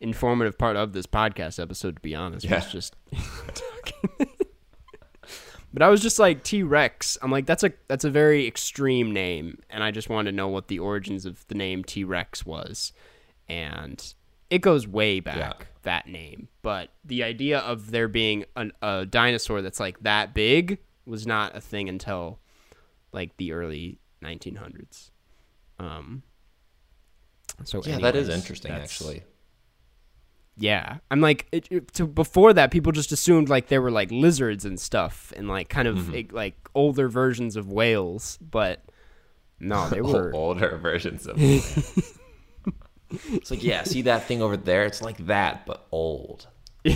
informative 0.00 0.56
part 0.56 0.76
of 0.76 0.92
this 0.92 1.06
podcast 1.06 1.60
episode, 1.60 1.96
to 1.96 2.02
be 2.02 2.14
honest. 2.14 2.44
Yeah. 2.46 2.56
Was 2.56 2.70
just 2.72 2.96
but 5.72 5.82
I 5.82 5.88
was 5.88 6.00
just 6.00 6.18
like 6.18 6.42
T 6.42 6.62
Rex. 6.62 7.18
I'm 7.22 7.30
like, 7.30 7.46
that's 7.46 7.62
a 7.64 7.72
that's 7.88 8.04
a 8.04 8.10
very 8.10 8.46
extreme 8.46 9.12
name, 9.12 9.58
and 9.70 9.82
I 9.84 9.90
just 9.90 10.08
wanted 10.08 10.30
to 10.32 10.36
know 10.36 10.48
what 10.48 10.68
the 10.68 10.78
origins 10.78 11.26
of 11.26 11.46
the 11.48 11.54
name 11.54 11.84
T 11.84 12.04
Rex 12.04 12.44
was, 12.46 12.92
and 13.48 14.14
it 14.48 14.60
goes 14.62 14.86
way 14.86 15.20
back 15.20 15.36
Yeah. 15.36 15.52
that 15.82 16.06
name. 16.08 16.48
But 16.62 16.90
the 17.04 17.22
idea 17.22 17.58
of 17.60 17.90
there 17.90 18.08
being 18.08 18.44
an, 18.56 18.72
a 18.82 19.06
dinosaur 19.06 19.62
that's 19.62 19.80
like 19.80 20.00
that 20.00 20.34
big 20.34 20.78
was 21.06 21.26
not 21.26 21.56
a 21.56 21.60
thing 21.60 21.88
until 21.88 22.38
like 23.12 23.36
the 23.36 23.52
early 23.52 23.98
1900s. 24.22 25.10
Um. 25.84 26.22
So 27.64 27.82
Yeah, 27.84 27.98
that 27.98 28.16
is 28.16 28.28
interesting, 28.28 28.72
actually. 28.72 29.22
Yeah, 30.56 30.98
I'm 31.10 31.20
like, 31.22 31.46
it, 31.52 31.66
it- 31.70 31.92
to, 31.94 32.06
before 32.06 32.52
that, 32.52 32.70
people 32.70 32.92
just 32.92 33.12
assumed 33.12 33.48
like 33.48 33.68
there 33.68 33.80
were 33.80 33.90
like 33.90 34.10
lizards 34.10 34.64
and 34.64 34.78
stuff, 34.78 35.32
and 35.36 35.48
like 35.48 35.68
kind 35.68 35.88
of 35.88 35.96
Mm-hmm. 35.96 36.12
like, 36.12 36.32
like 36.32 36.68
older 36.74 37.08
versions 37.08 37.56
of 37.56 37.72
whales, 37.72 38.38
but 38.42 38.82
no, 39.58 39.88
they 39.90 40.02
were. 40.02 40.32
older 40.34 40.76
versions 40.76 41.26
of. 41.26 41.36
it's 43.10 43.50
like, 43.50 43.62
yeah, 43.62 43.84
see 43.84 44.02
that 44.02 44.24
thing 44.24 44.42
over 44.42 44.56
there? 44.56 44.84
It's 44.84 45.00
like 45.02 45.26
that, 45.26 45.64
but 45.66 45.86
old. 45.92 46.46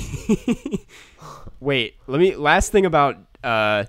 Wait, 1.60 1.94
let 2.06 2.20
me. 2.20 2.36
Last 2.36 2.72
thing 2.72 2.86
about 2.86 3.16
uh, 3.42 3.84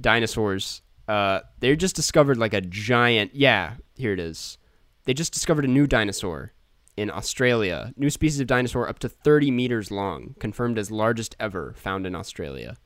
dinosaurs. 0.00 0.82
Uh, 1.08 1.40
they 1.58 1.74
just 1.76 1.96
discovered 1.96 2.38
like 2.38 2.54
a 2.54 2.60
giant. 2.60 3.34
Yeah, 3.34 3.74
here 4.00 4.12
it 4.12 4.18
is. 4.20 4.58
They 5.04 5.14
just 5.14 5.32
discovered 5.32 5.64
a 5.64 5.68
new 5.68 5.86
dinosaur 5.86 6.52
in 6.96 7.10
Australia. 7.10 7.92
New 7.96 8.10
species 8.10 8.40
of 8.40 8.46
dinosaur 8.46 8.88
up 8.88 8.98
to 9.00 9.08
30 9.08 9.50
meters 9.50 9.90
long, 9.90 10.34
confirmed 10.38 10.78
as 10.78 10.90
largest 10.90 11.36
ever 11.40 11.74
found 11.76 12.06
in 12.06 12.14
Australia. 12.14 12.76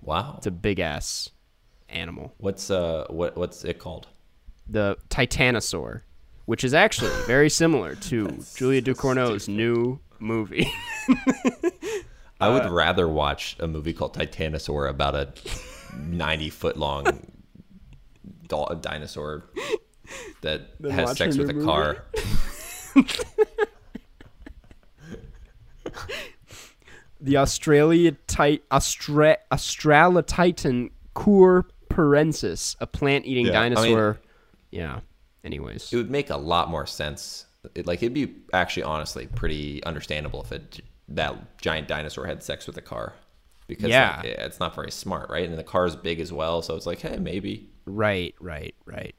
Wow. 0.00 0.34
It's 0.38 0.46
a 0.46 0.50
big 0.50 0.80
ass 0.80 1.30
animal. 1.88 2.32
What's 2.38 2.70
uh 2.70 3.06
what 3.10 3.36
what's 3.36 3.64
it 3.64 3.78
called? 3.78 4.08
The 4.68 4.96
Titanosaur, 5.10 6.02
which 6.46 6.64
is 6.64 6.74
actually 6.74 7.10
very 7.26 7.50
similar 7.50 7.94
to 7.96 8.42
Julia 8.56 8.80
Ducournau's 8.80 9.48
new 9.48 10.00
movie. 10.18 10.70
I 12.40 12.48
Uh, 12.48 12.52
would 12.54 12.70
rather 12.70 13.06
watch 13.08 13.56
a 13.60 13.68
movie 13.68 13.92
called 13.92 14.14
Titanosaur 14.14 14.88
about 14.88 15.14
a 15.14 15.32
90 15.96 16.50
foot 16.50 16.76
long 16.76 17.04
dinosaur 18.80 19.44
that 20.42 20.80
Than 20.80 20.90
has 20.92 21.16
sex 21.16 21.36
with 21.36 21.50
a 21.50 21.52
new 21.52 21.64
car. 21.64 22.04
the 27.20 27.36
Australia 27.36 28.12
tit- 28.26 28.68
Austra- 28.70 29.36
Australotitan 29.52 30.90
a 32.80 32.86
plant-eating 32.86 33.46
Yeah, 33.46 33.60
I 33.60 33.68
mean- 33.68 33.74
dinosaur. 33.74 34.18
yeah. 34.70 35.00
Anyways, 35.44 35.92
It 35.92 35.96
would 35.96 36.10
make 36.10 36.30
a 36.30 36.36
lot 36.36 36.70
more 36.70 36.86
sense. 36.86 37.46
It, 37.74 37.86
like 37.86 38.00
it'd 38.02 38.14
be 38.14 38.34
actually 38.52 38.84
honestly 38.84 39.26
pretty 39.26 39.82
understandable 39.84 40.40
if 40.42 40.52
it 40.52 40.80
that 41.08 41.58
giant 41.60 41.88
dinosaur 41.88 42.26
had 42.26 42.42
sex 42.42 42.66
with 42.66 42.76
a 42.76 42.80
car. 42.80 43.12
Because 43.66 43.90
Yeah. 43.90 44.16
like, 44.22 44.26
it's 44.26 44.60
not 44.60 44.74
very 44.74 44.90
smart, 44.90 45.30
right? 45.30 45.48
And 45.48 45.58
the 45.58 45.64
car's 45.64 45.94
big 45.96 46.20
as 46.20 46.32
well, 46.32 46.62
so 46.62 46.74
it's 46.76 46.86
like, 46.86 47.00
hey, 47.00 47.16
maybe. 47.18 47.68
right, 47.86 48.34
right, 48.40 48.74
right. 48.86 49.14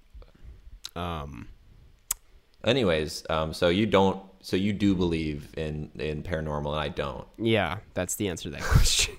Um, 0.95 1.47
Anyways, 2.65 3.25
um, 3.29 3.53
so 3.53 3.67
you 3.67 3.85
don't, 3.85 4.23
so 4.41 4.55
you 4.55 4.71
do 4.71 4.95
believe 4.95 5.49
in 5.57 5.89
in 5.95 6.23
paranormal, 6.23 6.71
and 6.71 6.79
I 6.79 6.87
don't. 6.87 7.27
yeah, 7.37 7.79
that's 7.93 8.15
the 8.15 8.29
answer 8.29 8.43
to 8.43 8.49
that 8.51 8.61
question. 8.63 9.15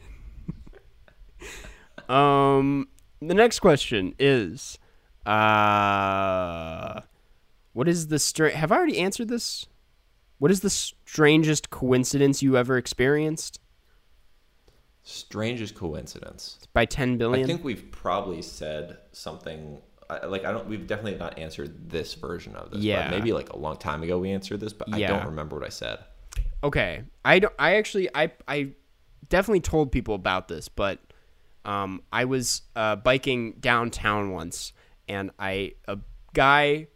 um, 2.08 2.88
the 3.20 3.34
next 3.34 3.60
question 3.60 4.14
is, 4.18 4.78
uh, 5.26 7.00
what 7.74 7.86
is 7.86 8.08
the 8.08 8.18
stra- 8.18 8.56
Have 8.56 8.72
I 8.72 8.76
already 8.76 8.98
answered 8.98 9.28
this? 9.28 9.66
What 10.38 10.50
is 10.50 10.60
the 10.60 10.70
strangest 10.70 11.68
coincidence 11.70 12.42
you 12.42 12.56
ever 12.56 12.76
experienced? 12.78 13.60
Strangest 15.02 15.74
coincidence. 15.74 16.58
By 16.72 16.86
10 16.86 17.18
billion? 17.18 17.44
I 17.44 17.46
think 17.46 17.62
we've 17.62 17.90
probably 17.90 18.40
said 18.42 18.98
something 19.12 19.80
I- 20.10 20.26
like 20.26 20.44
I 20.44 20.52
don't. 20.52 20.66
We've 20.68 20.86
definitely 20.86 21.18
not 21.18 21.38
answered 21.38 21.88
this 21.90 22.14
version 22.14 22.54
of 22.56 22.64
this. 22.70 22.78
but 22.78 22.82
Yeah. 22.82 23.10
maybe 23.10 23.32
like 23.32 23.50
a 23.50 23.56
long 23.58 23.76
time 23.76 24.02
ago 24.02 24.18
we 24.18 24.30
answered 24.30 24.60
this, 24.60 24.72
but 24.72 24.92
I 24.92 25.00
don't 25.00 25.26
remember 25.26 25.56
what 25.56 25.64
I 25.64 25.70
said. 25.70 25.98
Okay. 26.62 27.02
I 27.24 27.38
don't 27.38 27.54
I 27.58 27.76
actually 27.76 28.08
I 28.14 28.32
I 28.48 28.72
definitely 29.28 29.60
told 29.60 29.92
people 29.92 30.14
about 30.14 30.48
this, 30.48 30.68
but 30.68 30.98
um 31.64 32.02
I 32.12 32.24
was 32.24 32.62
uh 32.76 32.96
biking 32.96 33.52
downtown 33.60 34.30
once 34.30 34.72
and 35.08 35.30
I 35.38 35.72
a 35.88 35.98
guy 36.32 36.88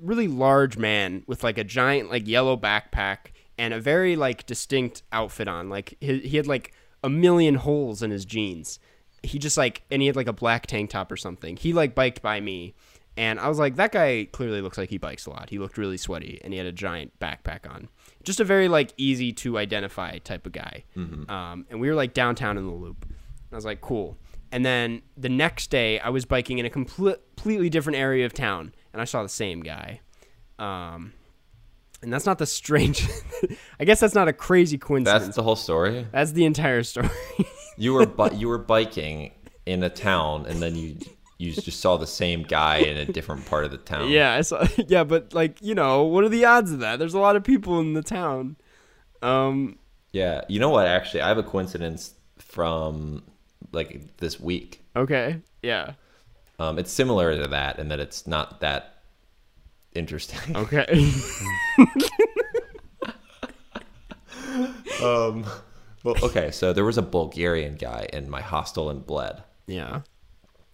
really 0.00 0.28
large 0.28 0.76
man 0.76 1.22
with 1.26 1.42
like 1.44 1.56
a 1.58 1.64
giant 1.64 2.10
like 2.10 2.26
yellow 2.26 2.56
backpack 2.56 3.32
and 3.56 3.72
a 3.72 3.80
very 3.80 4.16
like 4.16 4.44
distinct 4.46 5.02
outfit 5.12 5.48
on. 5.48 5.68
Like 5.68 5.96
he, 6.00 6.18
he 6.20 6.36
had 6.36 6.46
like 6.46 6.72
a 7.02 7.08
million 7.08 7.54
holes 7.56 8.02
in 8.02 8.10
his 8.10 8.24
jeans. 8.24 8.78
He 9.24 9.38
just 9.38 9.56
like 9.56 9.82
and 9.90 10.00
he 10.02 10.06
had 10.06 10.16
like 10.16 10.28
a 10.28 10.32
black 10.32 10.66
tank 10.66 10.90
top 10.90 11.10
or 11.10 11.16
something. 11.16 11.56
He 11.56 11.72
like 11.72 11.94
biked 11.94 12.22
by 12.22 12.40
me 12.40 12.74
and 13.16 13.38
I 13.38 13.48
was 13.48 13.58
like 13.58 13.76
that 13.76 13.92
guy 13.92 14.28
clearly 14.32 14.60
looks 14.60 14.78
like 14.78 14.90
he 14.90 14.98
bikes 14.98 15.26
a 15.26 15.30
lot. 15.30 15.50
He 15.50 15.58
looked 15.58 15.78
really 15.78 15.96
sweaty 15.96 16.40
and 16.42 16.52
he 16.52 16.58
had 16.58 16.66
a 16.66 16.72
giant 16.72 17.18
backpack 17.20 17.68
on. 17.68 17.88
Just 18.22 18.40
a 18.40 18.44
very 18.44 18.68
like 18.68 18.92
easy 18.96 19.32
to 19.34 19.58
identify 19.58 20.18
type 20.18 20.46
of 20.46 20.52
guy. 20.52 20.84
Um, 21.30 21.66
and 21.70 21.80
we 21.80 21.88
were 21.88 21.94
like 21.94 22.14
downtown 22.14 22.58
in 22.58 22.66
the 22.66 22.72
loop. 22.72 23.06
I 23.52 23.54
was 23.56 23.64
like 23.64 23.80
cool. 23.80 24.16
And 24.50 24.64
then 24.64 25.02
the 25.16 25.28
next 25.28 25.70
day 25.70 25.98
I 25.98 26.10
was 26.10 26.24
biking 26.24 26.58
in 26.58 26.66
a 26.66 26.70
complete, 26.70 27.16
completely 27.36 27.68
different 27.70 27.98
area 27.98 28.26
of 28.26 28.32
town 28.32 28.74
and 28.92 29.00
I 29.00 29.04
saw 29.04 29.22
the 29.22 29.28
same 29.28 29.60
guy. 29.60 30.00
Um, 30.58 31.12
and 32.04 32.12
that's 32.12 32.26
not 32.26 32.38
the 32.38 32.46
strange. 32.46 33.08
I 33.80 33.84
guess 33.84 33.98
that's 34.00 34.14
not 34.14 34.28
a 34.28 34.32
crazy 34.32 34.78
coincidence. 34.78 35.24
That's 35.24 35.36
the 35.36 35.42
whole 35.42 35.56
story. 35.56 36.06
That's 36.12 36.32
the 36.32 36.44
entire 36.44 36.82
story. 36.84 37.10
You 37.76 37.92
were 37.94 38.06
bu- 38.06 38.36
you 38.36 38.46
were 38.46 38.58
biking 38.58 39.32
in 39.66 39.82
a 39.82 39.90
town, 39.90 40.46
and 40.46 40.62
then 40.62 40.76
you 40.76 40.96
you 41.38 41.52
just 41.52 41.80
saw 41.80 41.96
the 41.96 42.06
same 42.06 42.44
guy 42.44 42.76
in 42.76 42.96
a 42.96 43.04
different 43.04 43.46
part 43.46 43.64
of 43.64 43.72
the 43.72 43.78
town. 43.78 44.08
yeah, 44.10 44.32
I 44.32 44.42
saw. 44.42 44.64
Yeah, 44.86 45.02
but 45.02 45.34
like 45.34 45.60
you 45.60 45.74
know, 45.74 46.04
what 46.04 46.22
are 46.22 46.28
the 46.28 46.44
odds 46.44 46.70
of 46.70 46.78
that? 46.78 47.00
There's 47.00 47.14
a 47.14 47.18
lot 47.18 47.34
of 47.34 47.42
people 47.42 47.80
in 47.80 47.94
the 47.94 48.02
town. 48.04 48.54
Um. 49.22 49.76
yeah. 50.12 50.42
You 50.48 50.60
know 50.60 50.68
what? 50.68 50.86
Actually, 50.86 51.22
I 51.22 51.28
have 51.28 51.38
a 51.38 51.42
coincidence 51.42 52.14
from 52.38 53.24
like 53.72 54.18
this 54.18 54.38
week. 54.38 54.80
Okay. 54.94 55.40
Yeah. 55.62 55.94
Um, 56.60 56.78
it's 56.78 56.92
similar 56.92 57.36
to 57.42 57.48
that, 57.48 57.80
in 57.80 57.88
that 57.88 57.98
it's 57.98 58.24
not 58.28 58.60
that 58.60 58.93
interesting. 59.94 60.38
Okay. 60.56 60.86
um, 65.02 65.44
well, 66.02 66.16
okay. 66.22 66.50
So 66.50 66.72
there 66.72 66.84
was 66.84 66.98
a 66.98 67.02
Bulgarian 67.02 67.76
guy 67.76 68.08
in 68.12 68.30
my 68.30 68.40
hostel 68.40 68.90
in 68.90 69.00
Bled. 69.00 69.42
Yeah. 69.66 70.00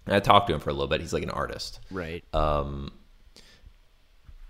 And 0.07 0.17
I 0.17 0.21
talked 0.21 0.49
to 0.49 0.55
him 0.55 0.61
for 0.61 0.71
a 0.71 0.73
little 0.73 0.89
bit. 0.89 1.01
He's 1.01 1.13
like 1.13 1.23
an 1.23 1.31
artist. 1.31 1.81
Right. 1.91 2.25
Um, 2.35 2.93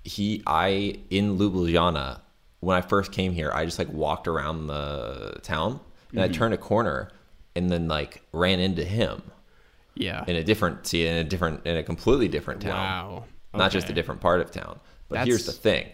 he, 0.04 0.42
I 0.46 0.98
in 1.10 1.38
Ljubljana 1.38 2.20
when 2.60 2.76
I 2.76 2.82
first 2.82 3.12
came 3.12 3.32
here, 3.32 3.50
I 3.52 3.64
just 3.64 3.78
like 3.78 3.92
walked 3.92 4.28
around 4.28 4.66
the 4.66 5.38
town 5.42 5.80
and 6.12 6.20
I 6.20 6.28
turned 6.28 6.54
a 6.54 6.58
corner 6.58 7.10
and 7.56 7.70
then 7.70 7.88
like 7.88 8.22
ran 8.32 8.60
into 8.60 8.84
him 8.84 9.22
yeah. 9.94 10.24
in 10.26 10.36
a 10.36 10.44
different, 10.44 10.86
see, 10.86 11.06
in 11.06 11.16
a 11.16 11.24
different, 11.24 11.66
in 11.66 11.76
a 11.76 11.82
completely 11.82 12.28
different 12.28 12.60
town. 12.60 12.74
Wow. 12.74 13.24
Not 13.54 13.72
just 13.72 13.90
a 13.90 13.92
different 13.92 14.20
part 14.20 14.40
of 14.40 14.50
town. 14.50 14.80
But 15.08 15.26
here's 15.26 15.46
the 15.46 15.52
thing. 15.52 15.88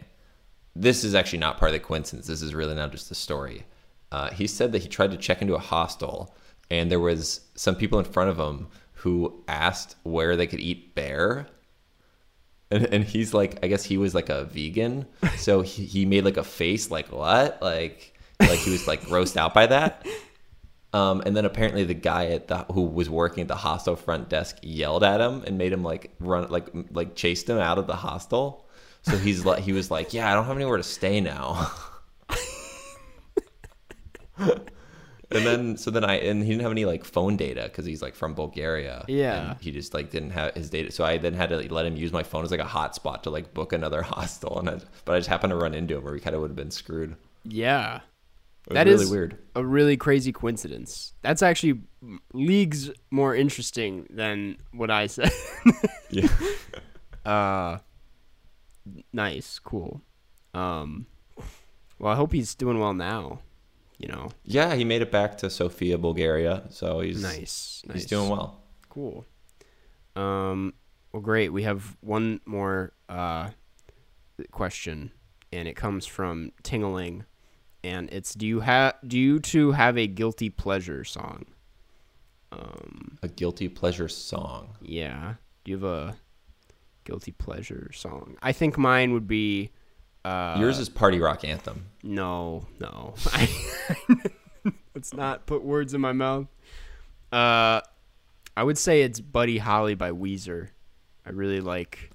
This 0.75 1.05
is 1.05 1.15
actually 1.15 1.39
not 1.39 1.59
part 1.59 1.71
of 1.71 1.73
the 1.73 1.81
coincidence. 1.81 2.27
This 2.27 2.43
is 2.43 2.55
really 2.55 2.75
now 2.75 2.87
just 2.87 3.09
the 3.09 3.15
story. 3.15 3.65
Uh, 4.13 4.31
he 4.31 4.47
said 4.47 4.73
that 4.73 4.83
he 4.83 4.89
tried 4.89 5.11
to 5.11 5.17
check 5.17 5.41
into 5.41 5.55
a 5.55 5.59
hostel, 5.59 6.35
and 6.71 6.91
there 6.91 7.01
was 7.01 7.41
some 7.55 7.75
people 7.75 7.99
in 7.99 8.05
front 8.05 8.31
of 8.31 8.39
him 8.39 8.69
who 8.93 9.43
asked 9.49 9.97
where 10.03 10.37
they 10.37 10.47
could 10.47 10.61
eat 10.61 10.95
bear. 10.95 11.47
And, 12.71 12.85
and 12.87 13.05
he's 13.05 13.33
like, 13.33 13.59
I 13.63 13.69
guess 13.69 13.85
he 13.85 13.97
was 13.97 14.15
like 14.15 14.29
a 14.29 14.45
vegan, 14.45 15.07
so 15.37 15.63
he, 15.63 15.85
he 15.85 16.05
made 16.05 16.25
like 16.25 16.37
a 16.37 16.45
face, 16.45 16.91
like 16.91 17.11
what, 17.11 17.63
like 17.63 18.13
like 18.41 18.59
he 18.59 18.71
was 18.71 18.87
like 18.87 19.03
grossed 19.03 19.37
out 19.37 19.55
by 19.55 19.67
that. 19.67 20.07
Um, 20.97 21.23
and 21.27 21.37
then 21.37 21.45
apparently 21.45 21.85
the 21.85 21.93
guy 21.93 22.29
at 22.29 22.49
the 22.49 22.59
who 22.73 22.83
was 22.87 23.11
working 23.11 23.43
at 23.43 23.49
the 23.49 23.57
hostel 23.57 23.97
front 23.97 24.31
desk 24.31 24.57
yelled 24.63 25.05
at 25.05 25.21
him 25.21 25.43
and 25.47 25.59
made 25.59 25.71
him 25.71 25.83
like 25.83 26.15
run 26.21 26.49
like 26.49 26.69
like 26.91 27.15
chased 27.15 27.51
him 27.51 27.59
out 27.59 27.77
of 27.77 27.87
the 27.87 27.97
hostel. 27.97 28.67
So 29.03 29.19
he's 29.19 29.45
like 29.45 29.63
he 29.63 29.75
was 29.75 29.91
like, 29.91 30.15
yeah, 30.15 30.31
I 30.31 30.35
don't 30.35 30.47
have 30.47 30.57
anywhere 30.57 30.79
to 30.79 30.83
stay 30.83 31.21
now. 31.21 31.71
and 34.39 34.63
then 35.31 35.77
so 35.77 35.91
then 35.91 36.03
I 36.03 36.15
and 36.15 36.43
he 36.43 36.49
didn't 36.49 36.63
have 36.63 36.73
any 36.73 36.87
like 36.87 37.05
phone 37.05 37.37
data 37.37 37.65
because 37.65 37.85
he's 37.85 38.01
like 38.01 38.15
from 38.15 38.33
Bulgaria. 38.35 39.05
Yeah. 39.07 39.51
and 39.51 39.61
he 39.61 39.73
just 39.73 39.93
like 39.93 40.11
didn't 40.11 40.31
have 40.31 40.55
his 40.55 40.71
data. 40.71 40.91
So 40.93 41.05
I 41.05 41.19
then 41.19 41.35
had 41.35 41.51
to 41.51 41.59
like, 41.59 41.71
let 41.71 41.85
him 41.85 41.97
use 41.97 42.11
my 42.11 42.23
phone 42.23 42.43
as 42.43 42.51
like 42.51 42.61
a 42.61 42.65
hotspot 42.65 43.23
to 43.25 43.31
like 43.31 43.53
book 43.53 43.75
another 43.75 44.01
hostel. 44.15 44.59
And 44.59 44.71
I, 44.71 44.81
but 45.05 45.15
I 45.15 45.19
just 45.19 45.29
happened 45.29 45.51
to 45.51 45.57
run 45.57 45.75
into 45.75 45.99
him 45.99 46.05
where 46.05 46.15
we 46.15 46.21
kind 46.21 46.35
of 46.35 46.41
would 46.41 46.53
have 46.53 46.57
been 46.57 46.71
screwed. 46.71 47.17
Yeah. 47.45 48.01
That 48.75 48.87
really 48.87 49.05
is 49.05 49.11
weird. 49.11 49.39
a 49.55 49.65
really 49.65 49.97
crazy 49.97 50.33
coincidence. 50.33 51.13
That's 51.23 51.43
actually 51.43 51.81
leagues 52.33 52.91
more 53.11 53.35
interesting 53.35 54.07
than 54.11 54.57
what 54.73 54.91
I 54.91 55.07
said. 55.07 55.31
Yeah. 56.11 56.29
uh 57.25 57.79
nice, 59.13 59.59
cool. 59.59 60.03
Um 60.55 61.07
well, 61.99 62.13
I 62.13 62.17
hope 62.17 62.33
he's 62.33 62.55
doing 62.55 62.79
well 62.79 62.95
now, 62.95 63.41
you 63.99 64.09
know. 64.09 64.31
Yeah, 64.45 64.75
he 64.75 64.85
made 64.85 65.03
it 65.03 65.11
back 65.11 65.39
to 65.39 65.51
Sofia, 65.51 65.99
Bulgaria. 65.99 66.65
So 66.71 67.01
he's 67.01 67.23
Nice. 67.23 67.83
nice. 67.87 67.95
He's 67.95 68.07
doing 68.07 68.29
well. 68.31 68.63
Cool. 68.89 69.25
Um 70.15 70.75
well 71.13 71.23
great. 71.23 71.53
We 71.53 71.63
have 71.65 71.97
one 72.01 72.41
more 72.47 72.93
uh 73.09 73.51
question 74.51 75.11
and 75.53 75.67
it 75.69 75.75
comes 75.77 76.07
from 76.07 76.53
Tingling 76.63 77.25
and 77.87 78.09
it's 78.13 78.35
do 78.35 78.47
you 78.47 78.61
have 78.61 78.95
do 79.07 79.19
you 79.19 79.39
two 79.39 79.73
have 79.73 79.97
a 79.97 80.07
guilty 80.07 80.51
pleasure 80.51 81.05
song? 81.05 81.45
Um 82.53 83.19
A 83.23 83.29
guilty 83.29 83.69
pleasure 83.69 84.09
song. 84.09 84.77
Yeah. 84.83 85.35
Do 85.65 85.71
you 85.73 85.77
have 85.79 85.85
a 85.85 86.17
guilty 87.05 87.33
pleasure 87.33 87.91
song? 87.95 88.37
I 88.43 88.53
think 88.53 88.77
mine 88.77 89.13
would 89.13 89.29
be 89.29 89.71
uh 90.25 90.57
Yours 90.59 90.79
is 90.79 90.89
party 90.89 91.19
rock 91.21 91.45
anthem. 91.45 91.87
no, 92.03 92.67
no. 92.81 93.15
Let's 94.95 95.13
not 95.15 95.47
put 95.47 95.63
words 95.63 95.95
in 95.95 96.01
my 96.01 96.13
mouth. 96.13 96.47
Uh 97.33 97.81
I 98.57 98.63
would 98.65 98.79
say 98.79 99.03
it's 99.03 99.21
Buddy 99.21 99.59
Holly 99.59 99.95
by 99.95 100.11
Weezer. 100.11 100.69
I 101.27 101.31
really 101.31 101.61
like 101.61 102.11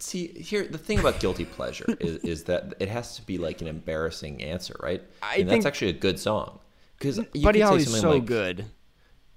See, 0.00 0.28
here 0.28 0.66
the 0.66 0.78
thing 0.78 0.98
about 0.98 1.20
guilty 1.20 1.44
pleasure 1.44 1.84
is, 2.00 2.16
is 2.24 2.44
that 2.44 2.74
it 2.80 2.88
has 2.88 3.16
to 3.16 3.22
be 3.22 3.38
like 3.38 3.60
an 3.60 3.66
embarrassing 3.66 4.42
answer, 4.42 4.74
right? 4.82 5.02
I 5.22 5.36
and 5.36 5.48
think- 5.48 5.62
that's 5.62 5.66
actually 5.66 5.90
a 5.90 6.00
good 6.00 6.18
song 6.18 6.58
because 6.98 7.18
you 7.34 7.42
Buddy 7.42 7.60
Holly's 7.60 8.00
so 8.00 8.12
like, 8.12 8.24
good. 8.26 8.66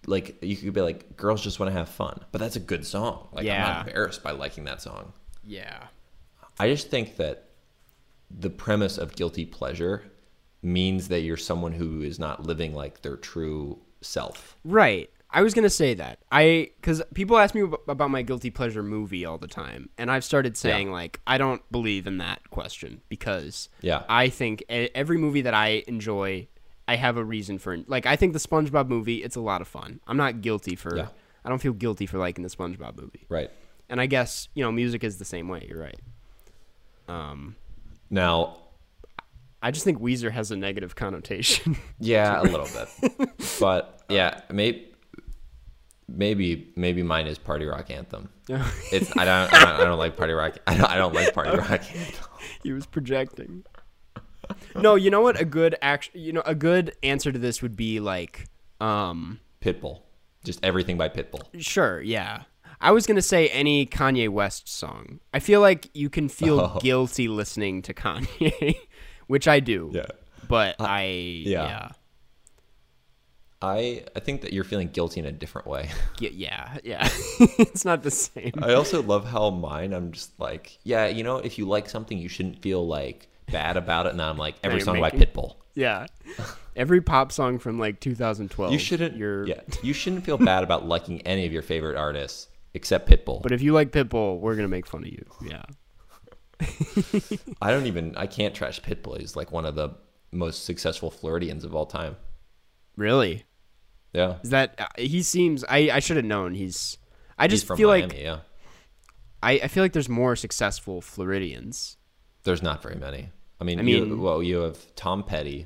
Like 0.06 0.44
you 0.44 0.56
could 0.56 0.74
be 0.74 0.82
like, 0.82 1.16
"Girls 1.16 1.42
just 1.42 1.60
want 1.60 1.72
to 1.72 1.78
have 1.78 1.88
fun," 1.88 2.20
but 2.32 2.40
that's 2.40 2.58
a 2.58 2.60
good 2.60 2.86
song. 2.86 3.30
Like 3.32 3.48
I'm 3.48 3.62
not 3.62 3.88
embarrassed 3.88 4.22
by 4.22 4.32
liking 4.32 4.66
that 4.66 4.82
song. 4.82 5.14
Yeah. 5.44 5.88
I 6.60 6.70
just 6.70 6.90
think 6.90 7.18
that 7.18 7.50
the 8.30 8.50
premise 8.50 8.98
of 8.98 9.16
guilty 9.16 9.46
pleasure 9.46 10.04
means 10.62 11.10
that 11.10 11.22
you're 11.22 11.38
someone 11.38 11.74
who 11.74 12.02
is 12.02 12.20
not 12.20 12.46
living 12.46 12.74
like 12.74 13.02
their 13.02 13.18
true 13.18 13.80
self. 14.02 14.58
Right. 14.64 15.10
I 15.36 15.42
was 15.42 15.54
gonna 15.56 15.70
say 15.70 15.96
that. 15.96 16.20
I 16.32 16.70
because 16.80 17.02
people 17.16 17.38
ask 17.40 17.56
me 17.56 17.62
about 17.88 18.12
my 18.12 18.22
guilty 18.22 18.50
pleasure 18.52 18.84
movie 18.84 19.26
all 19.26 19.38
the 19.40 19.48
time, 19.48 19.90
and 19.98 20.12
I've 20.12 20.24
started 20.24 20.56
saying 20.56 20.92
like 20.92 21.20
I 21.26 21.38
don't 21.38 21.62
believe 21.72 22.06
in 22.08 22.20
that 22.20 22.50
question 22.52 23.02
because 23.10 23.70
Yeah. 23.82 24.04
I 24.08 24.30
think 24.30 24.64
every 24.70 25.18
movie 25.18 25.42
that 25.42 25.54
I 25.56 25.84
enjoy, 25.88 26.48
I 26.88 26.96
have 26.98 27.18
a 27.18 27.24
reason 27.24 27.58
for. 27.58 27.78
Like 27.88 28.06
I 28.06 28.16
think 28.16 28.34
the 28.34 28.40
SpongeBob 28.40 28.88
movie, 28.88 29.24
it's 29.24 29.36
a 29.36 29.42
lot 29.42 29.62
of 29.62 29.68
fun. 29.68 30.00
I'm 30.08 30.18
not 30.18 30.42
guilty 30.42 30.76
for. 30.76 30.96
Yeah. 30.96 31.08
I 31.44 31.50
don't 31.50 31.60
feel 31.60 31.74
guilty 31.74 32.06
for 32.06 32.20
liking 32.20 32.44
the 32.44 32.50
SpongeBob 32.50 32.96
movie, 33.02 33.26
Right. 33.28 33.50
and 33.90 34.00
I 34.00 34.06
guess 34.06 34.48
you 34.54 34.64
know 34.64 34.72
music 34.72 35.04
is 35.04 35.18
the 35.18 35.26
same 35.26 35.48
way. 35.50 35.66
You're 35.68 35.82
right. 35.82 36.00
Um, 37.08 37.56
Now, 38.10 38.58
I 39.62 39.72
just 39.72 39.84
think 39.84 40.00
Weezer 40.00 40.32
has 40.32 40.52
a 40.52 40.56
negative 40.56 40.96
connotation. 40.96 41.76
Yeah, 42.00 42.40
a 42.42 42.44
little 42.44 42.68
bit. 43.18 43.30
but 43.60 44.04
yeah, 44.10 44.42
maybe 44.52 44.93
maybe 46.08 46.72
maybe 46.76 47.04
mine 47.04 47.28
is 47.28 47.38
party 47.38 47.66
rock 47.66 47.90
anthem. 47.92 48.30
It's 48.92 49.16
I 49.18 49.26
don't 49.26 49.54
I 49.54 49.60
don't, 49.66 49.82
I 49.82 49.84
don't 49.86 49.98
like 50.00 50.18
party 50.18 50.34
rock. 50.34 50.58
I 50.68 50.76
don't, 50.78 50.90
I 50.90 50.96
don't 50.98 51.14
like 51.14 51.34
party 51.34 51.58
rock 51.58 51.70
anthem. 51.96 52.26
he 52.64 52.72
was 52.74 52.86
projecting. 52.86 53.64
No, 54.76 54.96
you 54.96 55.10
know 55.10 55.22
what? 55.22 55.40
A 55.40 55.46
good 55.46 55.76
act, 55.82 56.10
you 56.14 56.34
know, 56.34 56.44
a 56.46 56.54
good 56.56 56.96
answer 57.02 57.32
to 57.32 57.40
this 57.40 57.62
would 57.62 57.76
be 57.78 58.00
like, 58.02 58.48
um, 58.82 59.40
Pitbull, 59.62 60.02
just 60.44 60.60
everything 60.64 60.98
by 60.98 61.08
Pitbull. 61.10 61.42
sure, 61.60 62.02
yeah. 62.02 62.44
I 62.82 62.92
was 62.92 63.06
gonna 63.08 63.22
say 63.22 63.48
any 63.48 63.86
Kanye 63.86 64.28
West 64.28 64.68
song. 64.68 65.22
I 65.34 65.40
feel 65.40 65.62
like 65.62 65.90
you 65.94 66.10
can 66.10 66.28
feel 66.28 66.60
Oh. 66.60 66.80
guilty 66.82 67.30
listening 67.30 67.82
to 67.84 67.94
Kanye, 67.94 68.76
which 69.28 69.48
I 69.48 69.62
do. 69.62 69.92
Yeah. 69.94 70.08
But 70.50 70.76
I, 70.80 71.04
yeah, 71.46 71.92
I 73.64 74.04
I 74.14 74.20
think 74.20 74.42
that 74.42 74.52
you're 74.52 74.66
feeling 74.66 74.90
guilty 74.90 75.22
in 75.22 75.26
a 75.26 75.32
different 75.32 75.68
way. 75.68 75.90
yeah, 76.20 76.30
yeah, 76.34 76.78
yeah. 76.84 77.10
it's 77.40 77.86
not 77.86 78.04
the 78.04 78.12
same. 78.12 78.52
I 78.62 78.74
also 78.74 79.02
love 79.02 79.26
how 79.26 79.50
mine. 79.52 79.94
I'm 79.94 80.12
just 80.12 80.38
like, 80.38 80.78
yeah, 80.84 81.08
you 81.08 81.24
know, 81.24 81.38
if 81.38 81.58
you 81.58 81.66
like 81.66 81.90
something, 81.90 82.18
you 82.18 82.28
shouldn't 82.28 82.62
feel 82.62 82.86
like 82.86 83.30
bad 83.50 83.78
about 83.78 84.06
it. 84.06 84.10
And 84.10 84.20
then 84.20 84.28
I'm 84.28 84.38
like, 84.38 84.56
every 84.64 84.82
song 84.82 85.00
by 85.00 85.10
Pitbull. 85.10 85.56
Yeah. 85.76 86.06
Every 86.76 87.02
pop 87.02 87.32
song 87.32 87.60
from 87.60 87.78
like 87.78 88.00
2012. 88.00 88.72
You 88.72 88.80
shouldn't. 88.80 89.16
You're, 89.16 89.46
yeah, 89.46 89.62
you 89.84 89.94
shouldn't 89.94 90.26
feel 90.26 90.40
bad 90.40 90.64
about 90.64 90.88
liking 90.88 91.22
any 91.22 91.46
of 91.46 91.54
your 91.54 91.62
favorite 91.62 91.96
artists 91.96 92.48
except 92.74 93.08
Pitbull. 93.08 93.44
But 93.44 93.52
if 93.52 93.62
you 93.62 93.74
like 93.74 93.92
Pitbull, 93.92 94.40
we're 94.40 94.56
gonna 94.56 94.68
make 94.68 94.88
fun 94.88 95.04
of 95.04 95.10
you. 95.10 95.24
Yeah. 95.44 95.62
I 97.62 97.70
don't 97.70 97.86
even. 97.86 98.16
I 98.18 98.26
can't 98.26 98.56
trash 98.56 98.82
Pitbull. 98.82 99.20
He's 99.20 99.36
like 99.36 99.52
one 99.52 99.66
of 99.66 99.76
the 99.76 99.92
most 100.32 100.66
successful 100.66 101.12
Floridians 101.12 101.64
of 101.64 101.76
all 101.76 101.86
time. 101.86 102.16
Really? 102.98 103.46
Yeah, 104.14 104.36
Is 104.44 104.52
that 104.52 104.76
uh, 104.80 104.86
he 104.98 105.24
seems? 105.24 105.64
I 105.68 105.90
I 105.92 106.00
should 106.00 106.18
have 106.18 106.26
known. 106.26 106.54
He's. 106.54 106.98
I 107.38 107.46
he's 107.46 107.52
just 107.54 107.66
from 107.66 107.78
feel 107.78 107.90
Miami. 107.90 108.08
like 108.14 108.22
yeah, 108.22 108.38
I, 109.42 109.54
I 109.54 109.68
feel 109.68 109.84
like 109.84 109.94
there's 109.94 110.08
more 110.10 110.36
successful 110.36 111.02
Floridians. 111.02 111.98
there's 112.44 112.62
not 112.62 112.84
very 112.84 112.96
many. 112.96 113.30
I 113.60 113.64
mean, 113.64 113.80
I 113.80 113.84
you, 113.84 114.06
mean- 114.06 114.22
well, 114.22 114.44
you 114.44 114.58
have 114.58 114.94
Tom 114.96 115.24
Petty. 115.24 115.66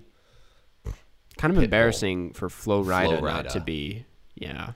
Kind 1.38 1.52
of 1.52 1.60
Pitbull. 1.60 1.64
embarrassing 1.66 2.34
for 2.34 2.50
Flo 2.50 2.84
Rida 2.84 3.22
not 3.22 3.45
Rida. 3.45 3.52
to 3.54 3.60
be. 3.60 4.06
Yeah. 4.36 4.72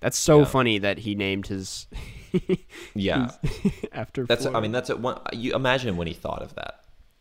That's 0.00 0.16
so 0.18 0.40
Yeah. 0.40 0.44
funny 0.46 0.78
that 0.78 0.98
he 0.98 1.14
named 1.14 1.46
his 1.48 1.86
Yeah, 2.94 3.30
after. 3.92 4.24
that's. 4.24 4.44
Flo. 4.46 4.54
I 4.54 4.60
mean, 4.60 4.72
that's 4.72 4.90
a 4.90 4.96
one. 4.96 5.18
You 5.32 5.54
imagine 5.54 5.96
when 5.96 6.06
he 6.06 6.14
thought 6.14 6.42
of 6.42 6.54
that. 6.54 6.80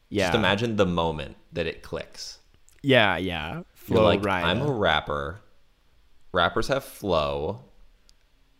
yeah, 0.09 0.27
Just 0.27 0.35
imagine 0.35 0.75
the 0.75 0.85
moment 0.85 1.35
that 1.53 1.65
it 1.67 1.81
clicks. 1.81 2.39
yeah, 2.83 3.17
yeah. 3.17 3.63
You're 3.87 4.01
like, 4.01 4.21
Rida. 4.21 4.43
I'm 4.43 4.61
a 4.61 4.71
rapper. 4.71 5.41
Rappers 6.33 6.67
have 6.67 6.83
flow. 6.83 7.61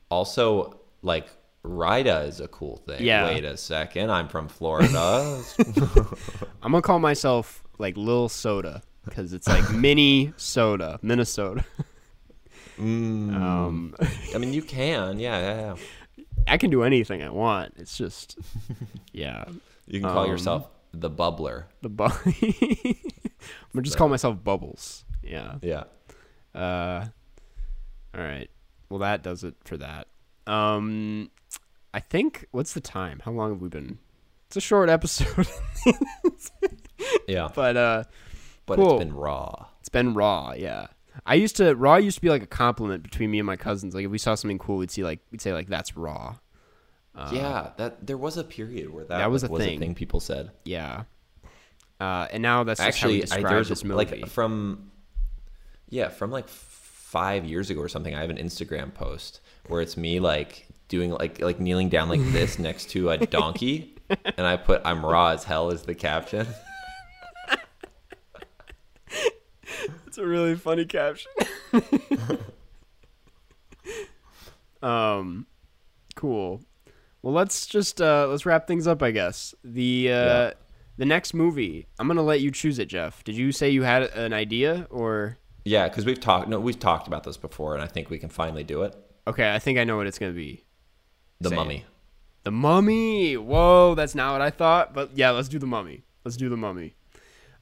Also, 0.10 0.80
like, 1.02 1.28
Rida 1.66 2.28
is 2.28 2.40
a 2.40 2.48
cool 2.48 2.78
thing. 2.78 3.04
Yeah. 3.04 3.26
Wait 3.26 3.44
a 3.46 3.58
second. 3.58 4.12
I'm 4.12 4.28
from 4.28 4.48
Florida. 4.48 5.42
I'm 6.62 6.72
gonna 6.72 6.82
call 6.82 7.00
myself 7.00 7.64
like 7.80 7.98
Lil 7.98 8.30
Soda 8.30 8.82
because 9.06 9.34
it's 9.34 9.48
like 9.48 9.70
mini 9.74 10.34
soda, 10.38 11.00
Minnesota. 11.02 11.64
Mm. 12.78 13.34
Um, 13.36 13.96
I 14.34 14.38
mean, 14.38 14.54
you 14.54 14.62
can. 14.62 15.20
Yeah, 15.20 15.40
yeah, 15.40 15.76
yeah. 16.18 16.26
I 16.48 16.58
can 16.58 16.70
do 16.70 16.84
anything 16.84 17.24
I 17.24 17.30
want. 17.30 17.74
It's 17.78 17.98
just, 17.98 18.38
yeah, 19.14 19.46
You 19.88 20.02
can 20.02 20.10
call 20.10 20.24
Um, 20.26 20.30
yourself 20.32 20.68
the 20.94 21.10
bubbler. 21.10 21.66
the 21.82 21.90
bu- 21.90 22.04
I'm 22.04 22.96
gonna 23.74 23.84
just 23.84 23.98
call 23.98 24.10
myself 24.10 24.44
Bubbles. 24.44 25.06
Yeah. 25.24 25.56
Yeah. 25.62 25.84
Uh, 26.54 27.06
all 28.16 28.22
right. 28.24 28.50
Well, 28.90 29.00
that 29.00 29.24
does 29.24 29.44
it 29.44 29.56
for 29.64 29.78
that. 29.78 30.08
Um, 30.48 31.32
I 31.94 32.00
think. 32.00 32.46
What's 32.52 32.74
the 32.74 32.82
time? 32.82 33.22
How 33.24 33.32
long 33.32 33.52
have 33.52 33.62
we 33.62 33.70
been? 33.70 33.98
It's 34.48 34.58
a 34.58 34.62
short 34.62 34.88
episode, 34.90 35.48
Yeah. 37.28 37.50
but 37.54 37.76
uh, 37.78 38.04
But 38.66 38.76
cool. 38.78 38.96
it's 38.98 39.06
been 39.06 39.16
raw. 39.16 39.66
it's 39.80 39.90
been 39.90 40.14
raw. 40.14 40.54
Yeah. 40.56 40.88
I 41.26 41.36
used 41.36 41.56
to 41.58 41.74
raw 41.76 41.96
used 41.98 42.18
to 42.18 42.22
be 42.22 42.30
like 42.30 42.44
a 42.44 42.48
compliment 42.48 43.04
between 43.04 43.32
me 43.32 43.40
and 43.40 43.46
my 43.48 43.56
cousins. 43.56 43.94
Like 43.96 44.06
if 44.06 44.12
we 44.12 44.18
saw 44.18 44.36
something 44.36 44.58
cool, 44.60 44.78
we'd 44.78 44.92
see 44.92 45.04
like 45.04 45.20
we'd 45.32 45.42
say 45.42 45.54
like 45.54 45.68
that's 45.68 45.96
raw. 45.98 46.36
yeah, 47.32 47.72
that 47.78 48.06
there 48.06 48.18
was 48.18 48.38
a 48.38 48.44
period 48.44 48.92
where 48.92 49.06
that, 49.06 49.18
That 49.20 49.32
was 49.32 49.44
like, 49.44 49.50
a 49.50 49.54
was 49.54 49.64
thing. 49.64 49.78
a 49.78 49.80
thing 49.80 49.96
people 49.96 50.20
said. 50.20 50.52
Yeah. 50.66 51.04
Uh, 52.00 52.28
and 52.32 52.42
now 52.44 52.64
that's 52.64 52.80
just 52.84 53.00
how 53.00 53.08
we 53.08 53.22
Actually, 53.24 53.46
I, 53.46 53.50
there's 53.50 53.70
this 53.70 53.84
movie. 53.84 53.96
like 54.22 54.28
from 54.28 54.92
yeah, 55.90 56.10
from 56.10 56.32
like 56.32 56.48
five 57.14 57.46
years 57.46 57.70
ago 57.70 57.80
or 57.80 57.88
something. 57.88 58.14
I 58.16 58.22
have 58.22 58.30
an 58.32 58.38
Instagram 58.38 58.94
post 58.94 59.40
where 59.68 59.82
it's 59.82 59.96
me 59.96 60.20
like 60.20 60.68
doing 60.90 61.12
like 61.12 61.40
like 61.42 61.60
kneeling 61.60 61.88
down 61.90 62.10
like 62.10 62.22
this 62.34 62.58
next 62.60 62.90
to 62.92 63.12
a 63.12 63.18
donkey, 63.26 63.96
and 64.10 64.46
I 64.46 64.58
put 64.58 64.82
"I'm 64.84 65.06
raw 65.06 65.30
as 65.30 65.44
hell" 65.46 65.72
as 65.72 65.84
the 65.84 65.96
caption. 65.96 66.48
It's 70.08 70.18
a 70.20 70.26
really 70.26 70.56
funny 70.56 70.86
caption. 70.86 71.32
um, 74.82 75.48
cool. 76.16 76.62
Well, 77.22 77.34
let's 77.34 77.66
just 77.66 78.02
uh, 78.02 78.28
let's 78.30 78.46
wrap 78.46 78.68
things 78.68 78.86
up. 78.88 79.02
I 79.02 79.12
guess 79.12 79.56
the 79.64 80.12
uh, 80.12 80.14
Yeah. 80.26 80.54
the 80.98 81.06
next 81.06 81.34
movie. 81.34 81.88
I'm 82.00 82.08
gonna 82.08 82.22
let 82.22 82.42
you 82.42 82.52
choose 82.52 82.80
it, 82.80 82.88
Jeff. 82.90 83.24
Did 83.24 83.36
you 83.36 83.52
say 83.52 83.70
you 83.70 83.84
had 83.84 84.04
an 84.04 84.34
idea 84.34 84.88
or? 84.90 85.38
Yeah, 85.66 85.88
because 85.88 86.06
we've 86.06 86.20
talked. 86.20 86.48
No, 86.50 86.60
we've 86.60 86.80
talked 86.80 87.08
about 87.08 87.24
this 87.24 87.38
before, 87.38 87.74
and 87.74 87.84
I 87.84 87.88
think 87.88 88.10
we 88.10 88.20
can 88.20 88.30
finally 88.30 88.64
do 88.64 88.84
it. 88.84 88.96
Okay, 89.28 89.54
I 89.54 89.60
think 89.60 89.78
I 89.80 89.84
know 89.84 89.98
what 89.98 90.08
it's 90.08 90.20
gonna 90.20 90.32
be. 90.34 90.66
The 91.40 91.50
Say 91.50 91.56
it. 91.56 91.58
Mummy. 91.58 91.86
The 92.44 92.52
Mummy. 92.52 93.38
Whoa, 93.38 93.96
that's 93.96 94.16
not 94.16 94.34
what 94.34 94.42
I 94.42 94.50
thought. 94.50 94.94
But 94.94 95.12
yeah, 95.16 95.32
let's 95.32 95.48
do 95.48 95.60
the 95.60 95.66
Mummy. 95.68 96.04
Let's 96.26 96.36
do 96.38 96.50
the 96.50 96.58
Mummy. 96.58 96.96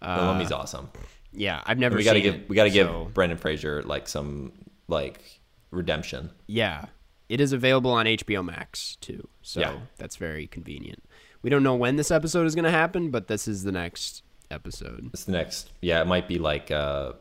The 0.01 0.09
Uh, 0.09 0.25
Mummy's 0.33 0.51
awesome. 0.51 0.89
Yeah, 1.31 1.61
I've 1.65 1.77
never. 1.77 1.95
we 1.97 2.03
gotta 2.03 2.19
give 2.21 2.35
it, 2.35 2.49
we 2.49 2.55
gotta 2.55 2.69
give 2.71 2.87
so- 2.87 3.09
Brendan 3.13 3.37
Fraser 3.37 3.83
like 3.83 4.07
some 4.07 4.51
like 4.87 5.21
redemption. 5.69 6.31
Yeah, 6.47 6.85
it 7.29 7.39
is 7.39 7.53
available 7.53 7.91
on 7.91 8.05
HBO 8.07 8.43
Max 8.43 8.97
too, 8.97 9.29
so 9.41 9.61
Yeah. 9.61 9.79
that's 9.97 10.15
very 10.17 10.47
convenient. 10.47 11.03
We 11.43 11.49
don't 11.49 11.63
know 11.63 11.75
when 11.75 11.95
this 11.95 12.11
episode 12.11 12.45
is 12.45 12.53
going 12.53 12.65
to 12.65 12.71
happen, 12.71 13.09
but 13.09 13.27
this 13.27 13.47
is 13.47 13.63
the 13.63 13.71
next 13.71 14.21
episode. 14.51 15.09
It's 15.13 15.23
the 15.23 15.31
next. 15.31 15.71
Yeah, 15.81 15.99
it 16.01 16.05
might 16.05 16.27
be 16.27 16.37
like 16.37 16.69
uh, 16.69 17.13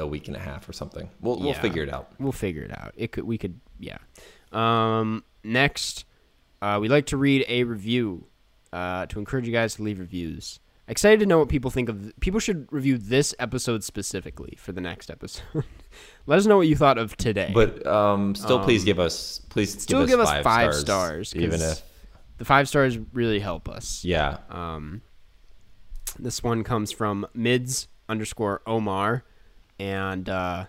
a 0.00 0.06
week 0.06 0.26
and 0.28 0.36
a 0.36 0.40
half 0.40 0.68
or 0.68 0.72
something. 0.72 1.08
We'll 1.20 1.38
we'll 1.38 1.54
figure 1.54 1.82
it 1.82 1.92
out. 1.92 2.10
We'll 2.18 2.32
figure 2.32 2.62
it 2.62 2.72
out. 2.76 2.92
It 2.96 3.12
could. 3.12 3.24
We 3.24 3.38
could. 3.38 3.60
Yeah. 3.78 3.98
Um. 4.52 5.24
Next, 5.44 6.04
uh, 6.60 6.78
we 6.80 6.88
like 6.88 7.06
to 7.06 7.16
read 7.16 7.44
a 7.48 7.64
review 7.64 8.26
uh, 8.72 9.06
to 9.06 9.18
encourage 9.18 9.46
you 9.46 9.52
guys 9.52 9.74
to 9.76 9.82
leave 9.82 9.98
reviews. 9.98 10.60
Excited 10.88 11.20
to 11.20 11.26
know 11.26 11.38
what 11.38 11.48
people 11.48 11.70
think 11.70 11.88
of. 11.88 12.12
People 12.20 12.40
should 12.40 12.66
review 12.72 12.98
this 12.98 13.32
episode 13.38 13.84
specifically 13.84 14.56
for 14.58 14.72
the 14.72 14.80
next 14.80 15.08
episode. 15.10 15.44
Let 16.26 16.40
us 16.40 16.46
know 16.46 16.56
what 16.56 16.66
you 16.66 16.74
thought 16.74 16.98
of 16.98 17.16
today. 17.16 17.52
But 17.54 17.86
um, 17.86 18.34
still, 18.34 18.58
please 18.58 18.82
Um, 18.82 18.86
give 18.86 18.98
us 18.98 19.40
please 19.50 19.80
still 19.80 20.04
give 20.04 20.18
us 20.18 20.28
give 20.28 20.38
us 20.38 20.42
five, 20.44 20.74
stars, 20.74 20.80
stars, 20.80 21.36
even 21.36 21.62
if 21.62 21.82
the 22.38 22.44
five 22.44 22.68
stars 22.68 22.98
really 23.12 23.38
help 23.38 23.68
us. 23.68 24.04
yeah. 24.04 24.38
Um, 24.50 25.02
this 26.18 26.42
one 26.42 26.64
comes 26.64 26.90
from 26.90 27.24
mids 27.34 27.86
underscore 28.08 28.60
Omar, 28.66 29.22
and 29.80 30.28
uh, 30.28 30.66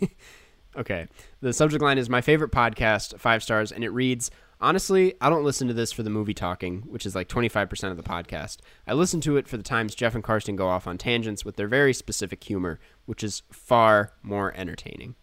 okay, 0.76 1.06
the 1.40 1.52
subject 1.52 1.80
line 1.82 1.96
is 1.96 2.10
my 2.10 2.20
favorite 2.20 2.50
podcast, 2.50 3.18
five 3.18 3.42
stars, 3.42 3.72
and 3.72 3.84
it 3.84 3.90
reads. 3.90 4.30
Honestly, 4.60 5.14
I 5.20 5.28
don't 5.28 5.42
listen 5.42 5.66
to 5.66 5.74
this 5.74 5.90
for 5.90 6.04
the 6.04 6.10
movie 6.10 6.34
talking, 6.34 6.82
which 6.82 7.04
is 7.04 7.16
like 7.16 7.28
25% 7.28 7.90
of 7.90 7.96
the 7.96 8.02
podcast. 8.04 8.58
I 8.86 8.92
listen 8.92 9.20
to 9.22 9.36
it 9.36 9.48
for 9.48 9.56
the 9.56 9.62
times 9.64 9.92
Jeff 9.92 10.14
and 10.14 10.22
Karsten 10.22 10.54
go 10.54 10.68
off 10.68 10.86
on 10.86 10.98
tangents 10.98 11.44
with 11.44 11.56
their 11.56 11.66
very 11.66 11.92
specific 11.92 12.44
humor, 12.44 12.78
which 13.04 13.24
is 13.24 13.42
far 13.50 14.12
more 14.22 14.54
entertaining. 14.56 15.16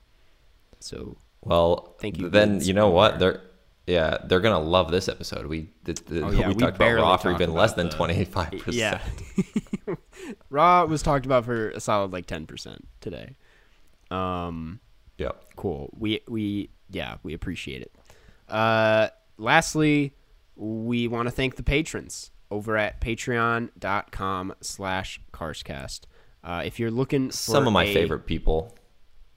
So, 0.81 1.15
Well, 1.41 1.95
Thank 2.01 2.17
you, 2.17 2.29
Then 2.29 2.59
you 2.59 2.73
know 2.73 2.89
what 2.89 3.13
Omar. 3.13 3.41
Yeah 3.89 4.17
they're 4.25 4.39
gonna 4.39 4.59
love 4.59 4.91
this 4.91 5.07
episode. 5.09 5.45
We 5.47 5.69
the, 5.83 5.93
the, 6.05 6.21
Oh, 6.25 6.31
yeah, 6.39 6.47
we, 6.47 6.53
we 6.53 6.59
talked 6.61 6.77
about 6.77 6.93
raw 6.95 7.17
for 7.17 7.31
even 7.31 7.53
less 7.53 7.73
than 7.73 7.89
twenty 7.89 8.23
five 8.25 8.51
percent. 8.51 8.75
yeah. 8.75 8.99
Raw 10.49 10.85
was 10.85 11.01
talked 11.01 11.25
about 11.25 11.45
for 11.45 11.69
a 11.71 11.79
solid 11.79 12.11
like 12.11 12.25
10% 12.27 12.77
today. 13.01 13.35
Um, 14.11 14.79
Yep. 15.17 15.43
cool. 15.55 15.89
We 15.97 16.21
we 16.27 16.69
yeah, 16.89 17.17
we 17.23 17.33
appreciate 17.33 17.81
it. 17.81 17.95
Uh 18.47 19.09
lastly, 19.37 20.13
we 20.55 21.07
want 21.07 21.27
to 21.27 21.31
thank 21.31 21.55
the 21.55 21.63
patrons 21.63 22.31
over 22.51 22.77
at 22.77 22.99
patreon.com 23.01 24.53
slash 24.61 25.19
carscast. 25.33 26.01
Uh, 26.43 26.61
if 26.65 26.79
you're 26.79 26.91
looking 26.91 27.29
for 27.29 27.35
Some 27.35 27.67
of 27.67 27.73
my 27.73 27.83
a- 27.85 27.93
favorite 27.93 28.25
people. 28.25 28.75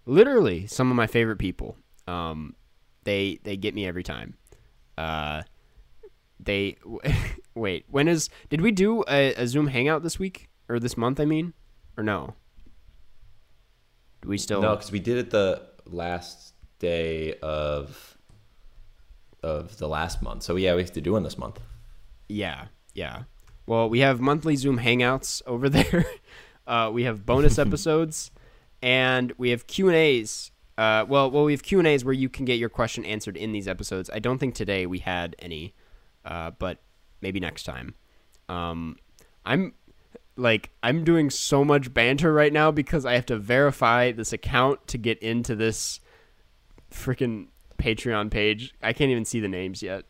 literally 0.06 0.66
some 0.66 0.90
of 0.90 0.96
my 0.96 1.06
favorite 1.06 1.38
people. 1.38 1.76
Um, 2.06 2.54
they 3.04 3.40
they 3.44 3.56
get 3.56 3.74
me 3.74 3.86
every 3.86 4.02
time. 4.04 4.34
Uh, 4.96 5.42
they 6.38 6.76
wait. 7.54 7.84
When 7.88 8.08
is 8.08 8.28
did 8.50 8.60
we 8.60 8.72
do 8.72 9.04
a, 9.08 9.34
a 9.34 9.46
Zoom 9.46 9.68
hangout 9.68 10.02
this 10.02 10.18
week 10.18 10.48
or 10.68 10.78
this 10.78 10.96
month? 10.96 11.20
I 11.20 11.24
mean, 11.24 11.54
or 11.96 12.04
no? 12.04 12.34
Do 14.22 14.28
we 14.28 14.38
still? 14.38 14.62
No, 14.62 14.76
because 14.76 14.92
we 14.92 15.00
did 15.00 15.18
it 15.18 15.30
the 15.30 15.62
last 15.86 16.54
day 16.78 17.34
of 17.42 18.16
of 19.42 19.76
the 19.78 19.88
last 19.88 20.22
month. 20.22 20.42
So 20.42 20.56
yeah, 20.56 20.74
we 20.74 20.82
have 20.82 20.92
to 20.92 21.00
do 21.00 21.12
one 21.12 21.22
this 21.22 21.36
month. 21.38 21.60
Yeah, 22.28 22.66
yeah. 22.94 23.24
Well, 23.66 23.88
we 23.88 24.00
have 24.00 24.20
monthly 24.20 24.56
Zoom 24.56 24.78
hangouts 24.78 25.42
over 25.46 25.68
there. 25.78 26.06
Uh, 26.66 26.90
we 26.92 27.04
have 27.04 27.26
bonus 27.26 27.58
episodes, 27.66 28.30
and 28.80 29.32
we 29.36 29.50
have 29.50 29.66
Q 29.66 29.88
and 29.88 29.96
A's. 29.96 30.51
Uh, 30.78 31.04
well, 31.08 31.30
well, 31.30 31.44
we 31.44 31.52
have 31.52 31.62
Q 31.62 31.78
and 31.78 31.88
A's 31.88 32.04
where 32.04 32.14
you 32.14 32.28
can 32.28 32.44
get 32.44 32.58
your 32.58 32.68
question 32.68 33.04
answered 33.04 33.36
in 33.36 33.52
these 33.52 33.68
episodes. 33.68 34.10
I 34.12 34.18
don't 34.18 34.38
think 34.38 34.54
today 34.54 34.86
we 34.86 35.00
had 35.00 35.36
any, 35.38 35.74
uh, 36.24 36.52
but 36.52 36.78
maybe 37.20 37.40
next 37.40 37.64
time. 37.64 37.94
Um, 38.48 38.96
I'm 39.44 39.74
like 40.36 40.70
I'm 40.82 41.04
doing 41.04 41.30
so 41.30 41.64
much 41.64 41.92
banter 41.92 42.32
right 42.32 42.52
now 42.52 42.70
because 42.70 43.04
I 43.04 43.14
have 43.14 43.26
to 43.26 43.38
verify 43.38 44.12
this 44.12 44.32
account 44.32 44.86
to 44.88 44.98
get 44.98 45.18
into 45.18 45.54
this 45.54 46.00
freaking 46.90 47.48
Patreon 47.78 48.30
page. 48.30 48.74
I 48.82 48.92
can't 48.92 49.10
even 49.10 49.24
see 49.24 49.40
the 49.40 49.48
names 49.48 49.82
yet. 49.82 50.04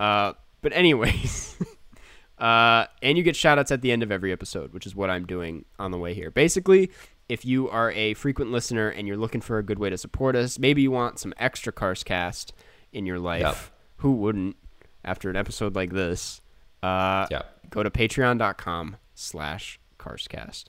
Uh, 0.00 0.32
but 0.62 0.72
anyways, 0.72 1.56
uh, 2.38 2.86
and 3.02 3.16
you 3.18 3.24
get 3.24 3.34
shoutouts 3.34 3.70
at 3.70 3.82
the 3.82 3.92
end 3.92 4.02
of 4.02 4.10
every 4.10 4.32
episode, 4.32 4.72
which 4.72 4.86
is 4.86 4.94
what 4.94 5.10
I'm 5.10 5.26
doing 5.26 5.64
on 5.78 5.90
the 5.90 5.98
way 5.98 6.14
here. 6.14 6.30
Basically, 6.30 6.90
if 7.28 7.44
you 7.44 7.68
are 7.68 7.90
a 7.92 8.14
frequent 8.14 8.50
listener 8.50 8.88
and 8.88 9.06
you're 9.06 9.16
looking 9.16 9.40
for 9.40 9.58
a 9.58 9.62
good 9.62 9.78
way 9.78 9.90
to 9.90 9.98
support 9.98 10.34
us, 10.36 10.58
maybe 10.58 10.82
you 10.82 10.90
want 10.90 11.18
some 11.18 11.34
extra 11.38 11.72
Cars 11.72 12.02
Cast 12.02 12.52
in 12.92 13.04
your 13.06 13.18
life. 13.18 13.40
Yep. 13.42 13.56
Who 13.98 14.12
wouldn't 14.12 14.56
after 15.04 15.28
an 15.30 15.36
episode 15.36 15.74
like 15.74 15.92
this? 15.92 16.40
Uh, 16.82 17.26
Yeah. 17.30 17.42
Go 17.70 17.82
to 17.82 17.90
patreon.com 17.90 18.96
slash 19.14 19.78
carscast. 19.98 20.64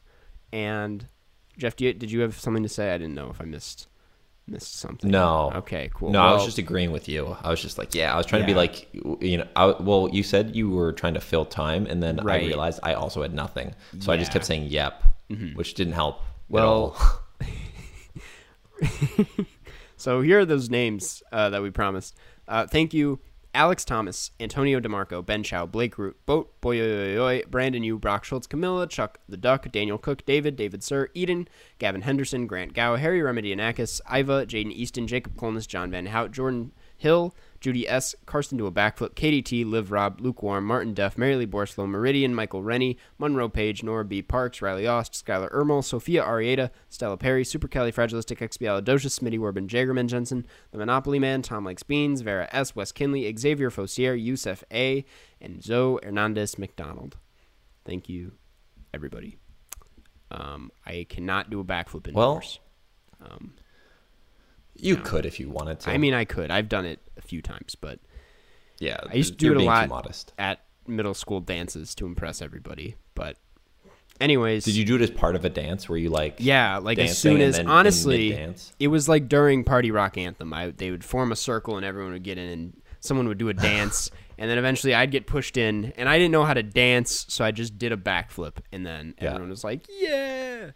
And 0.51 1.05
Jeff, 1.57 1.75
do 1.75 1.85
you, 1.85 1.93
did 1.93 2.11
you 2.11 2.21
have 2.21 2.37
something 2.39 2.63
to 2.63 2.69
say? 2.69 2.93
I 2.93 2.97
didn't 2.97 3.15
know 3.15 3.29
if 3.29 3.39
I 3.41 3.45
missed 3.45 3.87
missed 4.47 4.79
something. 4.79 5.11
No. 5.11 5.51
Okay, 5.57 5.91
cool. 5.93 6.09
No, 6.09 6.21
I 6.23 6.33
was 6.33 6.43
just 6.43 6.57
agreeing 6.57 6.91
with 6.91 7.07
you. 7.07 7.37
I 7.43 7.51
was 7.51 7.61
just 7.61 7.77
like, 7.77 7.93
yeah, 7.93 8.11
I 8.11 8.17
was 8.17 8.25
trying 8.25 8.41
to 8.41 8.47
be 8.47 8.55
like, 8.55 8.87
you 9.21 9.37
know, 9.37 9.47
I, 9.55 9.67
well, 9.79 10.09
you 10.11 10.23
said 10.23 10.55
you 10.55 10.71
were 10.71 10.91
trying 10.91 11.13
to 11.13 11.19
fill 11.19 11.45
time, 11.45 11.85
and 11.85 12.01
then 12.01 12.17
Right. 12.17 12.41
I 12.41 12.47
realized 12.47 12.79
I 12.81 12.95
also 12.95 13.21
had 13.21 13.31
nothing, 13.31 13.75
so 13.99 14.11
I 14.11 14.17
just 14.17 14.31
kept 14.33 14.45
saying 14.45 14.63
yep, 14.63 15.03
which 15.53 15.75
didn't 15.75 15.93
help. 15.93 16.21
Well. 16.49 16.97
So 19.99 20.21
here 20.21 20.39
are 20.39 20.45
those 20.45 20.69
names 20.69 21.21
uh, 21.33 21.49
that 21.49 21.61
we 21.61 21.71
promised. 21.71 22.15
Uh, 22.47 22.65
thank 22.65 22.93
you, 22.93 23.19
Alex 23.53 23.83
Thomas, 23.83 24.31
Antonio 24.39 24.79
DeMarco, 24.79 25.25
Ben 25.25 25.43
Chow, 25.43 25.65
Blake 25.65 25.97
Root, 25.97 26.15
Boat, 26.25 26.53
Boyoyoyoy, 26.61 27.49
Brandon 27.49 27.83
Yu, 27.83 27.99
Brock 27.99 28.23
Schultz, 28.23 28.47
Camilla, 28.47 28.87
Chuck 28.87 29.19
the 29.27 29.35
Duck, 29.35 29.69
Daniel 29.73 29.97
Cook, 29.97 30.25
David, 30.25 30.55
David 30.55 30.83
Sir, 30.83 31.09
Eden, 31.13 31.49
Gavin 31.79 32.03
Henderson, 32.03 32.47
Grant 32.47 32.73
Gow, 32.73 32.95
Harry 32.95 33.21
Remedy, 33.21 33.53
Remedianakis, 33.53 33.99
Iva, 34.09 34.45
Jaden 34.45 34.71
Easton, 34.71 35.05
Jacob 35.05 35.35
Colness, 35.35 35.67
John 35.67 35.91
Van 35.91 36.05
Hout, 36.05 36.31
Jordan 36.31 36.71
Hill, 36.99 37.33
Judy 37.59 37.87
S., 37.89 38.13
Carson 38.25 38.57
do 38.57 38.67
a 38.67 38.71
backflip, 38.71 39.15
Katie 39.15 39.41
T., 39.41 39.63
Liv 39.63 39.91
Rob, 39.91 40.21
Lukewarm, 40.21 40.65
Martin 40.65 40.93
Duff, 40.93 41.17
Mary 41.17 41.35
Lee 41.35 41.47
Borslow, 41.47 41.87
Meridian, 41.87 42.35
Michael 42.35 42.61
Rennie, 42.61 42.97
Monroe 43.17 43.49
Page, 43.49 43.83
Nora 43.83 44.05
B. 44.05 44.21
Parks, 44.21 44.61
Riley 44.61 44.85
Ost, 44.87 45.13
Skylar 45.13 45.51
Ermel, 45.51 45.83
Sophia 45.83 46.23
Arieta, 46.23 46.69
Stella 46.89 47.17
Perry, 47.17 47.43
Super 47.43 47.67
Kelly 47.67 47.91
Supercalifragilistic 47.91 48.37
Expialidocious, 48.37 49.19
Smitty 49.19 49.39
Werbin, 49.39 49.67
Jagerman 49.67 50.07
Jensen, 50.07 50.45
The 50.71 50.77
Monopoly 50.77 51.19
Man, 51.19 51.41
Tom 51.41 51.65
Likes 51.65 51.83
Beans, 51.83 52.21
Vera 52.21 52.47
S., 52.51 52.75
Wes 52.75 52.91
Kinley, 52.91 53.33
Xavier 53.37 53.69
Fossier, 53.71 54.13
Yusef 54.21 54.63
A., 54.71 55.03
and 55.41 55.63
Zoe 55.63 55.99
Hernandez 56.03 56.57
McDonald. 56.59 57.17
Thank 57.85 58.07
you, 58.09 58.33
everybody. 58.93 59.37
Um, 60.31 60.71
I 60.85 61.05
cannot 61.09 61.49
do 61.49 61.59
a 61.59 61.63
backflip 61.63 62.13
Well, 62.13 62.33
indoors. 62.33 62.59
um, 63.21 63.53
You 64.79 64.95
could 64.97 65.25
if 65.25 65.39
you 65.39 65.49
wanted 65.49 65.79
to. 65.81 65.89
I 65.91 65.97
mean, 65.97 66.13
I 66.13 66.25
could. 66.25 66.51
I've 66.51 66.69
done 66.69 66.85
it 66.85 66.99
a 67.17 67.21
few 67.21 67.41
times, 67.41 67.75
but 67.75 67.99
yeah, 68.79 68.99
I 69.09 69.13
used 69.15 69.33
to 69.33 69.37
do 69.37 69.51
it 69.51 69.57
a 69.57 69.63
lot 69.63 69.89
modest. 69.89 70.33
at 70.37 70.61
middle 70.87 71.13
school 71.13 71.39
dances 71.41 71.93
to 71.95 72.05
impress 72.05 72.41
everybody. 72.41 72.95
But, 73.13 73.37
anyways, 74.21 74.65
Did 74.65 74.75
you 74.75 74.85
do 74.85 74.95
it 74.95 75.01
as 75.01 75.11
part 75.11 75.35
of 75.35 75.45
a 75.45 75.49
dance 75.49 75.87
where 75.89 75.97
you 75.97 76.09
like? 76.09 76.35
Yeah, 76.39 76.77
like 76.77 76.97
as 76.99 77.17
soon 77.17 77.41
as 77.41 77.57
then 77.57 77.67
honestly, 77.67 78.37
it 78.79 78.87
was 78.87 79.09
like 79.09 79.27
during 79.27 79.63
Party 79.63 79.91
Rock 79.91 80.17
Anthem. 80.17 80.53
I 80.53 80.71
they 80.71 80.91
would 80.91 81.03
form 81.03 81.31
a 81.31 81.35
circle 81.35 81.77
and 81.77 81.85
everyone 81.85 82.13
would 82.13 82.23
get 82.23 82.37
in 82.37 82.49
and 82.49 82.81
someone 83.01 83.27
would 83.27 83.37
do 83.37 83.47
a 83.49 83.53
dance 83.53 84.11
and 84.37 84.49
then 84.49 84.57
eventually 84.57 84.93
I'd 84.93 85.09
get 85.11 85.25
pushed 85.25 85.55
in 85.55 85.93
and 85.95 86.09
I 86.09 86.17
didn't 86.17 86.31
know 86.31 86.43
how 86.43 86.53
to 86.53 86.63
dance, 86.63 87.25
so 87.29 87.45
I 87.45 87.51
just 87.51 87.77
did 87.77 87.91
a 87.91 87.97
backflip 87.97 88.57
and 88.71 88.85
then 88.85 89.13
Yeah. 89.21 89.29
everyone 89.29 89.49
was 89.49 89.63
like, 89.63 89.85
"Yeah." 89.89 90.71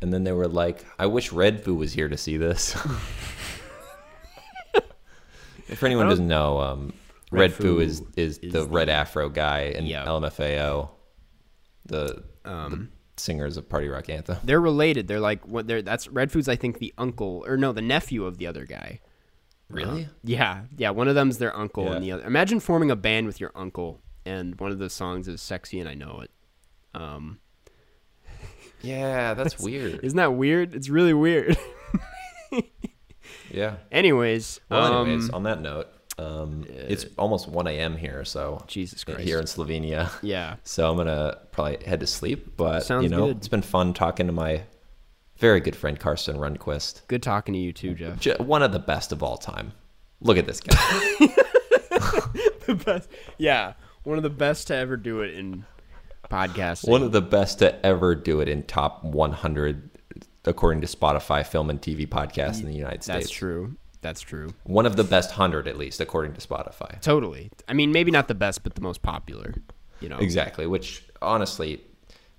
And 0.00 0.12
then 0.12 0.24
they 0.24 0.32
were 0.32 0.48
like, 0.48 0.84
"I 0.98 1.06
wish 1.06 1.32
Red 1.32 1.62
Foo 1.64 1.74
was 1.74 1.92
here 1.92 2.08
to 2.08 2.16
see 2.16 2.36
this." 2.36 2.74
if 5.68 5.82
anyone 5.82 6.08
doesn't 6.08 6.28
know, 6.28 6.60
um, 6.60 6.92
Red 7.30 7.40
Red, 7.40 7.54
Foo 7.54 7.62
Foo 7.62 7.80
is 7.80 8.02
is, 8.16 8.38
is 8.38 8.52
the 8.52 8.66
Red 8.66 8.88
Afro 8.88 9.28
guy 9.28 9.74
in. 9.76 9.84
LMFAO, 9.86 10.88
the, 11.86 12.24
Um, 12.44 12.90
the 13.16 13.22
singers 13.22 13.56
of 13.56 13.68
Party 13.68 13.88
Rock 13.88 14.08
Anthem. 14.08 14.38
they're 14.44 14.60
related. 14.60 15.08
They're 15.08 15.20
like 15.20 15.46
what 15.46 15.66
they're 15.66 15.82
that's 15.82 16.08
Red 16.08 16.30
Foo's 16.32 16.48
I 16.48 16.56
think 16.56 16.78
the 16.78 16.94
uncle 16.96 17.44
or 17.46 17.56
no, 17.56 17.72
the 17.72 17.82
nephew 17.82 18.24
of 18.24 18.38
the 18.38 18.46
other 18.46 18.64
guy. 18.64 19.00
Really? 19.68 20.08
Yeah. 20.24 20.62
Yeah, 20.76 20.90
one 20.90 21.08
of 21.08 21.14
them's 21.14 21.38
their 21.38 21.54
uncle 21.54 21.92
and 21.92 22.02
the 22.02 22.12
other. 22.12 22.24
Imagine 22.24 22.58
forming 22.60 22.90
a 22.90 22.96
band 22.96 23.26
with 23.26 23.38
your 23.38 23.52
uncle 23.54 24.00
and 24.24 24.58
one 24.58 24.70
of 24.70 24.78
the 24.78 24.88
songs 24.88 25.28
is 25.28 25.42
sexy 25.42 25.78
and 25.78 25.88
I 25.88 25.94
know 25.94 26.20
it. 26.22 26.30
Um, 26.94 27.40
Yeah, 28.82 29.34
that's 29.34 29.58
weird. 29.58 30.00
isn't 30.04 30.16
that 30.16 30.34
weird? 30.34 30.74
It's 30.74 30.88
really 30.88 31.14
weird. 31.14 31.56
Yeah. 33.50 33.76
anyways, 33.90 34.60
Well, 34.70 34.92
um, 34.92 35.08
anyways, 35.08 35.30
on 35.30 35.44
that 35.44 35.62
note, 35.62 35.88
um, 36.18 36.66
it's 36.68 37.06
almost 37.16 37.48
1 37.48 37.66
a.m. 37.66 37.96
here, 37.96 38.22
so 38.24 38.62
Jesus 38.66 39.04
Christ. 39.04 39.20
here 39.22 39.38
in 39.38 39.46
Slovenia. 39.46 40.10
Yeah. 40.22 40.56
So 40.64 40.90
I'm 40.90 40.98
gonna 40.98 41.38
probably 41.50 41.82
head 41.84 42.00
to 42.00 42.06
sleep. 42.06 42.56
But 42.58 42.80
Sounds 42.82 43.04
you 43.04 43.08
know, 43.08 43.28
good. 43.28 43.38
it's 43.38 43.48
been 43.48 43.62
fun 43.62 43.94
talking 43.94 44.26
to 44.26 44.32
my 44.34 44.62
very 45.38 45.60
good 45.60 45.74
friend 45.76 45.98
Karsten 45.98 46.36
Rundquist, 46.36 47.06
Good 47.08 47.22
talking 47.22 47.54
to 47.54 47.58
you 47.60 47.72
too, 47.72 47.94
Jeff. 47.94 48.20
J- 48.20 48.36
one 48.38 48.62
of 48.62 48.72
the 48.72 48.78
best 48.80 49.12
of 49.12 49.22
all 49.22 49.38
time. 49.38 49.72
Look 50.20 50.36
at 50.36 50.46
this 50.46 50.60
guy. 50.60 50.74
the 52.66 52.80
best. 52.84 53.08
Yeah. 53.38 53.74
One 54.02 54.18
of 54.18 54.22
the 54.22 54.30
best 54.30 54.66
to 54.66 54.74
ever 54.74 54.96
do 54.98 55.20
it 55.22 55.34
in 55.34 55.64
podcasting. 56.30 56.88
one 56.88 57.02
of 57.02 57.12
the 57.12 57.22
best 57.22 57.58
to 57.60 57.84
ever 57.86 58.14
do 58.14 58.40
it 58.40 58.48
in 58.48 58.62
top 58.64 59.02
100 59.04 59.90
according 60.44 60.80
to 60.80 60.86
Spotify 60.86 61.46
film 61.46 61.70
and 61.70 61.80
TV 61.80 62.08
podcasts 62.08 62.60
in 62.60 62.66
the 62.66 62.74
United 62.74 63.02
States. 63.02 63.26
That's 63.26 63.30
true. 63.30 63.76
That's 64.00 64.20
true. 64.20 64.54
One 64.64 64.86
of 64.86 64.96
the 64.96 65.04
best 65.04 65.30
100 65.30 65.66
at 65.68 65.76
least 65.76 66.00
according 66.00 66.34
to 66.34 66.40
Spotify. 66.40 67.00
Totally. 67.00 67.50
I 67.68 67.72
mean, 67.72 67.92
maybe 67.92 68.10
not 68.10 68.28
the 68.28 68.34
best, 68.34 68.62
but 68.62 68.74
the 68.74 68.80
most 68.80 69.02
popular. 69.02 69.54
You 70.00 70.08
know. 70.08 70.18
Exactly, 70.18 70.66
which 70.66 71.04
honestly 71.20 71.82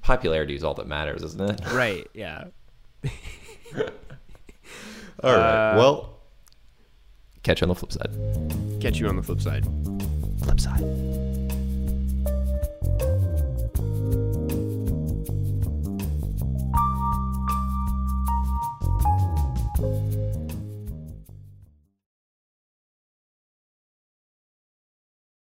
popularity 0.02 0.56
is 0.56 0.64
all 0.64 0.74
that 0.76 0.88
matters, 0.88 1.22
isn't 1.24 1.50
it? 1.50 1.62
Right. 1.74 2.08
Yeah. 2.14 2.46
All 5.22 5.34
right. 5.36 5.74
Uh, 5.74 5.78
well, 5.78 6.20
catch 7.44 7.60
you 7.60 7.66
on 7.66 7.70
the 7.70 7.76
flip 7.76 7.92
side. 7.92 8.10
Catch 8.82 9.00
you 9.00 9.08
on 9.08 9.18
the 9.18 9.24
flip 9.24 9.42
side. 9.42 9.66
Flip 10.44 10.60
side. 10.60 11.39